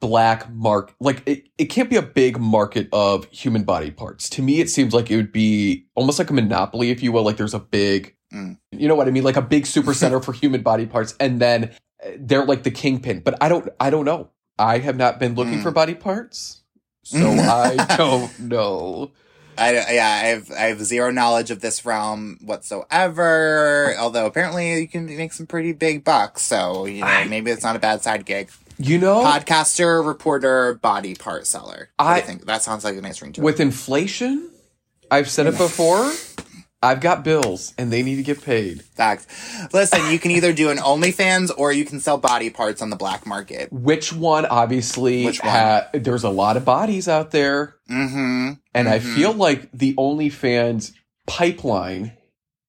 black 0.00 0.50
mark 0.50 0.94
like 0.98 1.22
it, 1.26 1.46
it 1.58 1.66
can't 1.66 1.90
be 1.90 1.96
a 1.96 2.02
big 2.02 2.40
market 2.40 2.88
of 2.90 3.26
human 3.26 3.64
body 3.64 3.90
parts 3.90 4.30
to 4.30 4.40
me 4.40 4.58
it 4.58 4.70
seems 4.70 4.94
like 4.94 5.10
it 5.10 5.16
would 5.16 5.30
be 5.30 5.84
almost 5.94 6.18
like 6.18 6.30
a 6.30 6.32
monopoly 6.32 6.90
if 6.90 7.02
you 7.02 7.12
will 7.12 7.22
like 7.22 7.36
there's 7.36 7.52
a 7.52 7.58
big 7.58 8.16
Mm. 8.32 8.58
you 8.70 8.86
know 8.88 8.94
what 8.94 9.08
i 9.08 9.10
mean 9.10 9.24
like 9.24 9.36
a 9.36 9.42
big 9.42 9.66
super 9.66 9.92
center 9.92 10.20
for 10.20 10.32
human 10.32 10.62
body 10.62 10.86
parts 10.86 11.14
and 11.18 11.40
then 11.40 11.72
uh, 12.04 12.10
they're 12.16 12.44
like 12.44 12.62
the 12.62 12.70
kingpin 12.70 13.20
but 13.20 13.36
i 13.42 13.48
don't 13.48 13.68
i 13.80 13.90
don't 13.90 14.04
know 14.04 14.30
i 14.58 14.78
have 14.78 14.96
not 14.96 15.18
been 15.18 15.34
looking 15.34 15.58
Mm. 15.58 15.62
for 15.64 15.70
body 15.72 15.94
parts 15.94 16.62
so 17.02 17.18
i 17.28 17.74
don't 17.96 18.38
know 18.38 19.10
I 19.58 19.72
yeah, 19.72 20.20
I 20.22 20.26
have 20.28 20.50
I 20.52 20.60
have 20.72 20.80
zero 20.82 21.10
knowledge 21.10 21.50
of 21.50 21.60
this 21.60 21.84
realm 21.84 22.38
whatsoever. 22.40 23.94
Although 23.98 24.24
apparently 24.26 24.80
you 24.80 24.88
can 24.88 25.04
make 25.04 25.32
some 25.34 25.46
pretty 25.46 25.72
big 25.72 26.02
bucks, 26.04 26.42
so 26.42 26.86
you 26.86 27.00
know 27.00 27.06
I- 27.06 27.24
maybe 27.26 27.50
it's 27.50 27.62
not 27.62 27.76
a 27.76 27.78
bad 27.78 28.02
side 28.02 28.24
gig. 28.24 28.50
You 28.78 28.96
know, 28.98 29.22
Podcaster, 29.22 30.06
reporter, 30.06 30.74
body 30.80 31.14
part 31.14 31.46
seller. 31.46 31.90
Do 31.98 32.04
I- 32.06 32.20
think 32.22 32.46
that 32.46 32.62
sounds 32.62 32.84
like 32.84 32.96
a 32.96 33.02
nice 33.02 33.20
ring 33.20 33.32
to 33.34 33.40
it. 33.42 33.44
with 33.44 33.60
inflation, 33.60 34.48
I've 35.10 35.28
said 35.28 35.46
it 35.46 35.58
before. 35.58 36.10
I've 36.82 37.00
got 37.00 37.24
bills 37.24 37.74
and 37.76 37.92
they 37.92 38.02
need 38.02 38.16
to 38.16 38.22
get 38.22 38.42
paid. 38.42 38.80
Facts. 38.82 39.26
Listen, 39.74 40.10
you 40.10 40.18
can 40.18 40.30
either 40.30 40.52
do 40.52 40.70
an 40.70 40.78
OnlyFans 40.78 41.50
or 41.56 41.72
you 41.72 41.84
can 41.84 42.00
sell 42.00 42.16
body 42.16 42.48
parts 42.48 42.80
on 42.80 42.88
the 42.88 42.96
black 42.96 43.26
market. 43.26 43.70
Which 43.70 44.12
one? 44.14 44.46
Obviously, 44.46 45.26
Which 45.26 45.42
one? 45.42 45.50
ha- 45.50 45.88
there's 45.92 46.24
a 46.24 46.30
lot 46.30 46.56
of 46.56 46.64
bodies 46.64 47.06
out 47.06 47.32
there, 47.32 47.74
Mm-hmm. 47.90 48.52
and 48.74 48.88
I 48.88 48.98
Mhm. 48.98 49.14
feel 49.14 49.32
like 49.34 49.70
the 49.72 49.92
OnlyFans 49.94 50.92
pipeline 51.26 52.12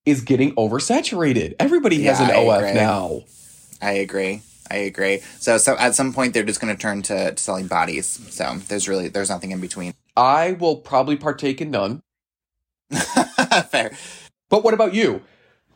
is 0.06 0.22
getting 0.22 0.54
oversaturated. 0.56 1.54
Everybody 1.60 2.02
has 2.04 2.20
an 2.20 2.32
I 2.32 2.36
OF 2.46 2.58
agree. 2.64 2.74
now. 2.74 3.22
I 3.82 3.92
agree. 3.94 4.42
I 4.70 4.76
agree. 4.78 5.20
So, 5.40 5.58
so 5.58 5.76
at 5.78 5.96
some 5.96 6.14
point 6.14 6.34
they're 6.34 6.44
just 6.44 6.60
going 6.62 6.74
to 6.76 6.82
turn 6.82 7.02
to, 7.04 7.32
to 7.34 7.42
selling 7.42 7.68
bodies. 7.68 8.08
So 8.30 8.58
there's 8.68 8.88
really 8.90 9.08
there's 9.10 9.30
nothing 9.30 9.52
in 9.52 9.60
between. 9.60 9.94
I 10.16 10.54
will 10.54 10.78
probably 10.78 11.16
partake 11.18 11.62
in 11.62 11.72
none. 11.72 12.02
Fair. 13.70 13.92
But 14.50 14.64
what 14.64 14.74
about 14.74 14.94
you? 14.94 15.22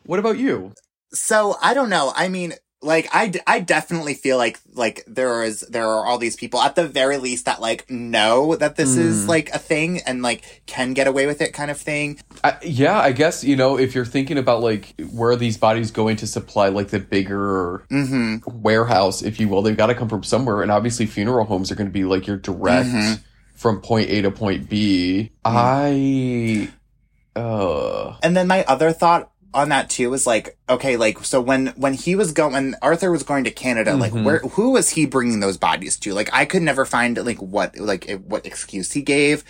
What 0.04 0.18
about 0.18 0.38
you? 0.38 0.72
So 1.12 1.56
I 1.62 1.74
don't 1.74 1.88
know. 1.90 2.12
I 2.14 2.28
mean, 2.28 2.52
like 2.82 3.08
I, 3.12 3.28
d- 3.28 3.40
I 3.46 3.60
definitely 3.60 4.14
feel 4.14 4.36
like 4.36 4.60
like 4.74 5.02
there 5.06 5.42
is 5.42 5.60
there 5.60 5.86
are 5.88 6.04
all 6.04 6.18
these 6.18 6.36
people 6.36 6.60
at 6.60 6.74
the 6.76 6.86
very 6.86 7.16
least 7.16 7.46
that 7.46 7.60
like 7.60 7.90
know 7.90 8.54
that 8.56 8.76
this 8.76 8.96
is 8.96 9.24
Mm. 9.24 9.28
like 9.28 9.48
a 9.50 9.58
thing 9.58 10.00
and 10.06 10.20
like 10.22 10.62
can 10.66 10.92
get 10.92 11.06
away 11.08 11.26
with 11.26 11.40
it 11.40 11.52
kind 11.54 11.70
of 11.70 11.78
thing. 11.78 12.20
I, 12.44 12.58
yeah, 12.62 12.98
I 13.00 13.12
guess 13.12 13.42
you 13.42 13.56
know 13.56 13.78
if 13.78 13.94
you're 13.94 14.04
thinking 14.04 14.36
about 14.36 14.60
like 14.60 14.94
where 15.10 15.30
are 15.30 15.36
these 15.36 15.56
bodies 15.56 15.90
going 15.90 16.16
to 16.18 16.26
supply 16.26 16.68
like 16.68 16.88
the 16.88 17.00
bigger 17.00 17.84
Mm-hmm. 17.90 18.60
warehouse, 18.62 19.22
if 19.22 19.40
you 19.40 19.48
will, 19.48 19.62
they've 19.62 19.76
got 19.76 19.86
to 19.86 19.94
come 19.94 20.08
from 20.08 20.22
somewhere, 20.22 20.60
and 20.62 20.70
obviously 20.70 21.06
funeral 21.06 21.46
homes 21.46 21.72
are 21.72 21.76
going 21.76 21.88
to 21.88 21.92
be 21.92 22.04
like 22.04 22.26
your 22.26 22.36
direct 22.36 22.88
Mhm. 22.88 23.20
from 23.54 23.80
point 23.80 24.10
A 24.10 24.22
to 24.22 24.30
point 24.30 24.68
B. 24.68 25.30
I, 25.44 26.68
uh, 27.36 28.16
And 28.22 28.36
then 28.36 28.46
my 28.48 28.64
other 28.64 28.92
thought 28.92 29.30
on 29.54 29.68
that 29.70 29.88
too 29.88 30.12
is 30.12 30.26
like, 30.26 30.58
okay, 30.68 30.96
like 30.96 31.24
so 31.24 31.40
when 31.40 31.68
when 31.76 31.94
he 31.94 32.14
was 32.14 32.32
going, 32.32 32.52
when 32.52 32.74
Arthur 32.82 33.10
was 33.10 33.22
going 33.22 33.44
to 33.44 33.50
Canada, 33.50 33.96
like 33.96 34.12
Mhm. 34.12 34.24
where 34.24 34.38
who 34.40 34.72
was 34.72 34.90
he 34.90 35.06
bringing 35.06 35.40
those 35.40 35.56
bodies 35.56 35.96
to? 36.00 36.12
Like 36.12 36.28
I 36.32 36.44
could 36.44 36.62
never 36.62 36.84
find 36.84 37.16
like 37.24 37.38
what 37.38 37.78
like 37.78 38.10
what 38.26 38.44
excuse 38.44 38.92
he 38.92 39.00
gave. 39.02 39.44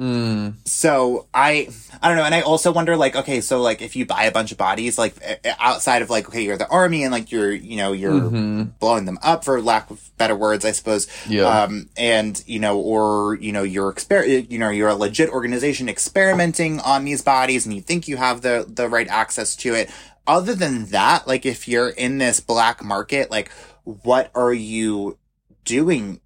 Mm, 0.00 0.54
So 0.64 1.26
I 1.34 1.68
I 2.02 2.08
don't 2.08 2.16
know, 2.16 2.24
and 2.24 2.34
I 2.34 2.40
also 2.40 2.72
wonder 2.72 2.96
like, 2.96 3.14
okay, 3.16 3.40
so 3.40 3.60
like 3.60 3.82
if 3.82 3.96
you 3.96 4.06
buy 4.06 4.24
a 4.24 4.32
bunch 4.32 4.50
of 4.52 4.58
bodies, 4.58 4.96
like 4.98 5.14
outside 5.58 6.02
of 6.02 6.08
like, 6.10 6.28
okay, 6.28 6.42
you're 6.42 6.56
the 6.56 6.68
army 6.68 7.02
and 7.04 7.12
like 7.12 7.30
you're 7.30 7.52
you 7.52 7.76
know 7.76 7.92
you're 7.92 8.12
mhm, 8.20 8.78
blowing 8.78 9.04
them 9.04 9.18
up 9.22 9.44
for 9.44 9.60
lack 9.60 9.90
of 9.90 10.10
better 10.16 10.34
words, 10.34 10.64
I 10.64 10.72
suppose. 10.72 11.06
yeah, 11.28 11.46
Um, 11.64 11.90
and 11.96 12.42
you 12.46 12.58
know, 12.58 12.78
or 12.80 13.34
you 13.36 13.52
know, 13.52 13.62
you're 13.62 13.92
exper- 13.92 14.50
you 14.50 14.58
know, 14.58 14.70
you're 14.70 14.88
a 14.88 14.94
legit 14.94 15.28
organization 15.30 15.88
experimenting 15.88 16.80
on 16.80 17.04
these 17.04 17.22
bodies, 17.22 17.66
and 17.66 17.74
you 17.74 17.82
think 17.82 18.08
you 18.08 18.16
have 18.16 18.40
the 18.40 18.64
the 18.66 18.88
right 18.88 19.08
access 19.08 19.54
to 19.56 19.74
it. 19.74 19.90
Other 20.26 20.54
than 20.54 20.86
that, 20.86 21.26
like 21.26 21.44
if 21.44 21.66
you're 21.68 21.88
in 21.90 22.18
this 22.18 22.40
black 22.40 22.82
market, 22.84 23.30
like 23.30 23.50
what 23.84 24.30
are 24.34 24.52
you 24.54 25.18
doing 25.64 26.20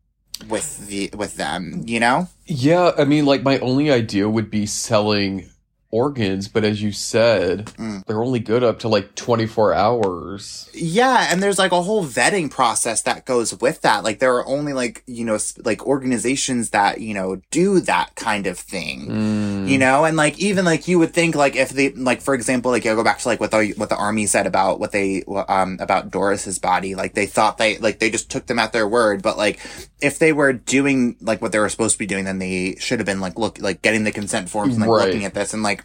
with 0.48 0.86
the 0.86 1.10
with 1.14 1.36
them? 1.36 1.82
You 1.86 2.00
know? 2.00 2.28
yeah. 2.46 2.92
I 2.96 3.04
mean, 3.04 3.26
like 3.26 3.42
my 3.42 3.58
only 3.60 3.90
idea 3.90 4.28
would 4.28 4.50
be 4.50 4.66
selling 4.66 5.48
organs, 5.94 6.48
but 6.48 6.64
as 6.64 6.82
you 6.82 6.90
said, 6.90 7.66
Mm. 7.78 8.04
they're 8.06 8.22
only 8.22 8.40
good 8.40 8.64
up 8.64 8.80
to 8.80 8.88
like 8.88 9.14
24 9.14 9.72
hours. 9.74 10.68
Yeah, 10.74 11.28
and 11.30 11.40
there's 11.42 11.58
like 11.58 11.70
a 11.72 11.82
whole 11.82 12.04
vetting 12.04 12.50
process 12.50 13.02
that 13.02 13.24
goes 13.24 13.58
with 13.60 13.80
that. 13.82 14.02
Like 14.02 14.18
there 14.18 14.34
are 14.34 14.46
only 14.46 14.72
like 14.72 15.02
you 15.06 15.24
know 15.24 15.38
like 15.64 15.86
organizations 15.86 16.70
that 16.70 17.00
you 17.00 17.14
know 17.14 17.40
do 17.50 17.78
that 17.80 18.14
kind 18.16 18.46
of 18.46 18.58
thing. 18.58 19.06
Mm, 19.08 19.68
you 19.68 19.78
know 19.78 20.04
and 20.04 20.16
like 20.16 20.38
even 20.38 20.64
like 20.64 20.88
you 20.88 20.98
would 20.98 21.14
think 21.14 21.34
like 21.34 21.54
if 21.56 21.70
they 21.70 21.90
like 21.90 22.20
for 22.20 22.34
example 22.34 22.70
like 22.70 22.84
you 22.84 22.94
go 22.94 23.04
back 23.04 23.18
to 23.20 23.28
like 23.28 23.40
what 23.40 23.50
the 23.50 23.72
what 23.76 23.88
the 23.88 23.96
army 23.96 24.26
said 24.26 24.46
about 24.46 24.80
what 24.80 24.92
they 24.92 25.22
um 25.48 25.78
about 25.80 26.10
doris's 26.10 26.58
body 26.58 26.94
like 26.94 27.14
they 27.14 27.26
thought 27.26 27.56
they 27.58 27.78
like 27.78 27.98
they 27.98 28.10
just 28.10 28.30
took 28.30 28.46
them 28.46 28.58
at 28.58 28.72
their 28.72 28.86
word 28.86 29.22
but 29.22 29.36
like 29.38 29.58
if 30.00 30.18
they 30.18 30.32
were 30.32 30.52
doing 30.52 31.16
like 31.20 31.40
what 31.40 31.52
they 31.52 31.58
were 31.58 31.68
supposed 31.68 31.94
to 31.94 31.98
be 31.98 32.06
doing 32.06 32.24
then 32.24 32.38
they 32.38 32.74
should 32.78 32.98
have 32.98 33.06
been 33.06 33.20
like 33.20 33.38
look 33.38 33.58
like 33.60 33.80
getting 33.82 34.04
the 34.04 34.12
consent 34.12 34.48
forms 34.50 34.74
and 34.74 34.80
like 34.82 34.90
Right. 34.90 35.06
looking 35.06 35.24
at 35.24 35.34
this 35.34 35.54
and 35.54 35.62
like 35.62 35.83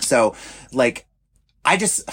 so 0.00 0.34
like 0.72 1.06
i 1.64 1.76
just 1.76 2.08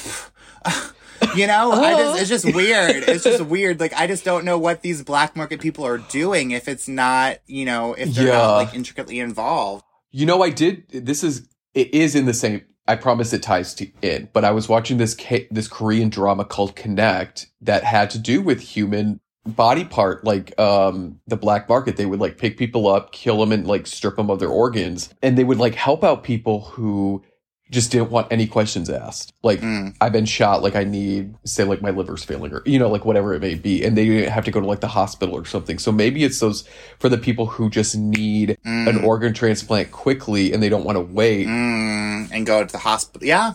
you 1.35 1.47
know 1.47 1.71
i 1.71 1.93
just 1.93 2.19
it's 2.21 2.29
just 2.29 2.55
weird 2.55 3.03
it's 3.07 3.23
just 3.23 3.43
weird 3.45 3.79
like 3.79 3.93
i 3.93 4.05
just 4.07 4.23
don't 4.23 4.45
know 4.45 4.57
what 4.57 4.81
these 4.81 5.03
black 5.03 5.35
market 5.35 5.59
people 5.59 5.85
are 5.85 5.97
doing 5.97 6.51
if 6.51 6.67
it's 6.67 6.87
not 6.87 7.37
you 7.47 7.65
know 7.65 7.93
if 7.93 8.13
they're 8.13 8.27
Yeah. 8.27 8.33
not 8.37 8.55
like 8.55 8.73
intricately 8.73 9.19
involved 9.19 9.83
You 10.11 10.25
know, 10.25 10.41
I 10.41 10.49
did. 10.49 10.87
This 10.89 11.23
is 11.23 11.47
it 11.73 11.93
is 11.93 12.15
in 12.15 12.25
the 12.25 12.33
same. 12.33 12.61
I 12.87 12.95
promise 12.95 13.33
it 13.33 13.43
ties 13.43 13.73
to 13.75 13.87
in. 14.01 14.29
But 14.33 14.45
I 14.45 14.51
was 14.51 14.69
watching 14.69 14.97
this 14.97 15.15
this 15.51 15.67
Korean 15.67 16.09
drama 16.09 16.45
called 16.45 16.75
Connect 16.75 17.47
that 17.61 17.83
had 17.83 18.09
to 18.11 18.17
do 18.19 18.41
with 18.41 18.61
human 18.61 19.19
body 19.45 19.83
part, 19.83 20.23
like 20.23 20.57
um 20.59 21.19
the 21.27 21.35
black 21.35 21.67
market. 21.69 21.97
They 21.97 22.05
would 22.05 22.21
like 22.21 22.37
pick 22.37 22.57
people 22.57 22.87
up, 22.87 23.11
kill 23.11 23.37
them, 23.39 23.51
and 23.51 23.67
like 23.67 23.85
strip 23.85 24.15
them 24.15 24.29
of 24.31 24.39
their 24.39 24.49
organs, 24.49 25.13
and 25.21 25.37
they 25.37 25.43
would 25.43 25.59
like 25.59 25.75
help 25.75 26.03
out 26.03 26.23
people 26.23 26.61
who 26.61 27.21
just 27.69 27.91
didn't 27.91 28.09
want 28.11 28.27
any 28.31 28.47
questions 28.47 28.89
asked. 28.89 29.33
Like 29.43 29.59
Mm. 29.61 29.95
I've 29.99 30.11
been 30.13 30.25
shot, 30.25 30.63
like 30.63 30.75
I 30.75 30.83
need, 30.85 31.35
say, 31.43 31.63
like 31.63 31.81
my 31.81 31.89
liver's 31.89 32.23
failing, 32.23 32.53
or 32.53 32.61
you 32.65 32.79
know, 32.79 32.89
like 32.89 33.03
whatever 33.05 33.33
it 33.33 33.41
may 33.41 33.55
be, 33.55 33.83
and 33.83 33.97
they 33.97 34.27
have 34.29 34.45
to 34.45 34.51
go 34.51 34.59
to 34.61 34.65
like 34.65 34.79
the 34.79 34.87
hospital 34.87 35.35
or 35.35 35.45
something. 35.45 35.77
So 35.79 35.91
maybe 35.91 36.23
it's 36.23 36.39
those 36.39 36.67
for 36.99 37.09
the 37.09 37.17
people 37.17 37.45
who 37.47 37.69
just 37.69 37.95
need 37.97 38.57
Mm. 38.65 38.87
an 38.89 39.03
organ 39.03 39.33
transplant 39.33 39.91
quickly 39.91 40.53
and 40.53 40.61
they 40.63 40.69
don't 40.69 40.83
want 40.85 40.95
to 40.97 41.01
wait. 41.01 41.47
mm, 41.47 42.29
and 42.31 42.45
go 42.45 42.63
to 42.63 42.71
the 42.71 42.77
hospital. 42.79 43.27
Yeah. 43.27 43.53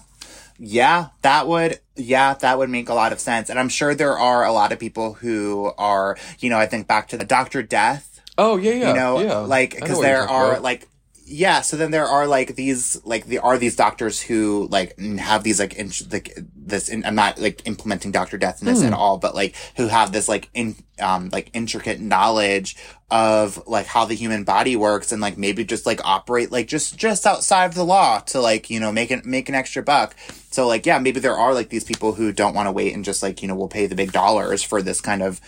Yeah, 0.59 1.07
that 1.23 1.49
would, 1.49 1.81
yeah, 1.97 2.35
that 2.35 2.57
would 2.59 2.71
make 2.71 2.89
a 2.89 2.95
lot 2.95 3.13
of 3.13 3.19
sense. 3.19 3.51
And 3.51 3.59
I'm 3.59 3.69
sure 3.69 3.95
there 3.95 4.17
are 4.17 4.45
a 4.45 4.53
lot 4.53 4.71
of 4.71 4.79
people 4.79 5.15
who 5.15 5.73
are, 5.77 6.17
you 6.39 6.51
know, 6.51 6.59
I 6.59 6.67
think 6.67 6.87
back 6.87 7.09
to 7.09 7.17
the 7.17 7.25
Dr. 7.25 7.63
Death, 7.63 8.21
Oh 8.39 8.57
yeah, 8.57 8.73
yeah, 8.73 8.89
you 8.89 8.95
know, 8.95 9.19
yeah. 9.21 9.39
like, 9.39 9.75
because 9.75 10.01
there 10.01 10.23
are 10.23 10.53
about. 10.53 10.63
like, 10.63 10.89
yeah, 11.33 11.63
so 11.63 11.77
then 11.77 11.91
there 11.91 12.07
are 12.07 12.27
like 12.27 12.55
these, 12.57 13.01
like, 13.05 13.25
there 13.27 13.45
are 13.45 13.57
these 13.57 13.75
doctors 13.75 14.21
who 14.21 14.69
like 14.71 14.99
have 15.01 15.43
these 15.43 15.59
like, 15.59 15.75
in, 15.75 15.91
like 16.11 16.39
this, 16.55 16.89
in, 16.89 17.05
I'm 17.05 17.15
not 17.15 17.41
like 17.41 17.67
implementing 17.67 18.13
Dr. 18.13 18.37
Death 18.37 18.61
in 18.61 18.67
this 18.67 18.81
Hmm. 18.81 18.89
at 18.89 18.93
all, 18.93 19.17
but 19.17 19.35
like 19.35 19.55
who 19.77 19.89
have 19.89 20.13
this 20.13 20.29
like 20.29 20.51
in, 20.53 20.77
um, 21.01 21.31
like 21.33 21.51
intricate 21.55 22.01
knowledge 22.01 22.77
of 23.11 23.67
like 23.67 23.87
how 23.87 24.05
the 24.05 24.15
human 24.15 24.45
body 24.45 24.77
works 24.77 25.11
and 25.11 25.23
like 25.23 25.39
maybe 25.39 25.65
just 25.65 25.87
like 25.87 26.05
operate 26.05 26.53
like 26.53 26.69
just, 26.69 26.97
just 26.97 27.27
outside 27.27 27.65
of 27.65 27.75
the 27.75 27.85
law 27.85 28.19
to 28.21 28.41
like, 28.41 28.69
you 28.69 28.79
know, 28.79 28.93
make 28.93 29.11
it, 29.11 29.25
make 29.25 29.49
an 29.49 29.55
extra 29.55 29.83
buck. 29.83 30.15
So 30.51 30.67
like, 30.69 30.85
yeah, 30.85 30.99
maybe 30.99 31.19
there 31.19 31.37
are 31.37 31.55
like 31.55 31.71
these 31.71 31.85
people 31.85 32.13
who 32.13 32.33
don't 32.33 32.55
want 32.55 32.67
to 32.67 32.73
wait 32.73 32.95
and 32.95 33.05
just 33.05 33.23
like, 33.23 33.41
you 33.41 33.49
know, 33.49 33.55
will 33.55 33.69
pay 33.69 33.87
the 33.87 33.95
big 33.95 34.13
dollars 34.13 34.63
for 34.63 34.83
this 34.83 35.01
kind 35.01 35.23
of 35.23 35.41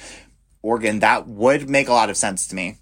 organ. 0.63 1.01
That 1.01 1.29
would 1.29 1.69
make 1.69 1.89
a 1.89 1.93
lot 1.93 2.09
of 2.09 2.17
sense 2.17 2.47
to 2.49 2.55
me. 2.55 2.79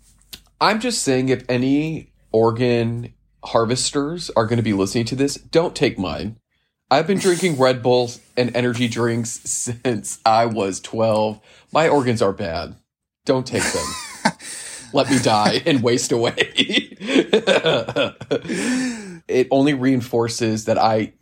I'm 0.60 0.78
just 0.78 1.02
saying, 1.02 1.28
if 1.28 1.44
any 1.48 2.11
organ 2.32 3.14
harvesters 3.44 4.30
are 4.30 4.46
going 4.46 4.56
to 4.56 4.62
be 4.62 4.72
listening 4.72 5.04
to 5.06 5.16
this, 5.16 5.34
don't 5.36 5.74
take 5.76 5.98
mine. 5.98 6.38
I've 6.90 7.06
been 7.06 7.18
drinking 7.18 7.58
Red 7.58 7.82
Bulls 7.82 8.20
and 8.36 8.54
energy 8.54 8.86
drinks 8.86 9.30
since 9.30 10.18
I 10.26 10.46
was 10.46 10.80
12. 10.80 11.40
My 11.72 11.88
organs 11.88 12.20
are 12.20 12.32
bad. 12.34 12.76
Don't 13.24 13.46
take 13.46 13.62
them. 13.62 13.86
Let 14.92 15.08
me 15.08 15.18
die 15.18 15.62
and 15.64 15.82
waste 15.82 16.12
away. 16.12 16.34
it 19.26 19.48
only 19.50 19.72
reinforces 19.72 20.66
that 20.66 20.76
I 20.76 21.14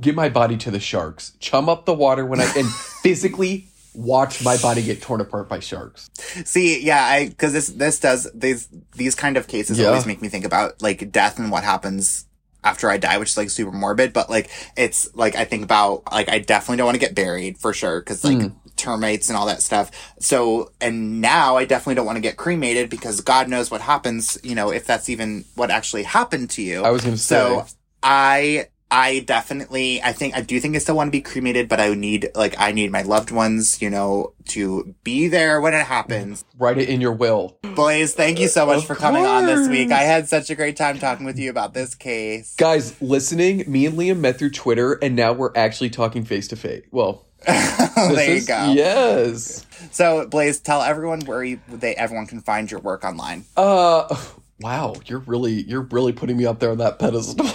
give 0.00 0.14
my 0.16 0.28
body 0.28 0.56
to 0.58 0.70
the 0.70 0.80
sharks, 0.80 1.32
chum 1.38 1.68
up 1.68 1.84
the 1.84 1.94
water 1.94 2.24
when 2.26 2.40
I, 2.40 2.52
and 2.56 2.68
physically 2.68 3.68
watch 3.98 4.44
my 4.44 4.56
body 4.58 4.82
get 4.82 5.02
torn 5.02 5.20
apart 5.20 5.48
by 5.48 5.58
sharks. 5.58 6.08
See, 6.44 6.80
yeah, 6.80 7.02
I 7.04 7.28
because 7.28 7.52
this 7.52 7.66
this 7.68 7.98
does 7.98 8.30
these 8.32 8.68
these 8.96 9.14
kind 9.14 9.36
of 9.36 9.48
cases 9.48 9.78
Yeah. 9.78 9.86
always 9.88 10.06
make 10.06 10.22
me 10.22 10.28
think 10.28 10.44
about 10.44 10.80
like 10.80 11.10
death 11.10 11.38
and 11.38 11.50
what 11.50 11.64
happens 11.64 12.26
after 12.62 12.88
I 12.90 12.96
die, 12.98 13.18
which 13.18 13.30
is 13.30 13.36
like 13.36 13.50
super 13.50 13.72
morbid. 13.72 14.12
But 14.12 14.30
like 14.30 14.50
it's 14.76 15.12
like 15.14 15.34
I 15.36 15.44
think 15.44 15.64
about 15.64 16.04
like 16.12 16.28
I 16.28 16.38
definitely 16.38 16.76
don't 16.76 16.86
want 16.86 16.94
to 16.96 17.00
get 17.00 17.14
buried 17.14 17.58
for 17.58 17.72
sure 17.72 18.00
because 18.00 18.22
like 18.24 18.36
Mm. 18.38 18.54
termites 18.76 19.28
and 19.28 19.36
all 19.36 19.46
that 19.46 19.62
stuff. 19.62 19.90
So 20.20 20.70
and 20.80 21.20
now 21.20 21.56
I 21.56 21.64
definitely 21.64 21.96
don't 21.96 22.06
want 22.06 22.16
to 22.16 22.22
get 22.22 22.36
cremated 22.36 22.90
because 22.90 23.20
God 23.20 23.48
knows 23.48 23.70
what 23.70 23.80
happens. 23.80 24.38
You 24.44 24.54
know 24.54 24.70
if 24.70 24.86
that's 24.86 25.08
even 25.08 25.44
what 25.56 25.70
actually 25.72 26.04
happened 26.04 26.50
to 26.50 26.62
you. 26.62 26.82
I 26.84 26.90
was 26.90 27.02
going 27.02 27.16
to 27.16 27.20
say. 27.20 27.34
So 27.34 27.66
I 28.02 28.68
I 28.90 29.20
definitely 29.20 30.02
I 30.02 30.12
think 30.12 30.34
I 30.34 30.40
do 30.40 30.58
think 30.60 30.74
I 30.74 30.78
still 30.78 30.96
want 30.96 31.08
to 31.08 31.12
be 31.12 31.20
cremated, 31.20 31.68
but 31.68 31.78
I 31.80 31.90
would 31.90 31.98
need 31.98 32.30
like 32.34 32.54
I 32.58 32.72
need 32.72 32.90
my 32.90 33.02
loved 33.02 33.30
ones, 33.30 33.82
you 33.82 33.90
know, 33.90 34.32
to 34.46 34.94
be 35.04 35.28
there 35.28 35.60
when 35.60 35.74
it 35.74 35.84
happens. 35.84 36.44
Write 36.58 36.78
it 36.78 36.88
in 36.88 37.00
your 37.00 37.12
will. 37.12 37.58
Boys, 37.74 38.14
thank 38.14 38.40
you 38.40 38.48
so 38.48 38.64
much 38.66 38.78
Of 38.78 38.86
for 38.86 38.94
coming 38.94 39.26
on 39.26 39.44
this 39.46 39.68
week. 39.68 39.92
I 39.92 40.02
had 40.02 40.28
such 40.28 40.48
a 40.50 40.54
great 40.54 40.76
time 40.76 40.98
talking 40.98 41.26
with 41.26 41.38
you 41.38 41.50
about 41.50 41.74
this 41.74 41.94
case. 41.94 42.54
Guys, 42.56 43.00
listening, 43.02 43.64
me 43.70 43.84
and 43.86 43.98
Liam 43.98 44.20
met 44.20 44.38
through 44.38 44.50
Twitter, 44.50 44.94
and 44.94 45.14
now 45.14 45.32
we're 45.32 45.52
actually 45.54 45.90
talking 45.90 46.24
face 46.24 46.48
to 46.48 46.56
face. 46.56 46.84
Well, 46.90 47.26
there 47.46 48.30
you 48.30 48.36
is- 48.36 48.46
go. 48.46 48.72
Yes. 48.72 49.66
So, 49.92 50.26
Blaze, 50.26 50.60
tell 50.60 50.82
everyone 50.82 51.20
where 51.20 51.44
you, 51.44 51.60
they 51.68 51.94
everyone 51.94 52.26
can 52.26 52.40
find 52.40 52.70
your 52.70 52.80
work 52.80 53.04
online. 53.04 53.44
Uh 53.56 54.14
wow, 54.60 54.94
you're 55.06 55.20
really 55.20 55.62
you're 55.62 55.82
really 55.82 56.12
putting 56.12 56.36
me 56.36 56.46
up 56.46 56.58
there 56.58 56.70
on 56.70 56.78
that 56.78 56.98
pedestal. 56.98 57.46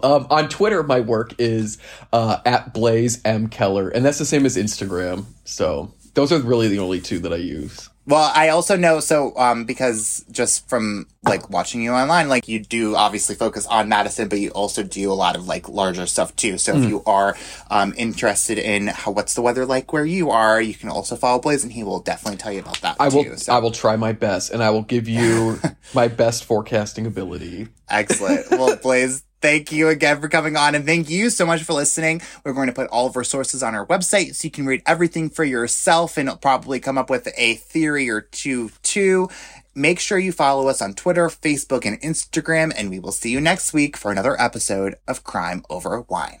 um, 0.04 0.26
on 0.30 0.48
Twitter, 0.48 0.82
my 0.82 1.00
work 1.00 1.34
is 1.38 1.78
uh, 2.12 2.38
at 2.44 2.72
Blaze 2.72 3.20
M 3.24 3.48
Keller, 3.48 3.88
and 3.88 4.04
that's 4.04 4.18
the 4.18 4.24
same 4.24 4.46
as 4.46 4.56
Instagram. 4.56 5.24
So 5.44 5.92
those 6.14 6.32
are 6.32 6.38
really 6.40 6.68
the 6.68 6.78
only 6.78 7.00
two 7.00 7.18
that 7.20 7.32
I 7.32 7.36
use. 7.36 7.88
Well, 8.08 8.30
I 8.34 8.50
also 8.50 8.76
know 8.76 9.00
so 9.00 9.36
um 9.36 9.64
because 9.64 10.24
just 10.30 10.68
from 10.68 11.08
like 11.24 11.50
watching 11.50 11.82
you 11.82 11.90
online, 11.90 12.28
like 12.28 12.46
you 12.46 12.60
do 12.60 12.94
obviously 12.94 13.34
focus 13.34 13.66
on 13.66 13.88
Madison, 13.88 14.28
but 14.28 14.38
you 14.38 14.50
also 14.50 14.84
do 14.84 15.10
a 15.10 15.14
lot 15.14 15.34
of 15.34 15.48
like 15.48 15.68
larger 15.68 16.06
stuff 16.06 16.34
too. 16.36 16.56
So 16.56 16.72
Hmm. 16.74 16.82
if 16.84 16.88
you 16.88 17.02
are 17.04 17.36
um 17.68 17.92
interested 17.96 18.58
in 18.58 18.86
how 18.86 19.10
what's 19.10 19.34
the 19.34 19.42
weather 19.42 19.66
like 19.66 19.92
where 19.92 20.04
you 20.04 20.30
are, 20.30 20.60
you 20.60 20.74
can 20.74 20.88
also 20.88 21.16
follow 21.16 21.40
Blaze, 21.40 21.64
and 21.64 21.72
he 21.72 21.82
will 21.82 21.98
definitely 22.00 22.38
tell 22.38 22.52
you 22.52 22.60
about 22.60 22.80
that. 22.82 22.96
I 23.00 23.08
will 23.08 23.36
so. 23.36 23.52
I 23.52 23.58
will 23.58 23.72
try 23.72 23.96
my 23.96 24.12
best, 24.12 24.50
and 24.52 24.62
I 24.62 24.70
will 24.70 24.82
give 24.82 25.08
you 25.08 25.58
my 25.94 26.06
best 26.06 26.44
forecasting 26.44 27.06
ability. 27.06 27.68
Excellent. 27.88 28.50
Well, 28.50 28.76
Blaze, 28.76 29.22
thank 29.40 29.72
you 29.72 29.88
again 29.88 30.20
for 30.20 30.28
coming 30.28 30.56
on 30.56 30.74
and 30.74 30.84
thank 30.84 31.08
you 31.10 31.30
so 31.30 31.46
much 31.46 31.62
for 31.62 31.72
listening. 31.72 32.22
We're 32.44 32.52
going 32.52 32.68
to 32.68 32.72
put 32.72 32.88
all 32.90 33.06
of 33.06 33.16
our 33.16 33.24
sources 33.24 33.62
on 33.62 33.74
our 33.74 33.86
website 33.86 34.34
so 34.34 34.46
you 34.46 34.50
can 34.50 34.66
read 34.66 34.82
everything 34.86 35.30
for 35.30 35.44
yourself 35.44 36.16
and 36.16 36.30
probably 36.40 36.80
come 36.80 36.98
up 36.98 37.10
with 37.10 37.28
a 37.36 37.54
theory 37.54 38.08
or 38.10 38.20
two 38.20 38.70
too. 38.82 39.28
Make 39.74 40.00
sure 40.00 40.18
you 40.18 40.32
follow 40.32 40.68
us 40.68 40.80
on 40.80 40.94
Twitter, 40.94 41.28
Facebook, 41.28 41.84
and 41.84 42.00
Instagram, 42.00 42.72
and 42.76 42.88
we 42.88 42.98
will 42.98 43.12
see 43.12 43.30
you 43.30 43.42
next 43.42 43.74
week 43.74 43.96
for 43.96 44.10
another 44.10 44.40
episode 44.40 44.94
of 45.06 45.22
Crime 45.22 45.62
Over 45.68 46.00
Wine. 46.08 46.40